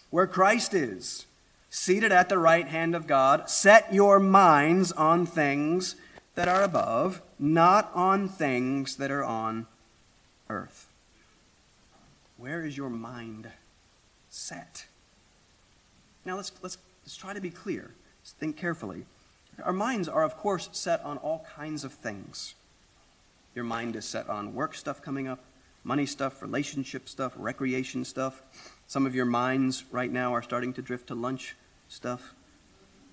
where 0.09 0.27
Christ 0.27 0.73
is, 0.73 1.25
seated 1.69 2.11
at 2.11 2.27
the 2.27 2.37
right 2.37 2.67
hand 2.67 2.93
of 2.93 3.07
God. 3.07 3.49
Set 3.49 3.93
your 3.93 4.19
minds 4.19 4.91
on 4.91 5.25
things 5.25 5.95
that 6.35 6.49
are 6.49 6.61
above, 6.61 7.21
not 7.39 7.89
on 7.95 8.27
things 8.27 8.97
that 8.97 9.09
are 9.09 9.23
on 9.23 9.67
earth. 10.49 10.87
Where 12.37 12.63
is 12.63 12.77
your 12.77 12.89
mind 12.89 13.49
set? 14.29 14.85
Now 16.25 16.35
let's, 16.35 16.51
let's, 16.61 16.77
let's 17.03 17.15
try 17.15 17.33
to 17.33 17.41
be 17.41 17.49
clear. 17.49 17.91
Let's 18.21 18.33
think 18.33 18.57
carefully. 18.57 19.05
Our 19.63 19.73
minds 19.73 20.07
are, 20.09 20.23
of 20.23 20.37
course, 20.37 20.69
set 20.73 21.01
on 21.03 21.17
all 21.17 21.47
kinds 21.55 21.83
of 21.83 21.93
things. 21.93 22.53
Your 23.57 23.63
mind 23.63 23.95
is 23.95 24.05
set 24.05 24.29
on 24.29 24.53
work 24.53 24.75
stuff 24.75 25.01
coming 25.01 25.27
up, 25.27 25.39
money 25.83 26.05
stuff, 26.05 26.43
relationship 26.43 27.09
stuff, 27.09 27.33
recreation 27.35 28.05
stuff. 28.05 28.43
Some 28.85 29.07
of 29.07 29.15
your 29.15 29.25
minds 29.25 29.83
right 29.89 30.11
now 30.11 30.35
are 30.35 30.43
starting 30.43 30.73
to 30.73 30.83
drift 30.83 31.07
to 31.07 31.15
lunch 31.15 31.55
stuff. 31.89 32.35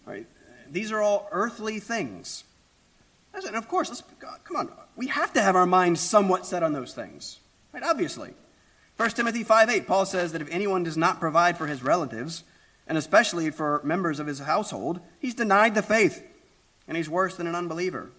Right? 0.05 0.27
These 0.71 0.93
are 0.93 1.01
all 1.01 1.31
earthly 1.33 1.81
things. 1.81 2.45
And 3.33 3.57
of 3.57 3.69
course, 3.69 3.89
let's, 3.89 4.03
come 4.45 4.57
on, 4.59 4.71
we 4.97 5.07
have 5.07 5.33
to 5.33 5.41
have 5.41 5.57
our 5.57 5.65
minds 5.65 6.03
somewhat 6.03 6.45
set 6.45 6.63
on 6.63 6.75
those 6.75 6.93
things. 6.93 7.39
Right? 7.73 7.83
Obviously. 7.83 8.35
1 8.99 9.11
Timothy 9.13 9.45
5 9.45 9.71
8, 9.71 9.87
Paul 9.87 10.05
says 10.05 10.33
that 10.33 10.43
if 10.43 10.51
anyone 10.51 10.83
does 10.83 10.99
not 10.99 11.21
provide 11.21 11.57
for 11.57 11.69
his 11.69 11.83
relatives, 11.83 12.45
and 12.87 12.99
especially 12.99 13.49
for 13.49 13.81
members 13.83 14.21
of 14.21 14.27
his 14.27 14.41
household, 14.41 15.01
he's 15.19 15.35
denied 15.35 15.75
the 15.75 15.81
faith, 15.81 16.23
and 16.87 16.99
he's 16.99 17.09
worse 17.09 17.35
than 17.35 17.47
an 17.47 17.55
unbeliever. 17.55 18.11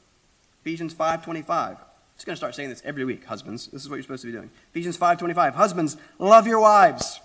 Ephesians 0.62 0.96
5:25. 0.96 1.78
I'm 1.78 1.86
just 2.16 2.26
going 2.26 2.34
to 2.34 2.38
start 2.38 2.56
saying 2.56 2.70
this 2.70 2.82
every 2.86 3.06
week, 3.06 3.26
husbands. 3.26 3.68
This 3.68 3.84
is 3.84 3.90
what 3.90 3.98
you're 3.98 4.04
supposed 4.04 4.22
to 4.22 4.28
be 4.28 4.34
doing. 4.34 4.50
Ephesians 4.72 4.98
5:25. 4.98 5.56
Husbands, 5.56 5.98
love 6.18 6.48
your 6.48 6.60
wives 6.60 7.20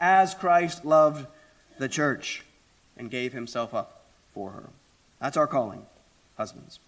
as 0.00 0.34
Christ 0.34 0.84
loved 0.84 1.26
the 1.78 1.88
church 1.88 2.44
and 2.96 3.10
gave 3.10 3.32
himself 3.32 3.72
up 3.74 4.02
for 4.34 4.50
her. 4.50 4.70
That's 5.20 5.36
our 5.36 5.46
calling, 5.46 5.86
husbands. 6.36 6.78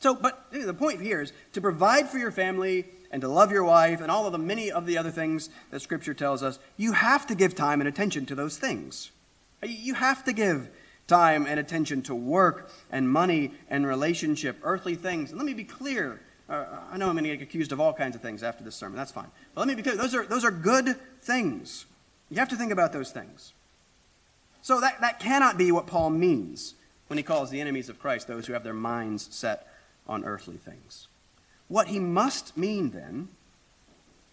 So, 0.00 0.14
but 0.14 0.46
the 0.50 0.74
point 0.74 1.00
here 1.00 1.20
is 1.20 1.32
to 1.52 1.60
provide 1.60 2.08
for 2.08 2.18
your 2.18 2.30
family 2.30 2.86
and 3.10 3.20
to 3.22 3.28
love 3.28 3.50
your 3.50 3.64
wife 3.64 4.00
and 4.00 4.10
all 4.10 4.26
of 4.26 4.32
the 4.32 4.38
many 4.38 4.70
of 4.70 4.86
the 4.86 4.96
other 4.98 5.10
things 5.10 5.50
that 5.70 5.80
Scripture 5.80 6.14
tells 6.14 6.42
us, 6.42 6.58
you 6.76 6.92
have 6.92 7.26
to 7.26 7.34
give 7.34 7.54
time 7.54 7.80
and 7.80 7.88
attention 7.88 8.26
to 8.26 8.34
those 8.34 8.58
things. 8.58 9.10
You 9.62 9.94
have 9.94 10.24
to 10.24 10.32
give 10.32 10.68
time 11.08 11.46
and 11.46 11.58
attention 11.58 12.02
to 12.02 12.14
work 12.14 12.70
and 12.92 13.08
money 13.08 13.52
and 13.68 13.86
relationship, 13.86 14.58
earthly 14.62 14.94
things. 14.94 15.30
And 15.30 15.38
let 15.38 15.46
me 15.46 15.54
be 15.54 15.64
clear. 15.64 16.20
Uh, 16.48 16.64
I 16.90 16.96
know 16.96 17.08
I'm 17.08 17.14
going 17.14 17.24
to 17.24 17.36
get 17.36 17.42
accused 17.42 17.72
of 17.72 17.80
all 17.80 17.92
kinds 17.92 18.16
of 18.16 18.22
things 18.22 18.42
after 18.42 18.64
this 18.64 18.74
sermon. 18.74 18.96
That's 18.96 19.12
fine. 19.12 19.28
But 19.54 19.62
let 19.62 19.68
me 19.68 19.74
be 19.74 19.82
clear. 19.82 19.96
Those 19.96 20.14
are, 20.14 20.24
those 20.24 20.44
are 20.44 20.50
good 20.50 20.96
things. 21.20 21.84
You 22.30 22.38
have 22.38 22.48
to 22.48 22.56
think 22.56 22.72
about 22.72 22.92
those 22.92 23.10
things. 23.10 23.52
So 24.62 24.80
that, 24.80 25.00
that 25.00 25.20
cannot 25.20 25.58
be 25.58 25.72
what 25.72 25.86
Paul 25.86 26.10
means 26.10 26.74
when 27.06 27.16
he 27.16 27.22
calls 27.22 27.50
the 27.50 27.60
enemies 27.60 27.88
of 27.88 27.98
Christ 27.98 28.28
those 28.28 28.46
who 28.46 28.52
have 28.52 28.64
their 28.64 28.74
minds 28.74 29.28
set 29.30 29.66
on 30.06 30.24
earthly 30.24 30.56
things. 30.56 31.06
What 31.68 31.88
he 31.88 31.98
must 31.98 32.56
mean 32.56 32.90
then 32.90 33.28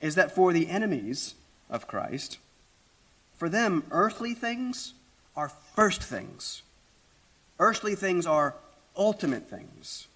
is 0.02 0.16
that 0.16 0.34
for 0.34 0.54
the 0.54 0.70
enemies 0.70 1.36
of 1.70 1.88
Christ, 1.88 2.38
for 3.38 3.50
them, 3.50 3.84
earthly 3.92 4.34
things 4.34 4.94
are 5.36 5.50
first 5.50 6.02
things. 6.02 6.62
Earthly 7.60 7.96
things 7.96 8.26
are 8.26 8.56
ultimate 8.96 9.50
things. 9.50 10.08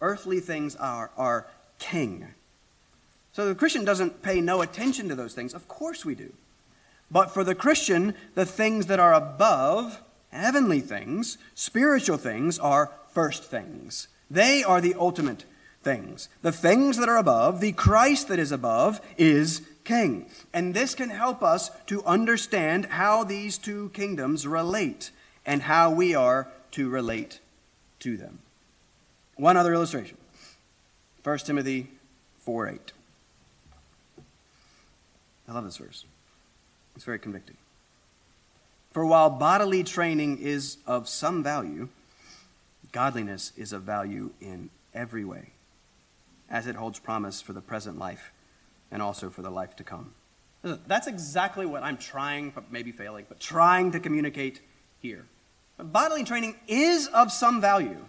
Earthly 0.00 0.40
things 0.40 0.76
are, 0.76 1.10
are 1.16 1.46
king. 1.78 2.28
So 3.32 3.48
the 3.48 3.54
Christian 3.54 3.84
doesn't 3.84 4.22
pay 4.22 4.40
no 4.40 4.62
attention 4.62 5.08
to 5.08 5.14
those 5.14 5.34
things. 5.34 5.54
Of 5.54 5.66
course 5.66 6.04
we 6.04 6.14
do. 6.14 6.32
But 7.10 7.32
for 7.32 7.44
the 7.44 7.54
Christian, 7.54 8.14
the 8.34 8.46
things 8.46 8.86
that 8.86 9.00
are 9.00 9.12
above, 9.12 10.00
heavenly 10.30 10.80
things, 10.80 11.38
spiritual 11.54 12.16
things, 12.16 12.58
are 12.58 12.92
first 13.12 13.44
things. 13.44 14.08
They 14.30 14.62
are 14.62 14.80
the 14.80 14.94
ultimate 14.94 15.44
things. 15.82 16.28
The 16.42 16.52
things 16.52 16.96
that 16.96 17.08
are 17.08 17.18
above, 17.18 17.60
the 17.60 17.72
Christ 17.72 18.28
that 18.28 18.38
is 18.38 18.52
above, 18.52 19.00
is 19.18 19.62
king. 19.84 20.26
And 20.52 20.74
this 20.74 20.94
can 20.94 21.10
help 21.10 21.42
us 21.42 21.70
to 21.86 22.04
understand 22.04 22.86
how 22.86 23.22
these 23.22 23.58
two 23.58 23.90
kingdoms 23.90 24.46
relate 24.46 25.10
and 25.46 25.62
how 25.62 25.90
we 25.90 26.14
are 26.14 26.48
to 26.72 26.88
relate 26.88 27.40
to 28.00 28.16
them. 28.16 28.40
One 29.36 29.56
other 29.56 29.74
illustration 29.74 30.16
1 31.22 31.38
Timothy 31.38 31.88
4 32.40 32.68
8. 32.68 32.92
I 35.48 35.52
love 35.52 35.64
this 35.64 35.76
verse, 35.76 36.04
it's 36.94 37.04
very 37.04 37.18
convicting. 37.18 37.56
For 38.92 39.04
while 39.04 39.28
bodily 39.28 39.82
training 39.82 40.38
is 40.38 40.78
of 40.86 41.08
some 41.08 41.42
value, 41.42 41.88
godliness 42.92 43.52
is 43.56 43.72
of 43.72 43.82
value 43.82 44.30
in 44.40 44.70
every 44.94 45.24
way 45.24 45.50
as 46.48 46.66
it 46.66 46.76
holds 46.76 46.98
promise 47.00 47.42
for 47.42 47.52
the 47.52 47.60
present 47.60 47.98
life 47.98 48.30
and 48.92 49.02
also 49.02 49.30
for 49.30 49.42
the 49.42 49.50
life 49.50 49.74
to 49.76 49.84
come. 49.84 50.12
That's 50.62 51.08
exactly 51.08 51.66
what 51.66 51.82
I'm 51.82 51.98
trying, 51.98 52.50
but 52.50 52.70
maybe 52.70 52.92
failing, 52.92 53.26
but 53.28 53.40
trying 53.40 53.90
to 53.92 54.00
communicate 54.00 54.60
here. 55.02 55.26
Bodily 55.76 56.24
training 56.24 56.54
is 56.68 57.08
of 57.08 57.32
some 57.32 57.60
value. 57.60 58.04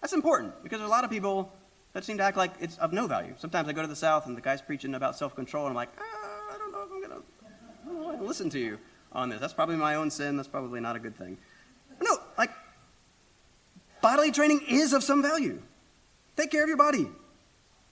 That's 0.00 0.12
important 0.12 0.62
because 0.62 0.78
there's 0.78 0.88
a 0.88 0.90
lot 0.90 1.04
of 1.04 1.10
people 1.10 1.52
that 1.92 2.04
seem 2.04 2.18
to 2.18 2.22
act 2.22 2.36
like 2.36 2.52
it's 2.60 2.78
of 2.78 2.92
no 2.92 3.06
value. 3.06 3.34
Sometimes 3.36 3.68
I 3.68 3.72
go 3.72 3.82
to 3.82 3.88
the 3.88 3.96
South 3.96 4.26
and 4.26 4.36
the 4.36 4.40
guy's 4.40 4.62
preaching 4.62 4.94
about 4.94 5.16
self 5.16 5.34
control, 5.34 5.66
and 5.66 5.70
I'm 5.70 5.76
like, 5.76 5.90
ah, 5.98 6.54
I 6.54 6.58
don't 6.58 6.72
know 6.72 6.82
if 6.82 6.92
I'm 6.92 7.00
going 7.00 8.18
to 8.18 8.24
listen 8.24 8.50
to 8.50 8.58
you 8.58 8.78
on 9.12 9.28
this. 9.28 9.40
That's 9.40 9.52
probably 9.52 9.76
my 9.76 9.96
own 9.96 10.10
sin. 10.10 10.36
That's 10.36 10.48
probably 10.48 10.80
not 10.80 10.96
a 10.96 10.98
good 10.98 11.16
thing. 11.16 11.36
no, 12.00 12.18
like, 12.38 12.50
bodily 14.00 14.30
training 14.30 14.62
is 14.68 14.92
of 14.92 15.02
some 15.02 15.22
value. 15.22 15.60
Take 16.36 16.50
care 16.50 16.62
of 16.62 16.68
your 16.68 16.78
body. 16.78 17.08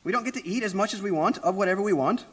We 0.04 0.12
don't 0.12 0.24
get 0.24 0.34
to 0.34 0.46
eat 0.46 0.62
as 0.62 0.74
much 0.74 0.94
as 0.94 1.02
we 1.02 1.10
want 1.10 1.38
of 1.38 1.56
whatever 1.56 1.82
we 1.82 1.92
want. 1.92 2.24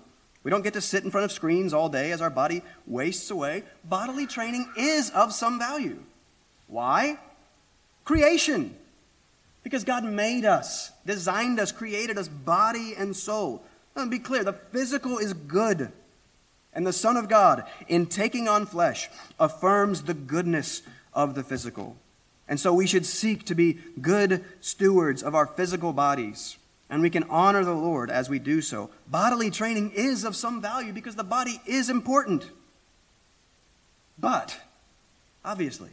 We 0.43 0.51
don't 0.51 0.61
get 0.61 0.73
to 0.73 0.81
sit 0.81 1.03
in 1.03 1.09
front 1.09 1.25
of 1.25 1.31
screens 1.31 1.73
all 1.73 1.89
day 1.89 2.11
as 2.11 2.21
our 2.21 2.29
body 2.29 2.61
wastes 2.85 3.31
away. 3.31 3.63
Bodily 3.83 4.27
training 4.27 4.71
is 4.77 5.09
of 5.09 5.33
some 5.33 5.57
value. 5.57 5.97
Why? 6.67 7.17
Creation. 8.03 8.77
Because 9.65 9.83
God 9.83 10.03
made 10.03 10.45
us, 10.45 10.91
designed 11.07 11.59
us, 11.59 11.71
created 11.71 12.19
us 12.19 12.27
body 12.27 12.93
and 12.95 13.15
soul. 13.15 13.63
Let 13.95 14.03
me 14.03 14.19
be 14.19 14.23
clear 14.23 14.43
the 14.43 14.53
physical 14.53 15.17
is 15.17 15.33
good. 15.33 15.91
And 16.71 16.85
the 16.85 16.93
Son 16.93 17.17
of 17.17 17.27
God, 17.27 17.63
in 17.87 18.05
taking 18.05 18.47
on 18.47 18.67
flesh, 18.67 19.09
affirms 19.39 20.03
the 20.03 20.13
goodness 20.13 20.83
of 21.15 21.33
the 21.33 21.41
physical. 21.41 21.97
And 22.47 22.59
so 22.59 22.75
we 22.75 22.85
should 22.85 23.07
seek 23.07 23.43
to 23.45 23.55
be 23.55 23.79
good 23.99 24.45
stewards 24.61 25.23
of 25.23 25.33
our 25.33 25.47
physical 25.47 25.93
bodies. 25.93 26.57
And 26.87 27.01
we 27.01 27.09
can 27.09 27.23
honor 27.23 27.63
the 27.63 27.73
Lord 27.73 28.11
as 28.11 28.29
we 28.29 28.37
do 28.37 28.61
so. 28.61 28.91
Bodily 29.07 29.49
training 29.49 29.93
is 29.95 30.25
of 30.25 30.35
some 30.35 30.61
value 30.61 30.93
because 30.93 31.15
the 31.15 31.23
body 31.23 31.59
is 31.65 31.89
important. 31.89 32.51
But, 34.19 34.59
obviously, 35.43 35.89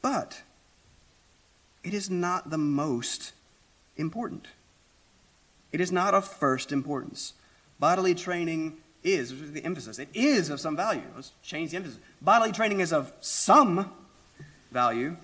but 0.00 0.42
it 1.84 1.94
is 1.94 2.10
not 2.10 2.50
the 2.50 2.58
most 2.58 3.32
important. 3.96 4.46
It 5.72 5.80
is 5.80 5.90
not 5.90 6.14
of 6.14 6.26
first 6.26 6.72
importance. 6.72 7.32
Bodily 7.80 8.14
training 8.14 8.74
is, 9.02 9.52
the 9.52 9.64
emphasis, 9.64 9.98
it 9.98 10.08
is 10.14 10.50
of 10.50 10.60
some 10.60 10.76
value. 10.76 11.02
Let's 11.16 11.32
change 11.42 11.70
the 11.70 11.78
emphasis. 11.78 11.98
Bodily 12.20 12.52
training 12.52 12.80
is 12.80 12.92
of 12.92 13.12
some 13.20 13.90
value. 14.70 15.16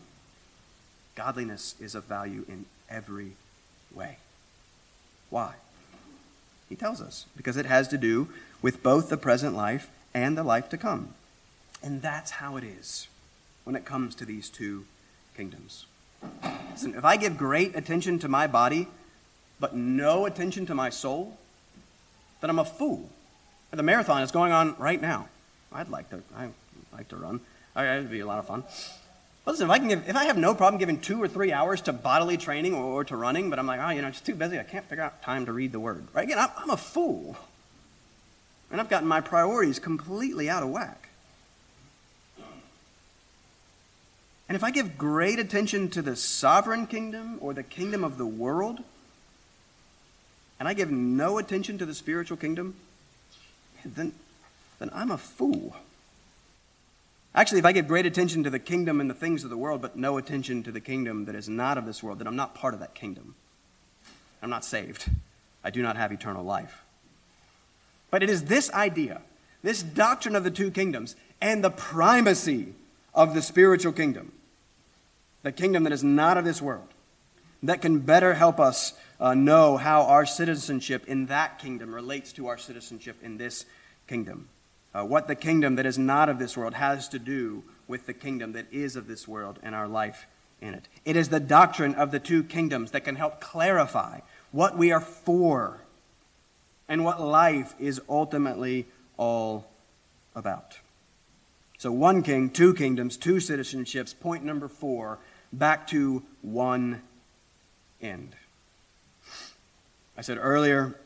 Godliness 1.14 1.74
is 1.80 1.94
of 1.94 2.04
value 2.04 2.44
in 2.48 2.64
every 2.88 3.32
way. 3.94 4.18
Why? 5.30 5.54
He 6.68 6.76
tells 6.76 7.00
us. 7.00 7.26
Because 7.36 7.56
it 7.56 7.66
has 7.66 7.88
to 7.88 7.98
do 7.98 8.28
with 8.62 8.82
both 8.82 9.08
the 9.08 9.16
present 9.16 9.54
life 9.54 9.90
and 10.14 10.36
the 10.36 10.42
life 10.42 10.68
to 10.70 10.78
come. 10.78 11.14
And 11.82 12.02
that's 12.02 12.32
how 12.32 12.56
it 12.56 12.64
is 12.64 13.08
when 13.64 13.76
it 13.76 13.84
comes 13.84 14.14
to 14.16 14.24
these 14.24 14.48
two 14.48 14.86
kingdoms. 15.36 15.86
Listen, 16.72 16.94
if 16.94 17.04
I 17.04 17.16
give 17.16 17.36
great 17.36 17.74
attention 17.74 18.18
to 18.20 18.28
my 18.28 18.46
body, 18.46 18.88
but 19.60 19.74
no 19.74 20.26
attention 20.26 20.66
to 20.66 20.74
my 20.74 20.90
soul, 20.90 21.36
then 22.40 22.50
I'm 22.50 22.58
a 22.58 22.64
fool. 22.64 23.10
The 23.70 23.82
marathon 23.82 24.22
is 24.22 24.30
going 24.30 24.52
on 24.52 24.76
right 24.78 25.00
now. 25.00 25.28
I'd 25.72 25.88
like 25.88 26.08
to, 26.10 26.22
I'd 26.36 26.52
like 26.92 27.08
to 27.08 27.16
run. 27.16 27.40
It'd 27.76 28.10
be 28.10 28.20
a 28.20 28.26
lot 28.26 28.38
of 28.38 28.46
fun. 28.46 28.64
But 29.44 29.52
listen, 29.52 29.66
if 29.66 29.70
I, 29.70 29.78
can 29.78 29.88
give, 29.88 30.08
if 30.08 30.16
I 30.16 30.24
have 30.24 30.36
no 30.36 30.54
problem 30.54 30.78
giving 30.78 31.00
two 31.00 31.22
or 31.22 31.28
three 31.28 31.52
hours 31.52 31.80
to 31.82 31.92
bodily 31.92 32.36
training 32.36 32.74
or, 32.74 32.84
or 32.84 33.04
to 33.04 33.16
running, 33.16 33.50
but 33.50 33.58
I'm 33.58 33.66
like, 33.66 33.80
oh, 33.80 33.90
you 33.90 34.02
know, 34.02 34.10
just 34.10 34.26
too 34.26 34.34
busy. 34.34 34.58
I 34.58 34.62
can't 34.62 34.84
figure 34.84 35.04
out 35.04 35.22
time 35.22 35.46
to 35.46 35.52
read 35.52 35.72
the 35.72 35.80
word. 35.80 36.06
Right? 36.12 36.24
Again, 36.24 36.38
I'm, 36.38 36.50
I'm 36.56 36.70
a 36.70 36.76
fool. 36.76 37.36
And 38.70 38.80
I've 38.80 38.90
gotten 38.90 39.08
my 39.08 39.20
priorities 39.20 39.78
completely 39.78 40.50
out 40.50 40.62
of 40.62 40.68
whack. 40.68 41.07
And 44.48 44.56
if 44.56 44.64
I 44.64 44.70
give 44.70 44.96
great 44.96 45.38
attention 45.38 45.90
to 45.90 46.00
the 46.00 46.16
sovereign 46.16 46.86
kingdom 46.86 47.36
or 47.40 47.52
the 47.52 47.62
kingdom 47.62 48.02
of 48.02 48.16
the 48.16 48.26
world, 48.26 48.82
and 50.58 50.66
I 50.66 50.72
give 50.72 50.90
no 50.90 51.36
attention 51.36 51.76
to 51.78 51.86
the 51.86 51.94
spiritual 51.94 52.38
kingdom, 52.38 52.74
then, 53.84 54.12
then 54.78 54.90
I'm 54.92 55.10
a 55.10 55.18
fool. 55.18 55.76
Actually, 57.34 57.58
if 57.58 57.66
I 57.66 57.72
give 57.72 57.86
great 57.86 58.06
attention 58.06 58.42
to 58.44 58.50
the 58.50 58.58
kingdom 58.58 59.00
and 59.00 59.10
the 59.10 59.14
things 59.14 59.44
of 59.44 59.50
the 59.50 59.56
world, 59.56 59.82
but 59.82 59.96
no 59.96 60.16
attention 60.16 60.62
to 60.62 60.72
the 60.72 60.80
kingdom 60.80 61.26
that 61.26 61.34
is 61.34 61.48
not 61.48 61.76
of 61.76 61.84
this 61.84 62.02
world, 62.02 62.18
then 62.18 62.26
I'm 62.26 62.34
not 62.34 62.54
part 62.54 62.72
of 62.72 62.80
that 62.80 62.94
kingdom. 62.94 63.34
I'm 64.42 64.50
not 64.50 64.64
saved. 64.64 65.10
I 65.62 65.70
do 65.70 65.82
not 65.82 65.96
have 65.96 66.10
eternal 66.10 66.42
life. 66.42 66.82
But 68.10 68.22
it 68.22 68.30
is 68.30 68.44
this 68.44 68.72
idea, 68.72 69.20
this 69.62 69.82
doctrine 69.82 70.34
of 70.34 70.42
the 70.42 70.50
two 70.50 70.70
kingdoms, 70.70 71.16
and 71.38 71.62
the 71.62 71.70
primacy 71.70 72.72
of 73.14 73.34
the 73.34 73.42
spiritual 73.42 73.92
kingdom 73.92 74.32
the 75.42 75.52
kingdom 75.52 75.84
that 75.84 75.92
is 75.92 76.04
not 76.04 76.36
of 76.36 76.44
this 76.44 76.60
world, 76.60 76.88
that 77.62 77.82
can 77.82 78.00
better 78.00 78.34
help 78.34 78.60
us 78.60 78.94
uh, 79.20 79.34
know 79.34 79.76
how 79.76 80.02
our 80.02 80.26
citizenship 80.26 81.04
in 81.06 81.26
that 81.26 81.58
kingdom 81.58 81.94
relates 81.94 82.32
to 82.32 82.46
our 82.46 82.58
citizenship 82.58 83.16
in 83.22 83.36
this 83.36 83.64
kingdom. 84.06 84.48
Uh, 84.94 85.04
what 85.04 85.28
the 85.28 85.34
kingdom 85.34 85.76
that 85.76 85.86
is 85.86 85.98
not 85.98 86.28
of 86.28 86.38
this 86.38 86.56
world 86.56 86.74
has 86.74 87.08
to 87.08 87.18
do 87.18 87.62
with 87.86 88.06
the 88.06 88.14
kingdom 88.14 88.52
that 88.52 88.66
is 88.72 88.96
of 88.96 89.06
this 89.06 89.28
world 89.28 89.58
and 89.62 89.74
our 89.74 89.88
life 89.88 90.26
in 90.60 90.74
it. 90.74 90.88
It 91.04 91.16
is 91.16 91.28
the 91.28 91.40
doctrine 91.40 91.94
of 91.94 92.10
the 92.10 92.18
two 92.18 92.42
kingdoms 92.42 92.90
that 92.92 93.04
can 93.04 93.16
help 93.16 93.40
clarify 93.40 94.20
what 94.50 94.76
we 94.76 94.92
are 94.92 95.00
for 95.00 95.80
and 96.88 97.04
what 97.04 97.20
life 97.20 97.74
is 97.78 98.00
ultimately 98.08 98.86
all 99.16 99.70
about. 100.34 100.78
So, 101.78 101.92
one 101.92 102.24
king, 102.24 102.50
two 102.50 102.74
kingdoms, 102.74 103.16
two 103.16 103.36
citizenships. 103.36 104.18
Point 104.18 104.44
number 104.44 104.66
four 104.66 105.20
back 105.52 105.86
to 105.88 106.24
one 106.42 107.02
end. 108.02 108.34
I 110.16 110.22
said 110.22 110.38
earlier 110.40 110.96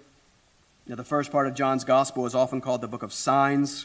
that 0.86 0.96
the 0.96 1.04
first 1.04 1.30
part 1.30 1.46
of 1.46 1.54
John's 1.54 1.84
gospel 1.84 2.24
is 2.24 2.34
often 2.34 2.62
called 2.62 2.80
the 2.80 2.88
book 2.88 3.02
of 3.02 3.12
signs. 3.12 3.84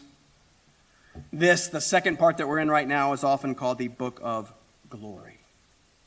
This, 1.34 1.68
the 1.68 1.82
second 1.82 2.18
part 2.18 2.38
that 2.38 2.48
we're 2.48 2.60
in 2.60 2.70
right 2.70 2.88
now, 2.88 3.12
is 3.12 3.24
often 3.24 3.54
called 3.54 3.80
the 3.80 3.90
book 3.90 4.22
of 4.24 4.54
glory. 4.90 5.40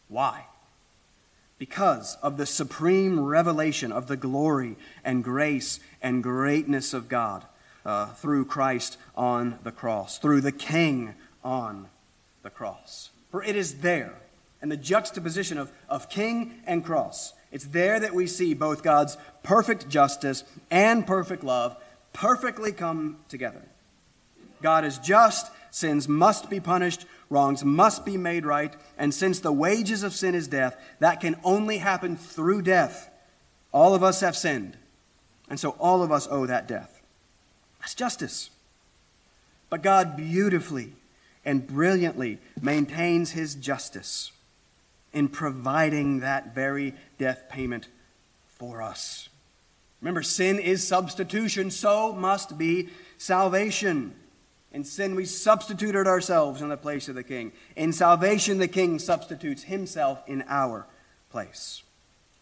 Why? 0.08 0.46
Because 1.58 2.16
of 2.22 2.38
the 2.38 2.46
supreme 2.46 3.20
revelation 3.20 3.92
of 3.92 4.06
the 4.06 4.16
glory 4.16 4.76
and 5.04 5.22
grace 5.22 5.78
and 6.00 6.22
greatness 6.22 6.94
of 6.94 7.10
God 7.10 7.44
uh, 7.84 8.06
through 8.06 8.44
Christ 8.44 8.96
on 9.16 9.58
the 9.62 9.72
cross, 9.72 10.18
through 10.18 10.40
the 10.40 10.52
King 10.52 11.14
on 11.42 11.88
the 12.42 12.50
cross. 12.50 13.10
For 13.30 13.42
it 13.42 13.56
is 13.56 13.80
there 13.80 14.14
and 14.62 14.70
the 14.70 14.76
juxtaposition 14.76 15.58
of, 15.58 15.72
of 15.88 16.08
king 16.08 16.60
and 16.66 16.84
cross. 16.84 17.32
It's 17.50 17.66
there 17.66 17.98
that 17.98 18.14
we 18.14 18.26
see 18.26 18.54
both 18.54 18.82
God's 18.82 19.16
perfect 19.42 19.88
justice 19.88 20.44
and 20.70 21.06
perfect 21.06 21.42
love 21.42 21.76
perfectly 22.12 22.72
come 22.72 23.18
together. 23.28 23.62
God 24.62 24.84
is 24.84 24.98
just, 24.98 25.50
sins 25.70 26.08
must 26.08 26.50
be 26.50 26.60
punished, 26.60 27.06
wrongs 27.30 27.64
must 27.64 28.04
be 28.04 28.16
made 28.16 28.44
right, 28.44 28.74
and 28.98 29.14
since 29.14 29.40
the 29.40 29.52
wages 29.52 30.02
of 30.02 30.12
sin 30.12 30.34
is 30.34 30.48
death, 30.48 30.76
that 30.98 31.20
can 31.20 31.36
only 31.42 31.78
happen 31.78 32.16
through 32.16 32.62
death. 32.62 33.08
All 33.72 33.94
of 33.94 34.02
us 34.02 34.20
have 34.20 34.36
sinned, 34.36 34.76
and 35.48 35.58
so 35.58 35.70
all 35.78 36.02
of 36.02 36.12
us 36.12 36.28
owe 36.30 36.46
that 36.46 36.68
death. 36.68 36.99
That's 37.80 37.94
justice. 37.94 38.50
But 39.68 39.82
God 39.82 40.16
beautifully 40.16 40.92
and 41.44 41.66
brilliantly 41.66 42.38
maintains 42.60 43.32
his 43.32 43.54
justice 43.54 44.32
in 45.12 45.28
providing 45.28 46.20
that 46.20 46.54
very 46.54 46.94
death 47.18 47.44
payment 47.48 47.88
for 48.48 48.82
us. 48.82 49.28
Remember, 50.00 50.22
sin 50.22 50.58
is 50.58 50.86
substitution, 50.86 51.70
so 51.70 52.12
must 52.12 52.56
be 52.56 52.88
salvation. 53.18 54.14
In 54.72 54.84
sin, 54.84 55.14
we 55.14 55.24
substituted 55.24 56.06
ourselves 56.06 56.62
in 56.62 56.68
the 56.68 56.76
place 56.76 57.08
of 57.08 57.14
the 57.14 57.24
king. 57.24 57.52
In 57.76 57.92
salvation, 57.92 58.58
the 58.58 58.68
king 58.68 58.98
substitutes 58.98 59.64
himself 59.64 60.22
in 60.26 60.44
our 60.48 60.86
place. 61.30 61.82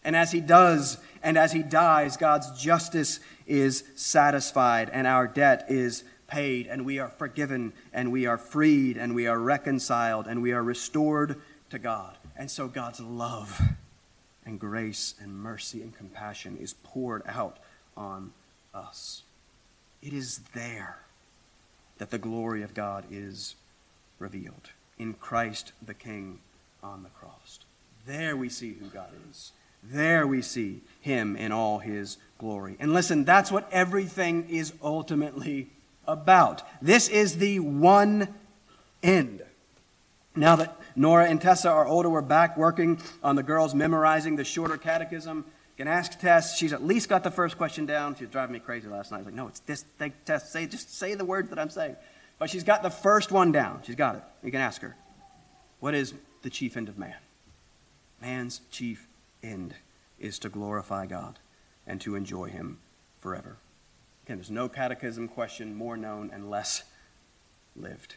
And 0.03 0.15
as 0.15 0.31
he 0.31 0.41
does, 0.41 0.97
and 1.21 1.37
as 1.37 1.51
he 1.51 1.63
dies, 1.63 2.17
God's 2.17 2.59
justice 2.59 3.19
is 3.45 3.83
satisfied, 3.95 4.89
and 4.91 5.05
our 5.05 5.27
debt 5.27 5.65
is 5.69 6.03
paid, 6.27 6.67
and 6.67 6.85
we 6.85 6.99
are 6.99 7.09
forgiven, 7.09 7.73
and 7.91 8.11
we 8.11 8.25
are 8.25 8.37
freed, 8.37 8.97
and 8.97 9.15
we 9.15 9.27
are 9.27 9.39
reconciled, 9.39 10.27
and 10.27 10.41
we 10.41 10.51
are 10.51 10.63
restored 10.63 11.41
to 11.69 11.79
God. 11.79 12.15
And 12.37 12.49
so 12.49 12.67
God's 12.67 12.99
love 12.99 13.61
and 14.45 14.59
grace 14.59 15.15
and 15.19 15.33
mercy 15.33 15.81
and 15.81 15.95
compassion 15.95 16.57
is 16.57 16.73
poured 16.83 17.23
out 17.27 17.57
on 17.97 18.31
us. 18.73 19.23
It 20.01 20.13
is 20.13 20.39
there 20.53 20.99
that 21.97 22.11
the 22.11 22.17
glory 22.17 22.63
of 22.63 22.73
God 22.73 23.05
is 23.11 23.55
revealed 24.17 24.69
in 24.97 25.13
Christ 25.13 25.73
the 25.85 25.93
King 25.93 26.39
on 26.81 27.03
the 27.03 27.09
cross. 27.09 27.59
There 28.05 28.37
we 28.37 28.49
see 28.49 28.73
who 28.73 28.85
God 28.87 29.09
is. 29.29 29.51
There 29.83 30.27
we 30.27 30.41
see 30.41 30.81
him 31.01 31.35
in 31.35 31.51
all 31.51 31.79
his 31.79 32.17
glory. 32.37 32.75
And 32.79 32.93
listen, 32.93 33.25
that's 33.25 33.51
what 33.51 33.67
everything 33.71 34.49
is 34.49 34.73
ultimately 34.81 35.69
about. 36.07 36.63
This 36.81 37.07
is 37.07 37.37
the 37.37 37.59
one 37.59 38.27
end. 39.01 39.41
Now 40.35 40.55
that 40.57 40.75
Nora 40.95 41.27
and 41.27 41.41
Tessa 41.41 41.69
are 41.69 41.87
older. 41.87 42.09
We're 42.09 42.21
back 42.21 42.57
working 42.57 42.99
on 43.23 43.35
the 43.35 43.43
girls 43.43 43.73
memorizing 43.73 44.35
the 44.35 44.43
shorter 44.43 44.77
catechism. 44.77 45.45
Can 45.77 45.87
ask 45.87 46.19
Tess. 46.19 46.57
She's 46.57 46.73
at 46.73 46.83
least 46.83 47.07
got 47.07 47.23
the 47.23 47.31
first 47.31 47.57
question 47.57 47.85
down. 47.85 48.13
She 48.15 48.25
was 48.25 48.31
driving 48.31 48.51
me 48.51 48.59
crazy 48.59 48.89
last 48.89 49.11
night. 49.11 49.17
I 49.17 49.19
was 49.19 49.27
like, 49.27 49.35
no, 49.35 49.47
it's 49.47 49.61
this. 49.61 49.85
They, 49.97 50.09
Tess, 50.25 50.51
say, 50.51 50.65
just 50.65 50.93
say 50.93 51.13
the 51.13 51.23
words 51.23 51.49
that 51.51 51.57
I'm 51.57 51.69
saying. 51.69 51.95
But 52.37 52.49
she's 52.49 52.65
got 52.65 52.83
the 52.83 52.89
first 52.89 53.31
one 53.31 53.53
down. 53.53 53.81
She's 53.85 53.95
got 53.95 54.15
it. 54.15 54.23
You 54.43 54.51
can 54.51 54.59
ask 54.59 54.81
her. 54.81 54.97
What 55.79 55.93
is 55.93 56.13
the 56.41 56.49
chief 56.49 56.75
end 56.75 56.89
of 56.89 56.97
man? 56.97 57.15
Man's 58.21 58.59
chief 58.71 59.07
end 59.43 59.75
is 60.19 60.39
to 60.39 60.49
glorify 60.49 61.05
God 61.05 61.39
and 61.87 61.99
to 62.01 62.15
enjoy 62.15 62.49
Him 62.49 62.77
forever. 63.19 63.57
Again, 64.25 64.37
there's 64.37 64.51
no 64.51 64.69
catechism 64.69 65.27
question 65.27 65.75
more 65.75 65.97
known 65.97 66.29
and 66.33 66.49
less 66.49 66.83
lived. 67.75 68.15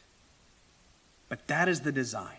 But 1.28 1.46
that 1.46 1.68
is 1.68 1.80
the 1.80 1.92
design. 1.92 2.36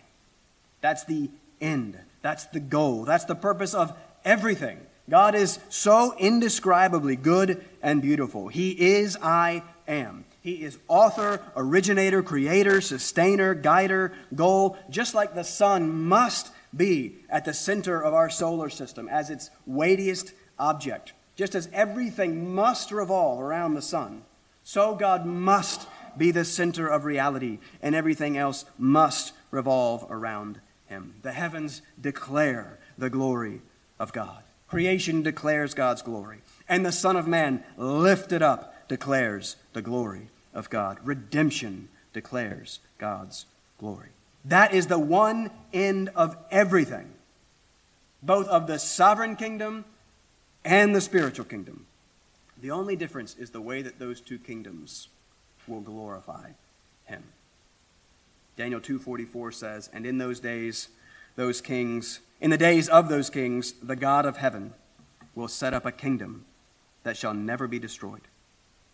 That's 0.80 1.04
the 1.04 1.30
end. 1.60 1.98
That's 2.22 2.44
the 2.46 2.60
goal. 2.60 3.04
That's 3.04 3.24
the 3.24 3.34
purpose 3.34 3.74
of 3.74 3.92
everything. 4.24 4.78
God 5.08 5.34
is 5.34 5.58
so 5.68 6.14
indescribably 6.18 7.16
good 7.16 7.64
and 7.82 8.00
beautiful. 8.00 8.48
He 8.48 8.70
is 8.70 9.18
I 9.20 9.62
am. 9.86 10.24
He 10.40 10.62
is 10.62 10.78
author, 10.88 11.40
originator, 11.56 12.22
creator, 12.22 12.80
sustainer, 12.80 13.54
guider, 13.54 14.12
goal, 14.34 14.78
just 14.88 15.14
like 15.14 15.34
the 15.34 15.44
sun 15.44 15.90
must 15.90 16.50
be 16.76 17.16
at 17.28 17.44
the 17.44 17.54
center 17.54 18.00
of 18.00 18.14
our 18.14 18.30
solar 18.30 18.68
system 18.68 19.08
as 19.08 19.30
its 19.30 19.50
weightiest 19.66 20.32
object. 20.58 21.12
Just 21.36 21.54
as 21.54 21.68
everything 21.72 22.54
must 22.54 22.92
revolve 22.92 23.40
around 23.40 23.74
the 23.74 23.82
sun, 23.82 24.22
so 24.62 24.94
God 24.94 25.26
must 25.26 25.88
be 26.16 26.30
the 26.30 26.44
center 26.44 26.86
of 26.86 27.04
reality, 27.04 27.58
and 27.82 27.94
everything 27.94 28.38
else 28.38 28.64
must 28.78 29.32
revolve 29.50 30.06
around 30.10 30.60
him. 30.86 31.14
The 31.22 31.32
heavens 31.32 31.82
declare 32.00 32.78
the 32.96 33.10
glory 33.10 33.62
of 33.98 34.12
God. 34.12 34.42
Creation 34.68 35.22
declares 35.22 35.74
God's 35.74 36.02
glory, 36.02 36.38
and 36.68 36.86
the 36.86 36.92
Son 36.92 37.16
of 37.16 37.26
Man, 37.26 37.62
lifted 37.76 38.42
up, 38.42 38.88
declares 38.88 39.56
the 39.72 39.82
glory 39.82 40.28
of 40.52 40.70
God. 40.70 40.98
Redemption 41.04 41.88
declares 42.12 42.78
God's 42.98 43.46
glory. 43.78 44.10
That 44.44 44.74
is 44.74 44.86
the 44.88 44.98
one 44.98 45.50
end 45.72 46.10
of 46.14 46.36
everything, 46.50 47.10
both 48.22 48.46
of 48.48 48.66
the 48.66 48.78
sovereign 48.78 49.36
kingdom 49.36 49.84
and 50.64 50.94
the 50.94 51.00
spiritual 51.00 51.44
kingdom. 51.44 51.86
The 52.60 52.70
only 52.70 52.96
difference 52.96 53.34
is 53.36 53.50
the 53.50 53.60
way 53.60 53.82
that 53.82 53.98
those 53.98 54.20
two 54.20 54.38
kingdoms 54.38 55.08
will 55.66 55.80
glorify 55.80 56.50
him. 57.04 57.24
Daniel 58.56 58.80
2:44 58.80 59.50
says, 59.50 59.88
"And 59.92 60.06
in 60.06 60.18
those 60.18 60.40
days 60.40 60.88
those 61.36 61.60
kings, 61.60 62.20
in 62.40 62.50
the 62.50 62.58
days 62.58 62.88
of 62.88 63.08
those 63.08 63.30
kings, 63.30 63.72
the 63.82 63.96
God 63.96 64.24
of 64.26 64.36
heaven 64.36 64.74
will 65.34 65.48
set 65.48 65.74
up 65.74 65.84
a 65.84 65.92
kingdom 65.92 66.44
that 67.02 67.16
shall 67.16 67.34
never 67.34 67.66
be 67.66 67.78
destroyed, 67.78 68.28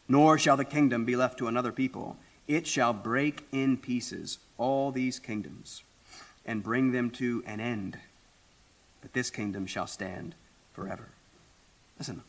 nor 0.09 0.38
shall 0.38 0.57
the 0.57 0.64
kingdom 0.64 1.05
be 1.05 1.16
left 1.16 1.38
to 1.38 1.48
another 1.48 1.72
people. 1.72 2.16
It 2.51 2.66
shall 2.66 2.92
break 2.92 3.46
in 3.53 3.76
pieces 3.76 4.38
all 4.59 4.90
these 4.90 5.20
kingdoms 5.20 5.84
and 6.44 6.64
bring 6.64 6.90
them 6.90 7.12
to 7.12 7.44
an 7.46 7.61
end. 7.61 8.01
But 9.01 9.12
this 9.12 9.30
kingdom 9.30 9.66
shall 9.66 9.86
stand 9.86 10.34
forever." 10.72 11.11
Listen, 11.96 12.24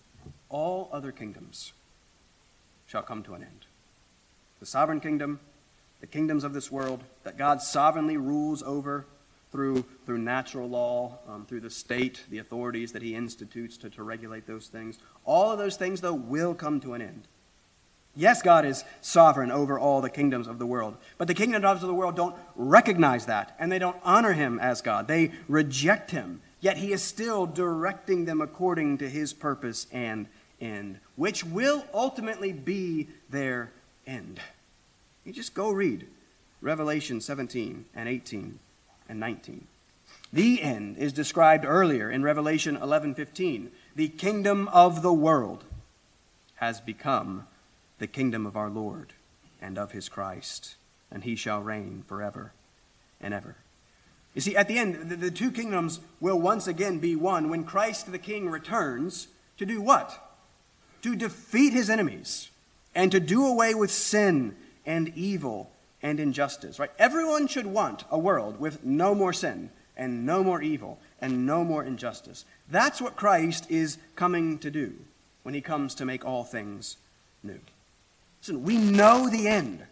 all 0.47 0.89
other 0.93 1.11
kingdoms 1.11 1.73
shall 2.85 3.01
come 3.01 3.23
to 3.23 3.33
an 3.33 3.41
end. 3.41 3.65
The 4.59 4.67
sovereign 4.67 4.99
kingdom, 4.99 5.39
the 6.01 6.07
kingdoms 6.07 6.43
of 6.43 6.53
this 6.53 6.71
world 6.71 7.03
that 7.23 7.35
God 7.35 7.63
sovereignly 7.63 8.17
rules 8.17 8.61
over 8.61 9.07
through, 9.51 9.85
through 10.05 10.19
natural 10.19 10.69
law, 10.69 11.17
um, 11.27 11.47
through 11.47 11.61
the 11.61 11.71
state, 11.71 12.25
the 12.29 12.37
authorities 12.37 12.91
that 12.91 13.01
he 13.01 13.15
institutes 13.15 13.75
to, 13.77 13.89
to 13.89 14.03
regulate 14.03 14.45
those 14.45 14.67
things. 14.67 14.99
All 15.25 15.51
of 15.51 15.57
those 15.57 15.77
things, 15.77 16.01
though, 16.01 16.13
will 16.13 16.53
come 16.53 16.79
to 16.81 16.93
an 16.93 17.01
end. 17.01 17.27
Yes, 18.15 18.41
God 18.41 18.65
is 18.65 18.83
sovereign 18.99 19.51
over 19.51 19.79
all 19.79 20.01
the 20.01 20.09
kingdoms 20.09 20.47
of 20.47 20.59
the 20.59 20.65
world, 20.65 20.97
but 21.17 21.27
the 21.27 21.33
kingdoms 21.33 21.65
of 21.65 21.81
the 21.81 21.93
world 21.93 22.15
don't 22.15 22.35
recognize 22.55 23.25
that, 23.27 23.55
and 23.57 23.71
they 23.71 23.79
don't 23.79 23.95
honor 24.03 24.33
him 24.33 24.59
as 24.59 24.81
God. 24.81 25.07
They 25.07 25.31
reject 25.47 26.11
him, 26.11 26.41
yet 26.59 26.77
he 26.77 26.91
is 26.91 27.01
still 27.01 27.45
directing 27.45 28.25
them 28.25 28.41
according 28.41 28.97
to 28.97 29.09
his 29.09 29.31
purpose 29.31 29.87
and 29.93 30.27
end, 30.59 30.99
which 31.15 31.45
will 31.45 31.85
ultimately 31.93 32.51
be 32.51 33.07
their 33.29 33.71
end. 34.05 34.41
You 35.23 35.31
just 35.31 35.53
go 35.53 35.71
read 35.71 36.05
Revelation 36.59 37.21
17 37.21 37.85
and 37.95 38.09
18 38.09 38.59
and 39.07 39.19
19. 39.19 39.67
The 40.33 40.61
end 40.61 40.97
is 40.97 41.13
described 41.13 41.65
earlier 41.65 42.09
in 42.09 42.23
Revelation 42.23 42.77
11:15. 42.77 43.71
The 43.95 44.09
kingdom 44.09 44.67
of 44.69 45.01
the 45.01 45.13
world 45.13 45.63
has 46.55 46.79
become 46.79 47.47
the 48.01 48.07
kingdom 48.07 48.47
of 48.47 48.57
our 48.57 48.71
Lord 48.71 49.13
and 49.61 49.77
of 49.77 49.91
his 49.91 50.09
Christ, 50.09 50.73
and 51.11 51.23
he 51.23 51.35
shall 51.35 51.61
reign 51.61 52.03
forever 52.07 52.51
and 53.21 53.31
ever. 53.31 53.57
You 54.33 54.41
see, 54.41 54.57
at 54.57 54.67
the 54.67 54.79
end, 54.79 55.11
the, 55.11 55.15
the 55.15 55.29
two 55.29 55.51
kingdoms 55.51 55.99
will 56.19 56.41
once 56.41 56.65
again 56.65 56.97
be 56.97 57.15
one 57.15 57.47
when 57.47 57.63
Christ 57.63 58.11
the 58.11 58.17
King 58.17 58.49
returns 58.49 59.27
to 59.57 59.67
do 59.67 59.81
what? 59.81 60.19
To 61.03 61.15
defeat 61.15 61.73
his 61.73 61.91
enemies 61.91 62.49
and 62.95 63.11
to 63.11 63.19
do 63.19 63.45
away 63.45 63.75
with 63.75 63.91
sin 63.91 64.55
and 64.83 65.13
evil 65.15 65.69
and 66.01 66.19
injustice, 66.19 66.79
right? 66.79 66.91
Everyone 66.97 67.45
should 67.45 67.67
want 67.67 68.03
a 68.09 68.17
world 68.17 68.59
with 68.59 68.83
no 68.83 69.13
more 69.13 69.31
sin 69.31 69.69
and 69.95 70.25
no 70.25 70.43
more 70.43 70.63
evil 70.63 70.97
and 71.21 71.45
no 71.45 71.63
more 71.63 71.83
injustice. 71.83 72.45
That's 72.67 72.99
what 72.99 73.15
Christ 73.15 73.69
is 73.69 73.99
coming 74.15 74.57
to 74.57 74.71
do 74.71 74.95
when 75.43 75.53
he 75.53 75.61
comes 75.61 75.93
to 75.95 76.05
make 76.05 76.25
all 76.25 76.43
things 76.43 76.97
new. 77.43 77.59
Listen, 78.41 78.63
we 78.63 78.77
know 78.77 79.29
the 79.29 79.47
end. 79.47 79.83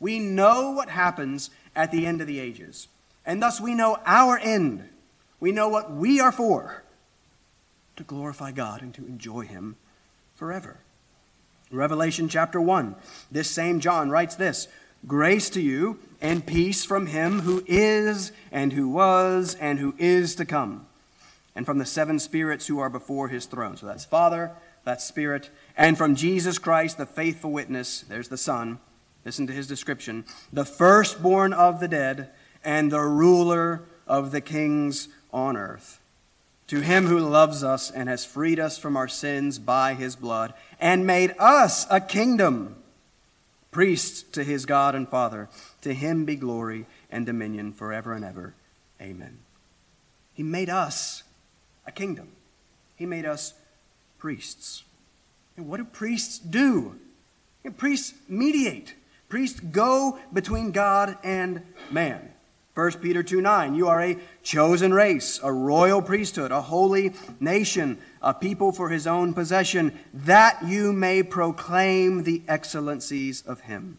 We 0.00 0.18
know 0.18 0.72
what 0.72 0.90
happens 0.90 1.50
at 1.76 1.92
the 1.92 2.06
end 2.06 2.20
of 2.20 2.26
the 2.26 2.40
ages. 2.40 2.88
And 3.24 3.42
thus 3.42 3.60
we 3.60 3.74
know 3.74 3.98
our 4.04 4.38
end. 4.38 4.88
We 5.40 5.52
know 5.52 5.68
what 5.68 5.90
we 5.90 6.20
are 6.20 6.32
for 6.32 6.82
to 7.96 8.02
glorify 8.02 8.50
God 8.50 8.82
and 8.82 8.92
to 8.94 9.06
enjoy 9.06 9.42
him 9.42 9.76
forever. 10.34 10.78
Revelation 11.70 12.28
chapter 12.28 12.60
1, 12.60 12.94
this 13.30 13.50
same 13.50 13.80
John 13.80 14.10
writes 14.10 14.34
this 14.34 14.68
Grace 15.06 15.50
to 15.50 15.60
you 15.60 15.98
and 16.20 16.46
peace 16.46 16.84
from 16.84 17.06
him 17.06 17.40
who 17.40 17.62
is, 17.66 18.32
and 18.50 18.72
who 18.72 18.88
was, 18.88 19.54
and 19.60 19.78
who 19.78 19.94
is 19.98 20.34
to 20.36 20.44
come, 20.44 20.86
and 21.54 21.66
from 21.66 21.78
the 21.78 21.86
seven 21.86 22.18
spirits 22.18 22.66
who 22.66 22.78
are 22.78 22.90
before 22.90 23.28
his 23.28 23.46
throne. 23.46 23.76
So 23.76 23.86
that's 23.86 24.04
Father, 24.04 24.52
that's 24.88 25.04
Spirit, 25.04 25.50
and 25.76 25.96
from 25.96 26.14
Jesus 26.14 26.58
Christ, 26.58 26.98
the 26.98 27.06
faithful 27.06 27.52
witness, 27.52 28.00
there's 28.00 28.28
the 28.28 28.36
Son. 28.36 28.78
Listen 29.24 29.46
to 29.46 29.52
his 29.52 29.66
description 29.66 30.24
the 30.52 30.64
firstborn 30.64 31.52
of 31.52 31.80
the 31.80 31.88
dead, 31.88 32.30
and 32.64 32.90
the 32.90 33.02
ruler 33.02 33.82
of 34.06 34.32
the 34.32 34.40
kings 34.40 35.08
on 35.32 35.56
earth 35.56 36.00
to 36.68 36.80
him 36.80 37.06
who 37.06 37.18
loves 37.18 37.64
us 37.64 37.90
and 37.90 38.08
has 38.08 38.24
freed 38.24 38.60
us 38.60 38.78
from 38.78 38.96
our 38.96 39.08
sins 39.08 39.58
by 39.58 39.94
his 39.94 40.14
blood 40.16 40.54
and 40.78 41.06
made 41.06 41.34
us 41.38 41.86
a 41.90 42.00
kingdom, 42.00 42.76
priests 43.70 44.22
to 44.22 44.44
his 44.44 44.66
God 44.66 44.94
and 44.94 45.08
Father. 45.08 45.48
To 45.82 45.94
him 45.94 46.24
be 46.24 46.36
glory 46.36 46.86
and 47.10 47.26
dominion 47.26 47.72
forever 47.72 48.12
and 48.12 48.24
ever. 48.24 48.54
Amen. 49.00 49.38
He 50.34 50.42
made 50.42 50.68
us 50.68 51.24
a 51.86 51.90
kingdom, 51.90 52.28
he 52.96 53.06
made 53.06 53.24
us 53.24 53.54
priests. 54.18 54.84
And 55.56 55.68
what 55.68 55.78
do 55.78 55.84
priests 55.84 56.38
do? 56.38 56.96
Priests 57.76 58.14
mediate. 58.28 58.94
Priests 59.28 59.60
go 59.60 60.18
between 60.32 60.72
God 60.72 61.18
and 61.22 61.62
man. 61.90 62.32
1 62.74 62.92
Peter 63.00 63.24
2 63.24 63.40
9, 63.40 63.74
you 63.74 63.88
are 63.88 64.00
a 64.00 64.16
chosen 64.44 64.94
race, 64.94 65.40
a 65.42 65.52
royal 65.52 66.00
priesthood, 66.00 66.52
a 66.52 66.60
holy 66.60 67.12
nation, 67.40 67.98
a 68.22 68.32
people 68.32 68.70
for 68.70 68.88
his 68.88 69.04
own 69.04 69.34
possession, 69.34 69.98
that 70.14 70.64
you 70.64 70.92
may 70.92 71.24
proclaim 71.24 72.22
the 72.22 72.40
excellencies 72.46 73.42
of 73.42 73.62
him 73.62 73.98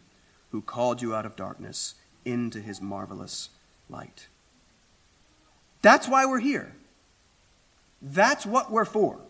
who 0.50 0.62
called 0.62 1.02
you 1.02 1.14
out 1.14 1.26
of 1.26 1.36
darkness 1.36 1.94
into 2.24 2.58
his 2.58 2.80
marvelous 2.80 3.50
light. 3.90 4.28
That's 5.82 6.08
why 6.08 6.24
we're 6.24 6.40
here. 6.40 6.74
That's 8.00 8.46
what 8.46 8.72
we're 8.72 8.86
for. 8.86 9.20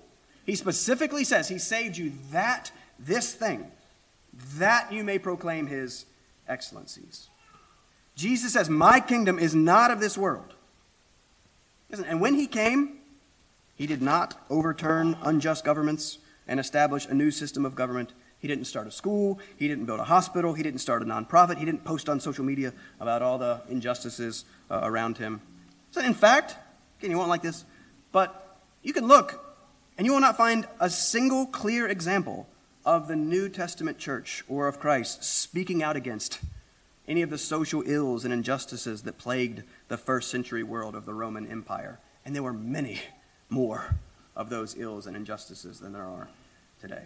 He 0.45 0.55
specifically 0.57 1.25
says 1.25 1.49
he 1.49 1.59
saved 1.59 1.97
you 1.97 2.13
that, 2.33 2.73
this 2.99 3.35
thing, 3.35 3.71
that 4.57 4.93
you 4.93 5.05
may 5.05 5.19
proclaim 5.19 5.67
his 5.67 6.07
excellencies. 6.49 7.29
Jesus 8.15 8.53
says, 8.53 8.69
My 8.69 9.01
kingdom 9.01 9.39
is 9.39 9.55
not 9.55 9.91
of 9.91 10.01
this 10.01 10.19
world. 10.19 10.55
And 11.91 12.21
when 12.21 12.35
he 12.35 12.47
came, 12.47 12.99
he 13.75 13.87
did 13.87 14.03
not 14.03 14.39
overturn 14.49 15.17
unjust 15.23 15.65
governments 15.65 16.19
and 16.47 16.61
establish 16.61 17.07
a 17.07 17.15
new 17.15 17.31
system 17.31 17.65
of 17.65 17.75
government. 17.75 18.13
He 18.39 18.49
didn't 18.49 18.67
start 18.67 18.87
a 18.87 18.91
school. 18.91 19.39
He 19.57 19.69
didn't 19.69 19.87
build 19.87 20.01
a 20.01 20.05
hospital. 20.05 20.55
He 20.55 20.63
didn't 20.63 20.81
start 20.81 21.03
a 21.03 21.05
nonprofit. 21.05 21.59
He 21.59 21.65
didn't 21.65 21.85
post 21.85 22.09
on 22.09 22.21
social 22.21 22.45
media 22.45 22.73
about 23.01 23.23
all 23.23 23.39
the 23.39 23.61
injustices 23.69 24.45
uh, 24.71 24.81
around 24.83 25.19
him. 25.19 25.41
So, 25.91 26.01
in 26.01 26.15
fact, 26.15 26.57
again, 26.99 27.11
you 27.11 27.19
won't 27.19 27.29
like 27.29 27.43
this, 27.43 27.65
but 28.13 28.59
you 28.83 28.93
can 28.93 29.09
look 29.09 29.50
and 30.01 30.07
you 30.07 30.15
will 30.15 30.21
not 30.21 30.39
find 30.39 30.67
a 30.81 30.89
single 30.89 31.45
clear 31.45 31.87
example 31.87 32.49
of 32.87 33.07
the 33.07 33.17
New 33.17 33.51
Testament 33.51 33.99
church 33.99 34.43
or 34.49 34.67
of 34.67 34.81
Christ 34.81 35.23
speaking 35.23 35.83
out 35.83 35.95
against 35.95 36.41
any 37.07 37.21
of 37.21 37.29
the 37.29 37.37
social 37.37 37.83
ills 37.85 38.25
and 38.25 38.33
injustices 38.33 39.03
that 39.03 39.19
plagued 39.19 39.63
the 39.89 39.99
first 39.99 40.31
century 40.31 40.63
world 40.63 40.95
of 40.95 41.05
the 41.05 41.13
Roman 41.13 41.47
Empire. 41.47 42.01
And 42.25 42.35
there 42.35 42.43
were 42.43 42.55
many 42.55 42.99
more 43.51 43.95
of 44.35 44.49
those 44.49 44.75
ills 44.75 45.07
and 45.07 45.15
injustices 45.15 45.81
than 45.81 45.93
there 45.93 46.07
are 46.07 46.31
today. 46.81 47.03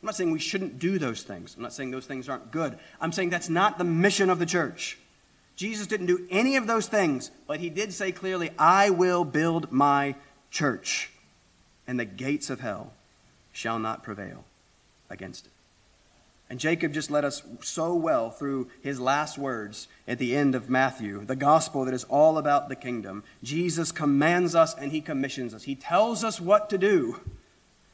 I'm 0.00 0.06
not 0.06 0.14
saying 0.14 0.30
we 0.30 0.38
shouldn't 0.38 0.78
do 0.78 0.98
those 0.98 1.24
things. 1.24 1.54
I'm 1.54 1.62
not 1.62 1.74
saying 1.74 1.90
those 1.90 2.06
things 2.06 2.30
aren't 2.30 2.50
good. 2.50 2.78
I'm 2.98 3.12
saying 3.12 3.28
that's 3.28 3.50
not 3.50 3.76
the 3.76 3.84
mission 3.84 4.30
of 4.30 4.38
the 4.38 4.46
church. 4.46 4.96
Jesus 5.54 5.86
didn't 5.86 6.06
do 6.06 6.26
any 6.30 6.56
of 6.56 6.66
those 6.66 6.86
things, 6.86 7.30
but 7.46 7.60
he 7.60 7.68
did 7.68 7.92
say 7.92 8.10
clearly, 8.10 8.52
I 8.58 8.88
will 8.88 9.26
build 9.26 9.70
my 9.70 10.14
church, 10.50 11.10
and 11.88 11.98
the 11.98 12.04
gates 12.04 12.50
of 12.50 12.60
hell 12.60 12.92
shall 13.52 13.80
not 13.80 14.04
prevail 14.04 14.44
against 15.10 15.46
it. 15.46 15.52
And 16.50 16.60
Jacob 16.60 16.94
just 16.94 17.10
led 17.10 17.24
us 17.24 17.42
so 17.60 17.94
well 17.94 18.30
through 18.30 18.70
his 18.82 19.00
last 19.00 19.36
words 19.36 19.88
at 20.06 20.18
the 20.18 20.34
end 20.34 20.54
of 20.54 20.70
Matthew, 20.70 21.24
the 21.24 21.36
gospel 21.36 21.84
that 21.84 21.92
is 21.92 22.04
all 22.04 22.38
about 22.38 22.68
the 22.68 22.76
kingdom. 22.76 23.22
Jesus 23.42 23.92
commands 23.92 24.54
us 24.54 24.74
and 24.74 24.92
he 24.92 25.00
commissions 25.00 25.52
us. 25.52 25.64
He 25.64 25.74
tells 25.74 26.24
us 26.24 26.40
what 26.40 26.70
to 26.70 26.78
do 26.78 27.20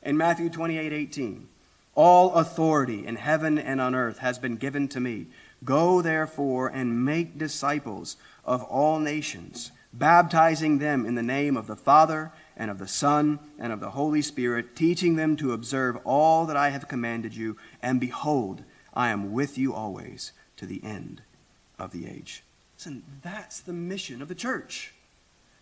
in 0.02 0.16
Matthew 0.16 0.50
28 0.50 0.92
18. 0.92 1.48
All 1.96 2.34
authority 2.34 3.06
in 3.06 3.16
heaven 3.16 3.58
and 3.58 3.80
on 3.80 3.94
earth 3.94 4.18
has 4.18 4.38
been 4.38 4.56
given 4.56 4.88
to 4.88 5.00
me. 5.00 5.26
Go 5.64 6.02
therefore 6.02 6.68
and 6.68 7.04
make 7.04 7.38
disciples 7.38 8.16
of 8.44 8.62
all 8.64 8.98
nations, 8.98 9.72
baptizing 9.92 10.78
them 10.78 11.06
in 11.06 11.14
the 11.14 11.22
name 11.22 11.56
of 11.56 11.66
the 11.66 11.76
Father 11.76 12.30
and 12.56 12.70
of 12.70 12.78
the 12.78 12.88
Son 12.88 13.38
and 13.58 13.72
of 13.72 13.80
the 13.80 13.90
Holy 13.90 14.22
Spirit, 14.22 14.76
teaching 14.76 15.16
them 15.16 15.36
to 15.36 15.52
observe 15.52 15.98
all 16.04 16.46
that 16.46 16.56
I 16.56 16.70
have 16.70 16.88
commanded 16.88 17.34
you. 17.34 17.56
And 17.82 18.00
behold, 18.00 18.62
I 18.92 19.10
am 19.10 19.32
with 19.32 19.58
you 19.58 19.74
always 19.74 20.32
to 20.56 20.66
the 20.66 20.82
end 20.84 21.22
of 21.78 21.92
the 21.92 22.06
age. 22.06 22.42
Listen, 22.76 23.02
that's 23.22 23.60
the 23.60 23.72
mission 23.72 24.22
of 24.22 24.28
the 24.28 24.34
church. 24.34 24.92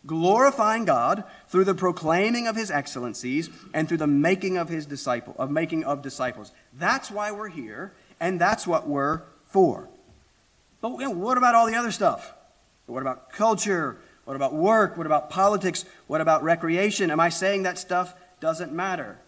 Glorifying 0.04 0.84
God 0.84 1.24
through 1.48 1.64
the 1.64 1.74
proclaiming 1.74 2.48
of 2.48 2.56
his 2.56 2.70
excellencies 2.70 3.48
and 3.72 3.88
through 3.88 3.98
the 3.98 4.06
making 4.06 4.56
of 4.56 4.68
his 4.68 4.84
disciple 4.84 5.36
of 5.38 5.50
making 5.50 5.84
of 5.84 6.02
disciples. 6.02 6.50
That's 6.76 7.10
why 7.10 7.30
we're 7.30 7.48
here, 7.48 7.92
and 8.18 8.40
that's 8.40 8.66
what 8.66 8.88
we're 8.88 9.22
for. 9.46 9.88
But 10.80 10.98
you 10.98 11.04
know, 11.04 11.10
what 11.10 11.38
about 11.38 11.54
all 11.54 11.68
the 11.68 11.76
other 11.76 11.92
stuff? 11.92 12.34
What 12.86 13.02
about 13.02 13.30
culture? 13.30 13.98
What 14.24 14.36
about 14.36 14.54
work? 14.54 14.96
What 14.96 15.06
about 15.06 15.30
politics? 15.30 15.84
What 16.06 16.20
about 16.20 16.42
recreation? 16.42 17.10
Am 17.10 17.20
I 17.20 17.28
saying 17.28 17.64
that 17.64 17.78
stuff 17.78 18.14
doesn't 18.40 18.72
matter? 18.72 19.18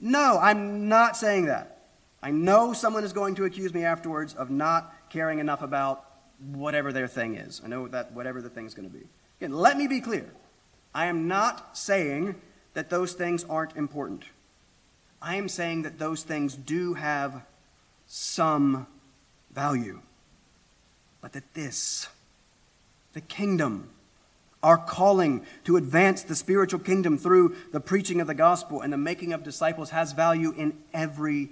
No, 0.00 0.38
I'm 0.38 0.88
not 0.88 1.16
saying 1.16 1.46
that. 1.46 1.78
I 2.22 2.30
know 2.30 2.72
someone 2.72 3.04
is 3.04 3.12
going 3.12 3.36
to 3.36 3.44
accuse 3.44 3.72
me 3.72 3.84
afterwards 3.84 4.34
of 4.34 4.50
not 4.50 4.92
caring 5.10 5.38
enough 5.38 5.62
about 5.62 6.04
whatever 6.52 6.92
their 6.92 7.08
thing 7.08 7.36
is. 7.36 7.62
I 7.64 7.68
know 7.68 7.88
that 7.88 8.12
whatever 8.12 8.42
the 8.42 8.50
thing's 8.50 8.74
going 8.74 8.88
to 8.88 8.94
be. 8.94 9.04
Again, 9.40 9.52
let 9.52 9.76
me 9.76 9.86
be 9.86 10.00
clear. 10.00 10.26
I 10.94 11.06
am 11.06 11.28
not 11.28 11.76
saying 11.76 12.34
that 12.74 12.90
those 12.90 13.12
things 13.14 13.44
aren't 13.44 13.76
important. 13.76 14.24
I 15.20 15.36
am 15.36 15.48
saying 15.48 15.82
that 15.82 15.98
those 15.98 16.22
things 16.22 16.54
do 16.54 16.94
have 16.94 17.42
some 18.06 18.86
value. 19.50 20.00
But 21.20 21.32
that 21.32 21.54
this, 21.54 22.08
the 23.16 23.22
kingdom, 23.22 23.88
our 24.62 24.76
calling 24.76 25.44
to 25.64 25.78
advance 25.78 26.22
the 26.22 26.34
spiritual 26.34 26.78
kingdom 26.78 27.16
through 27.16 27.56
the 27.72 27.80
preaching 27.80 28.20
of 28.20 28.26
the 28.26 28.34
gospel 28.34 28.82
and 28.82 28.92
the 28.92 28.98
making 28.98 29.32
of 29.32 29.42
disciples 29.42 29.88
has 29.88 30.12
value 30.12 30.52
in 30.54 30.76
every 30.92 31.48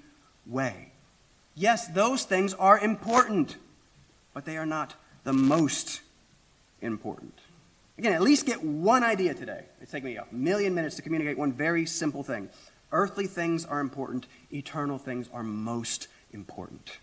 way. 0.47 0.93
Yes, 1.55 1.87
those 1.87 2.25
things 2.25 2.53
are 2.53 2.79
important, 2.79 3.57
but 4.35 4.45
they 4.45 4.59
are 4.59 4.67
not 4.67 4.95
the 5.25 5.33
most 5.33 6.03
important. 6.83 7.33
Again, 7.97 8.13
at 8.13 8.21
least 8.21 8.45
get 8.45 8.63
one 8.63 9.03
idea 9.03 9.33
today. 9.33 9.65
It's 9.81 9.91
taken 9.91 10.11
me 10.11 10.17
a 10.17 10.27
million 10.31 10.75
minutes 10.75 10.97
to 10.97 11.03
communicate 11.03 11.39
one 11.39 11.55
very 11.55 11.87
simple 11.87 12.23
thing. 12.23 12.51
Earthly 12.93 13.27
things 13.27 13.65
are 13.65 13.81
important, 13.81 14.27
eternal 14.53 14.99
things 14.99 15.31
are 15.33 15.43
most 15.43 16.09
important. 16.31 16.99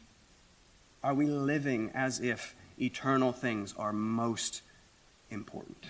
Are 1.04 1.16
we 1.16 1.26
living 1.26 1.90
as 1.96 2.20
if 2.20 2.54
eternal 2.82 3.32
things 3.32 3.74
are 3.78 3.94
most 3.94 4.62
important. 5.30 5.86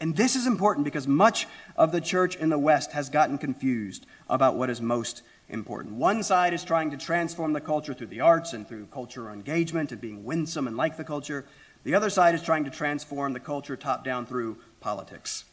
And 0.00 0.16
this 0.16 0.34
is 0.34 0.46
important 0.46 0.84
because 0.84 1.06
much 1.06 1.46
of 1.76 1.92
the 1.92 2.00
church 2.00 2.34
in 2.34 2.48
the 2.48 2.58
West 2.58 2.92
has 2.92 3.08
gotten 3.08 3.38
confused 3.38 4.04
about 4.28 4.56
what 4.56 4.70
is 4.70 4.80
most 4.80 5.22
important. 5.48 5.94
One 5.94 6.22
side 6.22 6.54
is 6.54 6.64
trying 6.64 6.90
to 6.90 6.96
transform 6.96 7.52
the 7.52 7.60
culture 7.60 7.94
through 7.94 8.08
the 8.08 8.20
arts 8.20 8.52
and 8.52 8.66
through 8.66 8.86
cultural 8.86 9.32
engagement 9.32 9.92
and 9.92 10.00
being 10.00 10.24
winsome 10.24 10.66
and 10.66 10.76
like 10.76 10.96
the 10.96 11.04
culture. 11.04 11.44
The 11.84 11.94
other 11.94 12.10
side 12.10 12.34
is 12.34 12.42
trying 12.42 12.64
to 12.64 12.70
transform 12.70 13.32
the 13.32 13.40
culture 13.40 13.76
top 13.76 14.04
down 14.04 14.26
through 14.26 14.58
politics. 14.80 15.44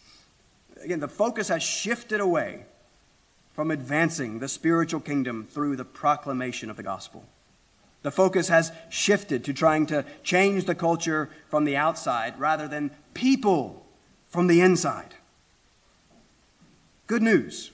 Again, 0.81 0.99
the 0.99 1.07
focus 1.07 1.49
has 1.49 1.61
shifted 1.61 2.19
away 2.19 2.65
from 3.53 3.71
advancing 3.71 4.39
the 4.39 4.47
spiritual 4.47 5.01
kingdom 5.01 5.45
through 5.45 5.75
the 5.75 5.85
proclamation 5.85 6.69
of 6.69 6.77
the 6.77 6.83
gospel. 6.83 7.25
The 8.01 8.11
focus 8.11 8.47
has 8.47 8.71
shifted 8.89 9.43
to 9.43 9.53
trying 9.53 9.85
to 9.87 10.05
change 10.23 10.65
the 10.65 10.75
culture 10.75 11.29
from 11.49 11.65
the 11.65 11.75
outside 11.75 12.39
rather 12.39 12.67
than 12.67 12.91
people 13.13 13.85
from 14.27 14.47
the 14.47 14.61
inside. 14.61 15.15
Good 17.07 17.21
news. 17.21 17.71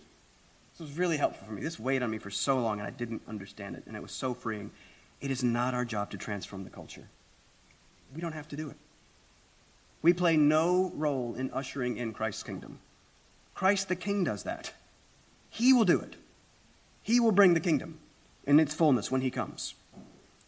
This 0.72 0.88
was 0.88 0.98
really 0.98 1.18
helpful 1.18 1.48
for 1.48 1.54
me. 1.54 1.62
This 1.62 1.80
weighed 1.80 2.02
on 2.02 2.10
me 2.10 2.18
for 2.18 2.32
so 2.32 2.60
long 2.60 2.80
and 2.80 2.88
I 2.88 2.92
didn't 2.92 3.22
understand 3.28 3.76
it, 3.76 3.84
and 3.86 3.96
it 3.96 4.02
was 4.02 4.12
so 4.12 4.34
freeing. 4.34 4.72
It 5.22 5.32
is 5.32 5.44
not 5.44 5.74
our 5.74 5.86
job 5.86 6.12
to 6.12 6.18
transform 6.18 6.64
the 6.64 6.70
culture. 6.70 7.08
We 8.14 8.22
don't 8.22 8.34
have 8.34 8.48
to 8.50 8.56
do 8.56 8.70
it. 8.70 8.78
We 10.02 10.14
play 10.14 10.38
no 10.38 10.92
role 10.96 11.36
in 11.36 11.52
ushering 11.52 11.98
in 11.98 12.14
Christ's 12.14 12.44
kingdom. 12.44 12.80
Christ 13.54 13.90
the 13.90 13.96
King 13.96 14.24
does 14.24 14.44
that. 14.44 14.74
He 15.50 15.72
will 15.72 15.86
do 15.86 16.00
it. 16.00 16.16
He 17.02 17.20
will 17.20 17.32
bring 17.32 17.54
the 17.54 17.60
kingdom 17.60 18.00
in 18.46 18.60
its 18.60 18.74
fullness 18.74 19.10
when 19.10 19.22
he 19.22 19.32
comes. 19.32 19.74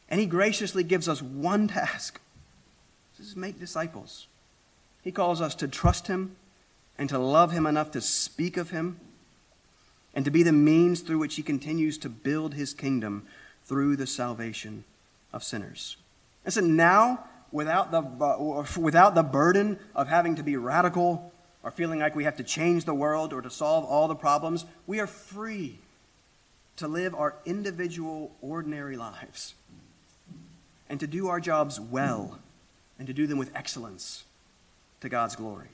And 0.10 0.20
he 0.20 0.26
graciously 0.26 0.84
gives 0.84 1.10
us 1.10 1.22
one 1.22 1.68
task 1.68 2.20
this 3.18 3.30
is 3.30 3.36
make 3.36 3.60
disciples. 3.60 4.28
He 5.01 5.12
calls 5.12 5.41
us 5.41 5.55
to 5.55 5.68
trust 5.68 6.08
him 6.08 6.36
and 6.97 7.10
to 7.10 7.18
love 7.18 7.51
him 7.51 7.66
enough 7.66 7.91
to 7.91 8.01
speak 8.01 8.58
of 8.58 8.70
him 8.70 8.99
and 10.14 10.24
to 10.26 10.32
be 10.32 10.43
the 10.43 10.51
means 10.51 11.01
through 11.01 11.20
which 11.20 11.36
he 11.36 11.43
continues 11.43 11.97
to 11.99 12.10
build 12.10 12.53
his 12.53 12.74
kingdom 12.74 13.26
through 13.66 13.95
the 13.95 14.08
salvation 14.08 14.84
of 15.34 15.43
sinners. 15.43 15.97
And 16.45 16.53
so 16.53 16.62
now, 16.62 17.26
without 17.51 17.91
the, 17.91 18.01
without 18.80 19.16
the 19.16 19.24
burden 19.24 19.80
of 19.95 20.08
having 20.08 20.36
to 20.36 20.43
be 20.43 20.55
radical 20.55 21.32
or 21.64 21.72
feeling 21.72 21.99
like 21.99 22.16
we 22.16 22.24
have 22.24 22.38
to 22.38 22.43
change 22.43 22.86
the 22.86 22.93
world 22.93 23.34
or 23.34 23.41
to 23.41 23.49
solve 23.49 23.84
all 23.84 24.08
the 24.08 24.16
problems, 24.16 24.66
we 24.86 24.99
are 24.99 25.08
free 25.08 25.80
to 26.78 26.88
live 26.88 27.16
our 27.16 27.36
individual, 27.45 28.32
ordinary 28.41 28.95
lives 28.95 29.55
and 30.89 30.99
to 30.99 31.07
do 31.07 31.27
our 31.27 31.39
jobs 31.39 31.79
well 31.79 32.39
and 32.97 33.07
to 33.07 33.13
do 33.13 33.27
them 33.27 33.38
with 33.38 33.55
excellence 33.55 34.23
to 35.01 35.09
God's 35.09 35.35
glory. 35.35 35.69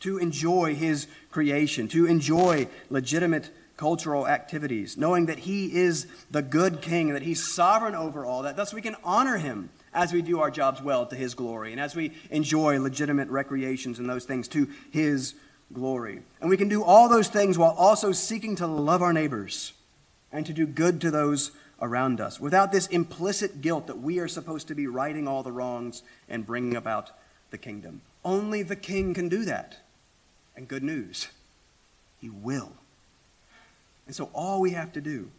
To 0.00 0.18
enjoy 0.18 0.74
His 0.74 1.06
creation, 1.30 1.88
to 1.88 2.06
enjoy 2.06 2.66
legitimate 2.90 3.50
cultural 3.76 4.26
activities, 4.26 4.96
knowing 4.96 5.26
that 5.26 5.40
He 5.40 5.74
is 5.74 6.06
the 6.30 6.42
good 6.42 6.82
King, 6.82 7.12
that 7.12 7.22
He's 7.22 7.52
sovereign 7.54 7.94
over 7.94 8.24
all 8.24 8.42
that. 8.42 8.56
Thus, 8.56 8.74
we 8.74 8.82
can 8.82 8.96
honor 9.04 9.36
Him 9.36 9.70
as 9.94 10.12
we 10.12 10.22
do 10.22 10.40
our 10.40 10.50
jobs 10.50 10.82
well 10.82 11.06
to 11.06 11.16
His 11.16 11.34
glory 11.34 11.72
and 11.72 11.80
as 11.80 11.94
we 11.94 12.12
enjoy 12.30 12.80
legitimate 12.80 13.28
recreations 13.28 13.98
and 13.98 14.08
those 14.08 14.24
things 14.24 14.48
to 14.48 14.68
His 14.90 15.34
glory. 15.72 16.20
And 16.40 16.50
we 16.50 16.56
can 16.56 16.68
do 16.68 16.82
all 16.82 17.08
those 17.08 17.28
things 17.28 17.56
while 17.56 17.74
also 17.78 18.12
seeking 18.12 18.56
to 18.56 18.66
love 18.66 19.02
our 19.02 19.12
neighbors 19.12 19.72
and 20.32 20.46
to 20.46 20.52
do 20.52 20.66
good 20.66 21.00
to 21.02 21.10
those 21.10 21.52
around 21.82 22.20
us, 22.20 22.40
without 22.40 22.70
this 22.70 22.86
implicit 22.86 23.60
guilt 23.60 23.88
that 23.88 24.00
we 24.00 24.20
are 24.20 24.28
supposed 24.28 24.68
to 24.68 24.74
be 24.74 24.86
righting 24.86 25.26
all 25.26 25.42
the 25.42 25.52
wrongs 25.52 26.02
and 26.28 26.46
bringing 26.46 26.76
about 26.76 27.10
the 27.50 27.58
kingdom. 27.58 28.00
Only 28.24 28.62
the 28.62 28.76
king 28.76 29.12
can 29.12 29.28
do 29.28 29.44
that. 29.44 29.78
And 30.56 30.68
good 30.68 30.84
news, 30.84 31.28
he 32.20 32.30
will. 32.30 32.72
And 34.06 34.14
so 34.14 34.30
all 34.32 34.60
we 34.60 34.70
have 34.70 34.92
to 34.92 35.00
do 35.00 35.30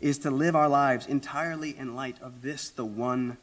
is 0.00 0.18
to 0.18 0.30
live 0.30 0.56
our 0.56 0.68
lives 0.68 1.06
entirely 1.06 1.76
in 1.78 1.94
light 1.94 2.16
of 2.20 2.42
this, 2.42 2.68
the 2.68 2.84
one 2.84 3.36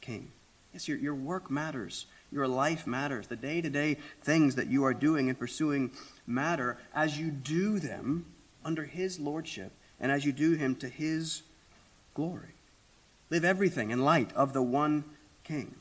king. 0.00 0.32
Yes, 0.72 0.88
your, 0.88 0.96
your 0.96 1.14
work 1.14 1.50
matters. 1.50 2.06
Your 2.32 2.48
life 2.48 2.86
matters. 2.86 3.26
The 3.26 3.36
day 3.36 3.60
to 3.60 3.68
day 3.68 3.98
things 4.22 4.54
that 4.54 4.68
you 4.68 4.84
are 4.84 4.94
doing 4.94 5.28
and 5.28 5.38
pursuing 5.38 5.90
matter 6.26 6.78
as 6.94 7.18
you 7.18 7.30
do 7.30 7.78
them 7.78 8.24
under 8.64 8.84
his 8.84 9.18
lordship 9.18 9.72
and 9.98 10.10
as 10.10 10.24
you 10.24 10.32
do 10.32 10.52
him 10.52 10.76
to 10.76 10.88
his 10.88 11.42
glory. 12.14 12.54
Live 13.30 13.44
everything 13.44 13.90
in 13.90 14.04
light 14.04 14.32
of 14.34 14.52
the 14.52 14.62
one 14.62 15.04
King. 15.44 15.76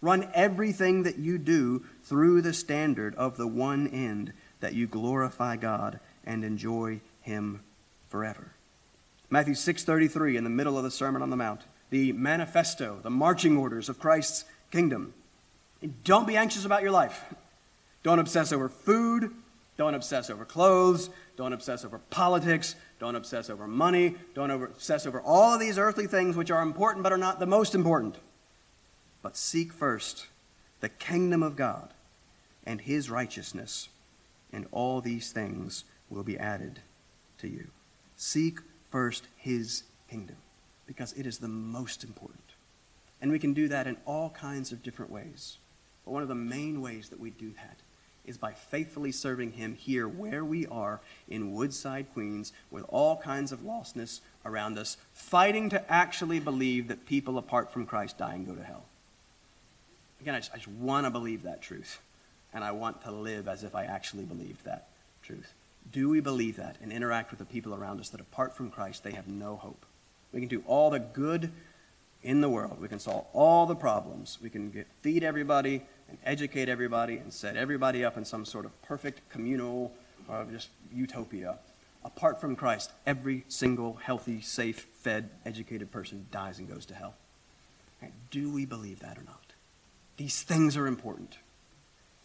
Run 0.00 0.30
everything 0.34 1.02
that 1.02 1.18
you 1.18 1.36
do 1.38 1.84
through 2.02 2.42
the 2.42 2.54
standard 2.54 3.14
of 3.16 3.36
the 3.36 3.46
one 3.46 3.86
end 3.88 4.32
that 4.60 4.74
you 4.74 4.86
glorify 4.86 5.56
God 5.56 6.00
and 6.24 6.44
enjoy 6.44 7.00
him 7.20 7.60
forever. 8.08 8.52
Matthew 9.28 9.54
6:33 9.54 10.36
in 10.36 10.44
the 10.44 10.50
middle 10.50 10.76
of 10.76 10.84
the 10.84 10.90
Sermon 10.90 11.22
on 11.22 11.30
the 11.30 11.36
Mount, 11.36 11.62
the 11.90 12.12
manifesto, 12.12 12.98
the 13.02 13.10
marching 13.10 13.56
orders 13.56 13.88
of 13.88 13.98
Christ's 14.00 14.44
kingdom. 14.70 15.14
Don't 16.04 16.26
be 16.26 16.36
anxious 16.36 16.64
about 16.64 16.82
your 16.82 16.90
life. 16.90 17.24
Don't 18.02 18.18
obsess 18.18 18.52
over 18.52 18.68
food, 18.68 19.32
don't 19.76 19.94
obsess 19.94 20.30
over 20.30 20.44
clothes, 20.44 21.10
don't 21.36 21.52
obsess 21.52 21.84
over 21.84 21.98
politics, 22.10 22.74
don't 22.98 23.14
obsess 23.16 23.48
over 23.48 23.66
money. 23.66 24.16
Don't 24.34 24.50
obsess 24.50 25.06
over 25.06 25.20
all 25.20 25.54
of 25.54 25.60
these 25.60 25.78
earthly 25.78 26.06
things 26.06 26.36
which 26.36 26.50
are 26.50 26.62
important 26.62 27.02
but 27.02 27.12
are 27.12 27.18
not 27.18 27.40
the 27.40 27.46
most 27.46 27.74
important. 27.74 28.18
but 29.22 29.36
seek 29.36 29.72
first 29.72 30.26
the 30.80 30.88
kingdom 30.88 31.42
of 31.42 31.56
God 31.56 31.92
and 32.64 32.80
his 32.80 33.10
righteousness, 33.10 33.88
and 34.52 34.66
all 34.70 35.00
these 35.00 35.32
things 35.32 35.84
will 36.08 36.22
be 36.22 36.38
added 36.38 36.80
to 37.38 37.48
you. 37.48 37.68
Seek 38.16 38.58
first 38.90 39.26
his 39.36 39.84
kingdom 40.08 40.36
because 40.86 41.12
it 41.14 41.26
is 41.26 41.38
the 41.38 41.48
most 41.48 42.04
important. 42.04 42.38
And 43.20 43.30
we 43.30 43.38
can 43.38 43.52
do 43.54 43.68
that 43.68 43.86
in 43.86 43.96
all 44.06 44.30
kinds 44.30 44.72
of 44.72 44.82
different 44.82 45.10
ways. 45.10 45.58
But 46.04 46.12
one 46.12 46.22
of 46.22 46.28
the 46.28 46.34
main 46.34 46.80
ways 46.80 47.10
that 47.10 47.20
we 47.20 47.30
do 47.30 47.52
that 47.52 47.76
is 48.26 48.38
by 48.38 48.52
faithfully 48.52 49.12
serving 49.12 49.52
him 49.52 49.74
here 49.74 50.06
where 50.06 50.44
we 50.44 50.66
are 50.66 51.00
in 51.28 51.52
Woodside, 51.52 52.06
Queens, 52.12 52.52
with 52.70 52.84
all 52.88 53.16
kinds 53.16 53.52
of 53.52 53.60
lostness 53.60 54.20
around 54.44 54.78
us, 54.78 54.96
fighting 55.12 55.68
to 55.70 55.92
actually 55.92 56.40
believe 56.40 56.88
that 56.88 57.06
people 57.06 57.38
apart 57.38 57.72
from 57.72 57.86
Christ 57.86 58.18
die 58.18 58.34
and 58.34 58.46
go 58.46 58.54
to 58.54 58.62
hell. 58.62 58.84
Again, 60.20 60.34
I 60.34 60.38
just, 60.38 60.54
just 60.54 60.68
want 60.68 61.06
to 61.06 61.10
believe 61.10 61.42
that 61.42 61.62
truth, 61.62 62.00
and 62.52 62.62
I 62.62 62.72
want 62.72 63.02
to 63.04 63.10
live 63.10 63.48
as 63.48 63.64
if 63.64 63.74
I 63.74 63.84
actually 63.84 64.24
believed 64.24 64.64
that 64.64 64.88
truth. 65.22 65.54
Do 65.90 66.08
we 66.08 66.20
believe 66.20 66.56
that 66.56 66.76
and 66.82 66.92
interact 66.92 67.30
with 67.30 67.38
the 67.38 67.44
people 67.44 67.74
around 67.74 68.00
us 68.00 68.10
that 68.10 68.20
apart 68.20 68.56
from 68.56 68.70
Christ, 68.70 69.02
they 69.02 69.12
have 69.12 69.26
no 69.28 69.56
hope? 69.56 69.86
We 70.32 70.40
can 70.40 70.48
do 70.48 70.62
all 70.66 70.90
the 70.90 71.00
good 71.00 71.50
in 72.22 72.40
the 72.40 72.48
world. 72.48 72.80
We 72.80 72.88
can 72.88 72.98
solve 72.98 73.26
all 73.32 73.66
the 73.66 73.74
problems. 73.74 74.38
We 74.42 74.50
can 74.50 74.70
get, 74.70 74.86
feed 75.00 75.24
everybody 75.24 75.82
and 76.10 76.18
educate 76.24 76.68
everybody 76.68 77.16
and 77.16 77.32
set 77.32 77.56
everybody 77.56 78.04
up 78.04 78.16
in 78.16 78.24
some 78.24 78.44
sort 78.44 78.64
of 78.64 78.82
perfect 78.82 79.28
communal 79.30 79.92
or 80.28 80.44
just 80.50 80.68
utopia. 80.92 81.58
Apart 82.04 82.40
from 82.40 82.56
Christ, 82.56 82.90
every 83.06 83.44
single 83.48 83.94
healthy, 83.94 84.40
safe, 84.40 84.86
fed, 85.00 85.30
educated 85.46 85.90
person 85.90 86.26
dies 86.30 86.58
and 86.58 86.68
goes 86.68 86.84
to 86.86 86.94
hell. 86.94 87.14
Right? 88.02 88.12
Do 88.30 88.50
we 88.50 88.64
believe 88.64 89.00
that 89.00 89.18
or 89.18 89.22
not? 89.22 89.52
These 90.16 90.42
things 90.42 90.76
are 90.76 90.86
important. 90.86 91.38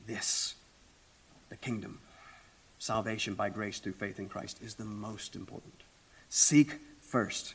This, 0.08 0.56
the 1.50 1.58
kingdom, 1.58 2.00
salvation 2.80 3.36
by 3.36 3.50
grace 3.50 3.80
through 3.80 3.94
faith 3.94 4.20
in 4.20 4.30
Christ, 4.30 4.60
is 4.62 4.76
the 4.76 4.86
most 4.86 5.36
important. 5.36 5.84
Seek 6.30 6.80
first 7.02 7.54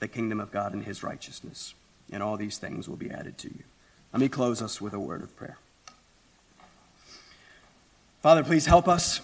the 0.00 0.08
kingdom 0.08 0.40
of 0.40 0.50
God 0.50 0.72
and 0.72 0.84
his 0.84 1.02
righteousness, 1.02 1.74
and 2.12 2.22
all 2.22 2.36
these 2.36 2.58
things 2.58 2.88
will 2.88 2.96
be 2.96 3.10
added 3.10 3.38
to 3.38 3.48
you. 3.48 3.62
Let 4.12 4.20
me 4.20 4.28
close 4.28 4.60
us 4.60 4.80
with 4.80 4.92
a 4.92 5.00
word 5.00 5.22
of 5.22 5.36
prayer. 5.36 5.58
Father, 8.22 8.44
please 8.44 8.66
help 8.66 8.86
us. 8.86 9.22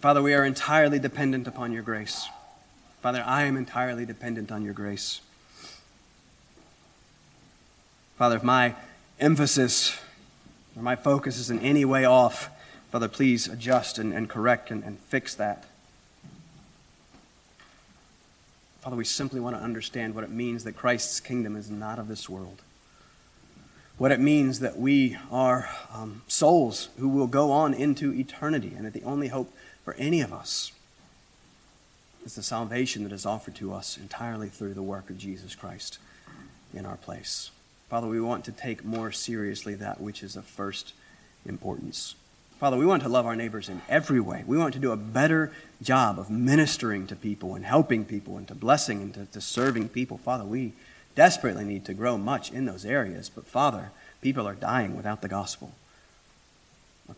Father, 0.00 0.22
we 0.22 0.34
are 0.34 0.44
entirely 0.44 1.00
dependent 1.00 1.48
upon 1.48 1.72
your 1.72 1.82
grace. 1.82 2.28
Father, 3.02 3.24
I 3.26 3.42
am 3.42 3.56
entirely 3.56 4.06
dependent 4.06 4.52
on 4.52 4.62
your 4.62 4.72
grace. 4.72 5.20
Father, 8.16 8.36
if 8.36 8.44
my 8.44 8.76
emphasis 9.18 9.98
or 10.76 10.82
my 10.82 10.94
focus 10.94 11.38
is 11.38 11.50
in 11.50 11.58
any 11.58 11.84
way 11.84 12.04
off, 12.04 12.50
Father, 12.92 13.08
please 13.08 13.48
adjust 13.48 13.98
and, 13.98 14.14
and 14.14 14.28
correct 14.28 14.70
and, 14.70 14.84
and 14.84 15.00
fix 15.00 15.34
that. 15.34 15.64
Father, 18.80 18.96
we 18.96 19.04
simply 19.04 19.40
want 19.40 19.56
to 19.56 19.62
understand 19.62 20.14
what 20.14 20.22
it 20.22 20.30
means 20.30 20.62
that 20.62 20.76
Christ's 20.76 21.18
kingdom 21.18 21.56
is 21.56 21.68
not 21.68 21.98
of 21.98 22.06
this 22.06 22.28
world. 22.28 22.62
What 24.00 24.12
it 24.12 24.18
means 24.18 24.60
that 24.60 24.78
we 24.78 25.18
are 25.30 25.68
um, 25.92 26.22
souls 26.26 26.88
who 26.98 27.06
will 27.06 27.26
go 27.26 27.52
on 27.52 27.74
into 27.74 28.14
eternity, 28.14 28.72
and 28.74 28.86
that 28.86 28.94
the 28.94 29.02
only 29.02 29.28
hope 29.28 29.52
for 29.84 29.92
any 29.98 30.22
of 30.22 30.32
us 30.32 30.72
is 32.24 32.34
the 32.34 32.42
salvation 32.42 33.02
that 33.02 33.12
is 33.12 33.26
offered 33.26 33.54
to 33.56 33.74
us 33.74 33.98
entirely 33.98 34.48
through 34.48 34.72
the 34.72 34.80
work 34.82 35.10
of 35.10 35.18
Jesus 35.18 35.54
Christ 35.54 35.98
in 36.72 36.86
our 36.86 36.96
place. 36.96 37.50
Father, 37.90 38.06
we 38.06 38.22
want 38.22 38.46
to 38.46 38.52
take 38.52 38.86
more 38.86 39.12
seriously 39.12 39.74
that 39.74 40.00
which 40.00 40.22
is 40.22 40.34
of 40.34 40.46
first 40.46 40.94
importance. 41.44 42.14
Father, 42.58 42.78
we 42.78 42.86
want 42.86 43.02
to 43.02 43.08
love 43.10 43.26
our 43.26 43.36
neighbors 43.36 43.68
in 43.68 43.82
every 43.86 44.18
way. 44.18 44.44
We 44.46 44.56
want 44.56 44.72
to 44.72 44.80
do 44.80 44.92
a 44.92 44.96
better 44.96 45.52
job 45.82 46.18
of 46.18 46.30
ministering 46.30 47.06
to 47.08 47.16
people 47.16 47.54
and 47.54 47.66
helping 47.66 48.06
people 48.06 48.38
and 48.38 48.48
to 48.48 48.54
blessing 48.54 49.02
and 49.02 49.12
to, 49.12 49.26
to 49.26 49.42
serving 49.42 49.90
people. 49.90 50.16
Father, 50.16 50.44
we 50.44 50.72
desperately 51.14 51.64
need 51.64 51.84
to 51.86 51.94
grow 51.94 52.16
much 52.16 52.50
in 52.50 52.64
those 52.64 52.84
areas. 52.84 53.28
But 53.28 53.46
Father, 53.46 53.90
people 54.20 54.46
are 54.46 54.54
dying 54.54 54.96
without 54.96 55.22
the 55.22 55.28
gospel. 55.28 55.72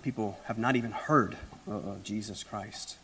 People 0.03 0.38
have 0.45 0.59
not 0.59 0.74
even 0.74 0.93
heard 0.93 1.36
of 1.66 2.03
Jesus 2.03 2.43
Christ. 2.43 2.97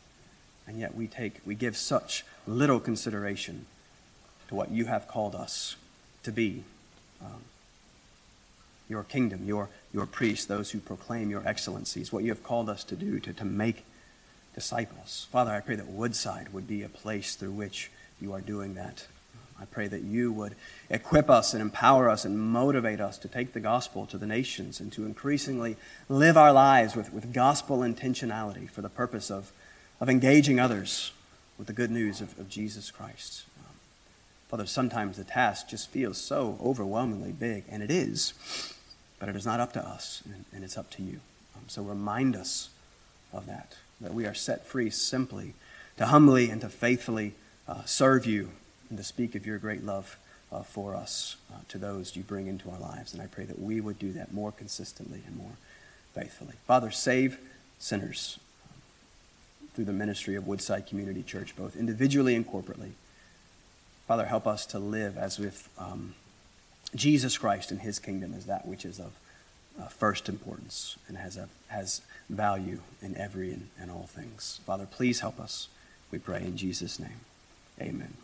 And 0.66 0.78
yet 0.78 0.94
we 0.94 1.06
take, 1.06 1.40
we 1.44 1.54
give 1.54 1.76
such 1.76 2.24
little 2.46 2.80
consideration 2.80 3.66
to 4.48 4.54
what 4.54 4.70
you 4.70 4.86
have 4.86 5.06
called 5.06 5.34
us 5.34 5.76
to 6.22 6.32
be. 6.32 6.64
Um, 7.22 7.42
your 8.88 9.04
kingdom, 9.04 9.46
your, 9.46 9.68
your 9.92 10.06
priests, 10.06 10.46
those 10.46 10.70
who 10.70 10.80
proclaim 10.80 11.30
your 11.30 11.46
excellencies, 11.46 12.12
what 12.12 12.24
you 12.24 12.30
have 12.30 12.42
called 12.42 12.70
us 12.70 12.84
to 12.84 12.96
do, 12.96 13.20
to, 13.20 13.32
to 13.34 13.44
make 13.44 13.84
disciples. 14.54 15.26
Father, 15.30 15.52
I 15.52 15.60
pray 15.60 15.76
that 15.76 15.88
Woodside 15.88 16.52
would 16.52 16.66
be 16.66 16.82
a 16.82 16.88
place 16.88 17.34
through 17.34 17.52
which 17.52 17.90
you 18.20 18.32
are 18.32 18.40
doing 18.40 18.74
that. 18.74 19.06
I 19.60 19.64
pray 19.64 19.88
that 19.88 20.02
you 20.02 20.32
would 20.32 20.54
equip 20.88 21.28
us 21.28 21.52
and 21.52 21.60
empower 21.60 22.08
us 22.08 22.24
and 22.24 22.38
motivate 22.38 23.00
us 23.00 23.18
to 23.18 23.28
take 23.28 23.52
the 23.52 23.60
gospel 23.60 24.06
to 24.06 24.18
the 24.18 24.26
nations 24.26 24.80
and 24.80 24.92
to 24.92 25.04
increasingly 25.04 25.76
live 26.08 26.36
our 26.36 26.52
lives 26.52 26.94
with, 26.94 27.12
with 27.12 27.32
gospel 27.32 27.78
intentionality 27.78 28.70
for 28.70 28.82
the 28.82 28.88
purpose 28.88 29.30
of, 29.30 29.52
of 30.00 30.08
engaging 30.08 30.60
others 30.60 31.12
with 31.58 31.66
the 31.66 31.72
good 31.72 31.90
news 31.90 32.20
of, 32.20 32.38
of 32.38 32.48
Jesus 32.48 32.90
Christ. 32.90 33.44
Father, 34.48 34.64
sometimes 34.64 35.18
the 35.18 35.24
task 35.24 35.68
just 35.68 35.90
feels 35.90 36.16
so 36.16 36.58
overwhelmingly 36.64 37.32
big, 37.32 37.64
and 37.68 37.82
it 37.82 37.90
is. 37.90 38.32
But 39.18 39.28
it 39.28 39.36
is 39.36 39.44
not 39.44 39.60
up 39.60 39.74
to 39.74 39.86
us, 39.86 40.22
and, 40.24 40.46
and 40.54 40.64
it's 40.64 40.78
up 40.78 40.90
to 40.92 41.02
you. 41.02 41.20
Um, 41.54 41.64
so 41.66 41.82
remind 41.82 42.34
us 42.34 42.70
of 43.30 43.44
that, 43.46 43.76
that 44.00 44.14
we 44.14 44.24
are 44.24 44.32
set 44.32 44.66
free 44.66 44.88
simply 44.88 45.52
to 45.98 46.06
humbly 46.06 46.48
and 46.48 46.62
to 46.62 46.70
faithfully 46.70 47.34
uh, 47.66 47.84
serve 47.84 48.24
you 48.24 48.50
and 48.88 48.98
to 48.98 49.04
speak 49.04 49.34
of 49.34 49.46
your 49.46 49.58
great 49.58 49.84
love 49.84 50.18
uh, 50.50 50.62
for 50.62 50.94
us 50.94 51.36
uh, 51.52 51.58
to 51.68 51.78
those 51.78 52.16
you 52.16 52.22
bring 52.22 52.46
into 52.46 52.70
our 52.70 52.78
lives. 52.78 53.12
And 53.12 53.22
I 53.22 53.26
pray 53.26 53.44
that 53.44 53.60
we 53.60 53.80
would 53.80 53.98
do 53.98 54.12
that 54.12 54.32
more 54.32 54.52
consistently 54.52 55.22
and 55.26 55.36
more 55.36 55.52
faithfully. 56.14 56.54
Father, 56.66 56.90
save 56.90 57.38
sinners 57.78 58.38
um, 58.64 58.80
through 59.74 59.84
the 59.84 59.92
ministry 59.92 60.34
of 60.34 60.46
Woodside 60.46 60.86
Community 60.86 61.22
Church, 61.22 61.54
both 61.56 61.76
individually 61.76 62.34
and 62.34 62.46
corporately. 62.46 62.92
Father, 64.06 64.24
help 64.24 64.46
us 64.46 64.64
to 64.66 64.78
live 64.78 65.18
as 65.18 65.38
if 65.38 65.68
um, 65.78 66.14
Jesus 66.94 67.36
Christ 67.36 67.70
and 67.70 67.80
his 67.80 67.98
kingdom 67.98 68.32
is 68.32 68.46
that 68.46 68.66
which 68.66 68.84
is 68.86 68.98
of 68.98 69.12
uh, 69.78 69.86
first 69.88 70.28
importance 70.28 70.96
and 71.08 71.18
has, 71.18 71.36
a, 71.36 71.48
has 71.68 72.00
value 72.30 72.80
in 73.02 73.16
every 73.16 73.52
and, 73.52 73.68
and 73.78 73.90
all 73.90 74.08
things. 74.08 74.60
Father, 74.64 74.86
please 74.90 75.20
help 75.20 75.38
us, 75.38 75.68
we 76.10 76.18
pray 76.18 76.40
in 76.40 76.56
Jesus' 76.56 76.98
name. 76.98 77.20
Amen. 77.80 78.14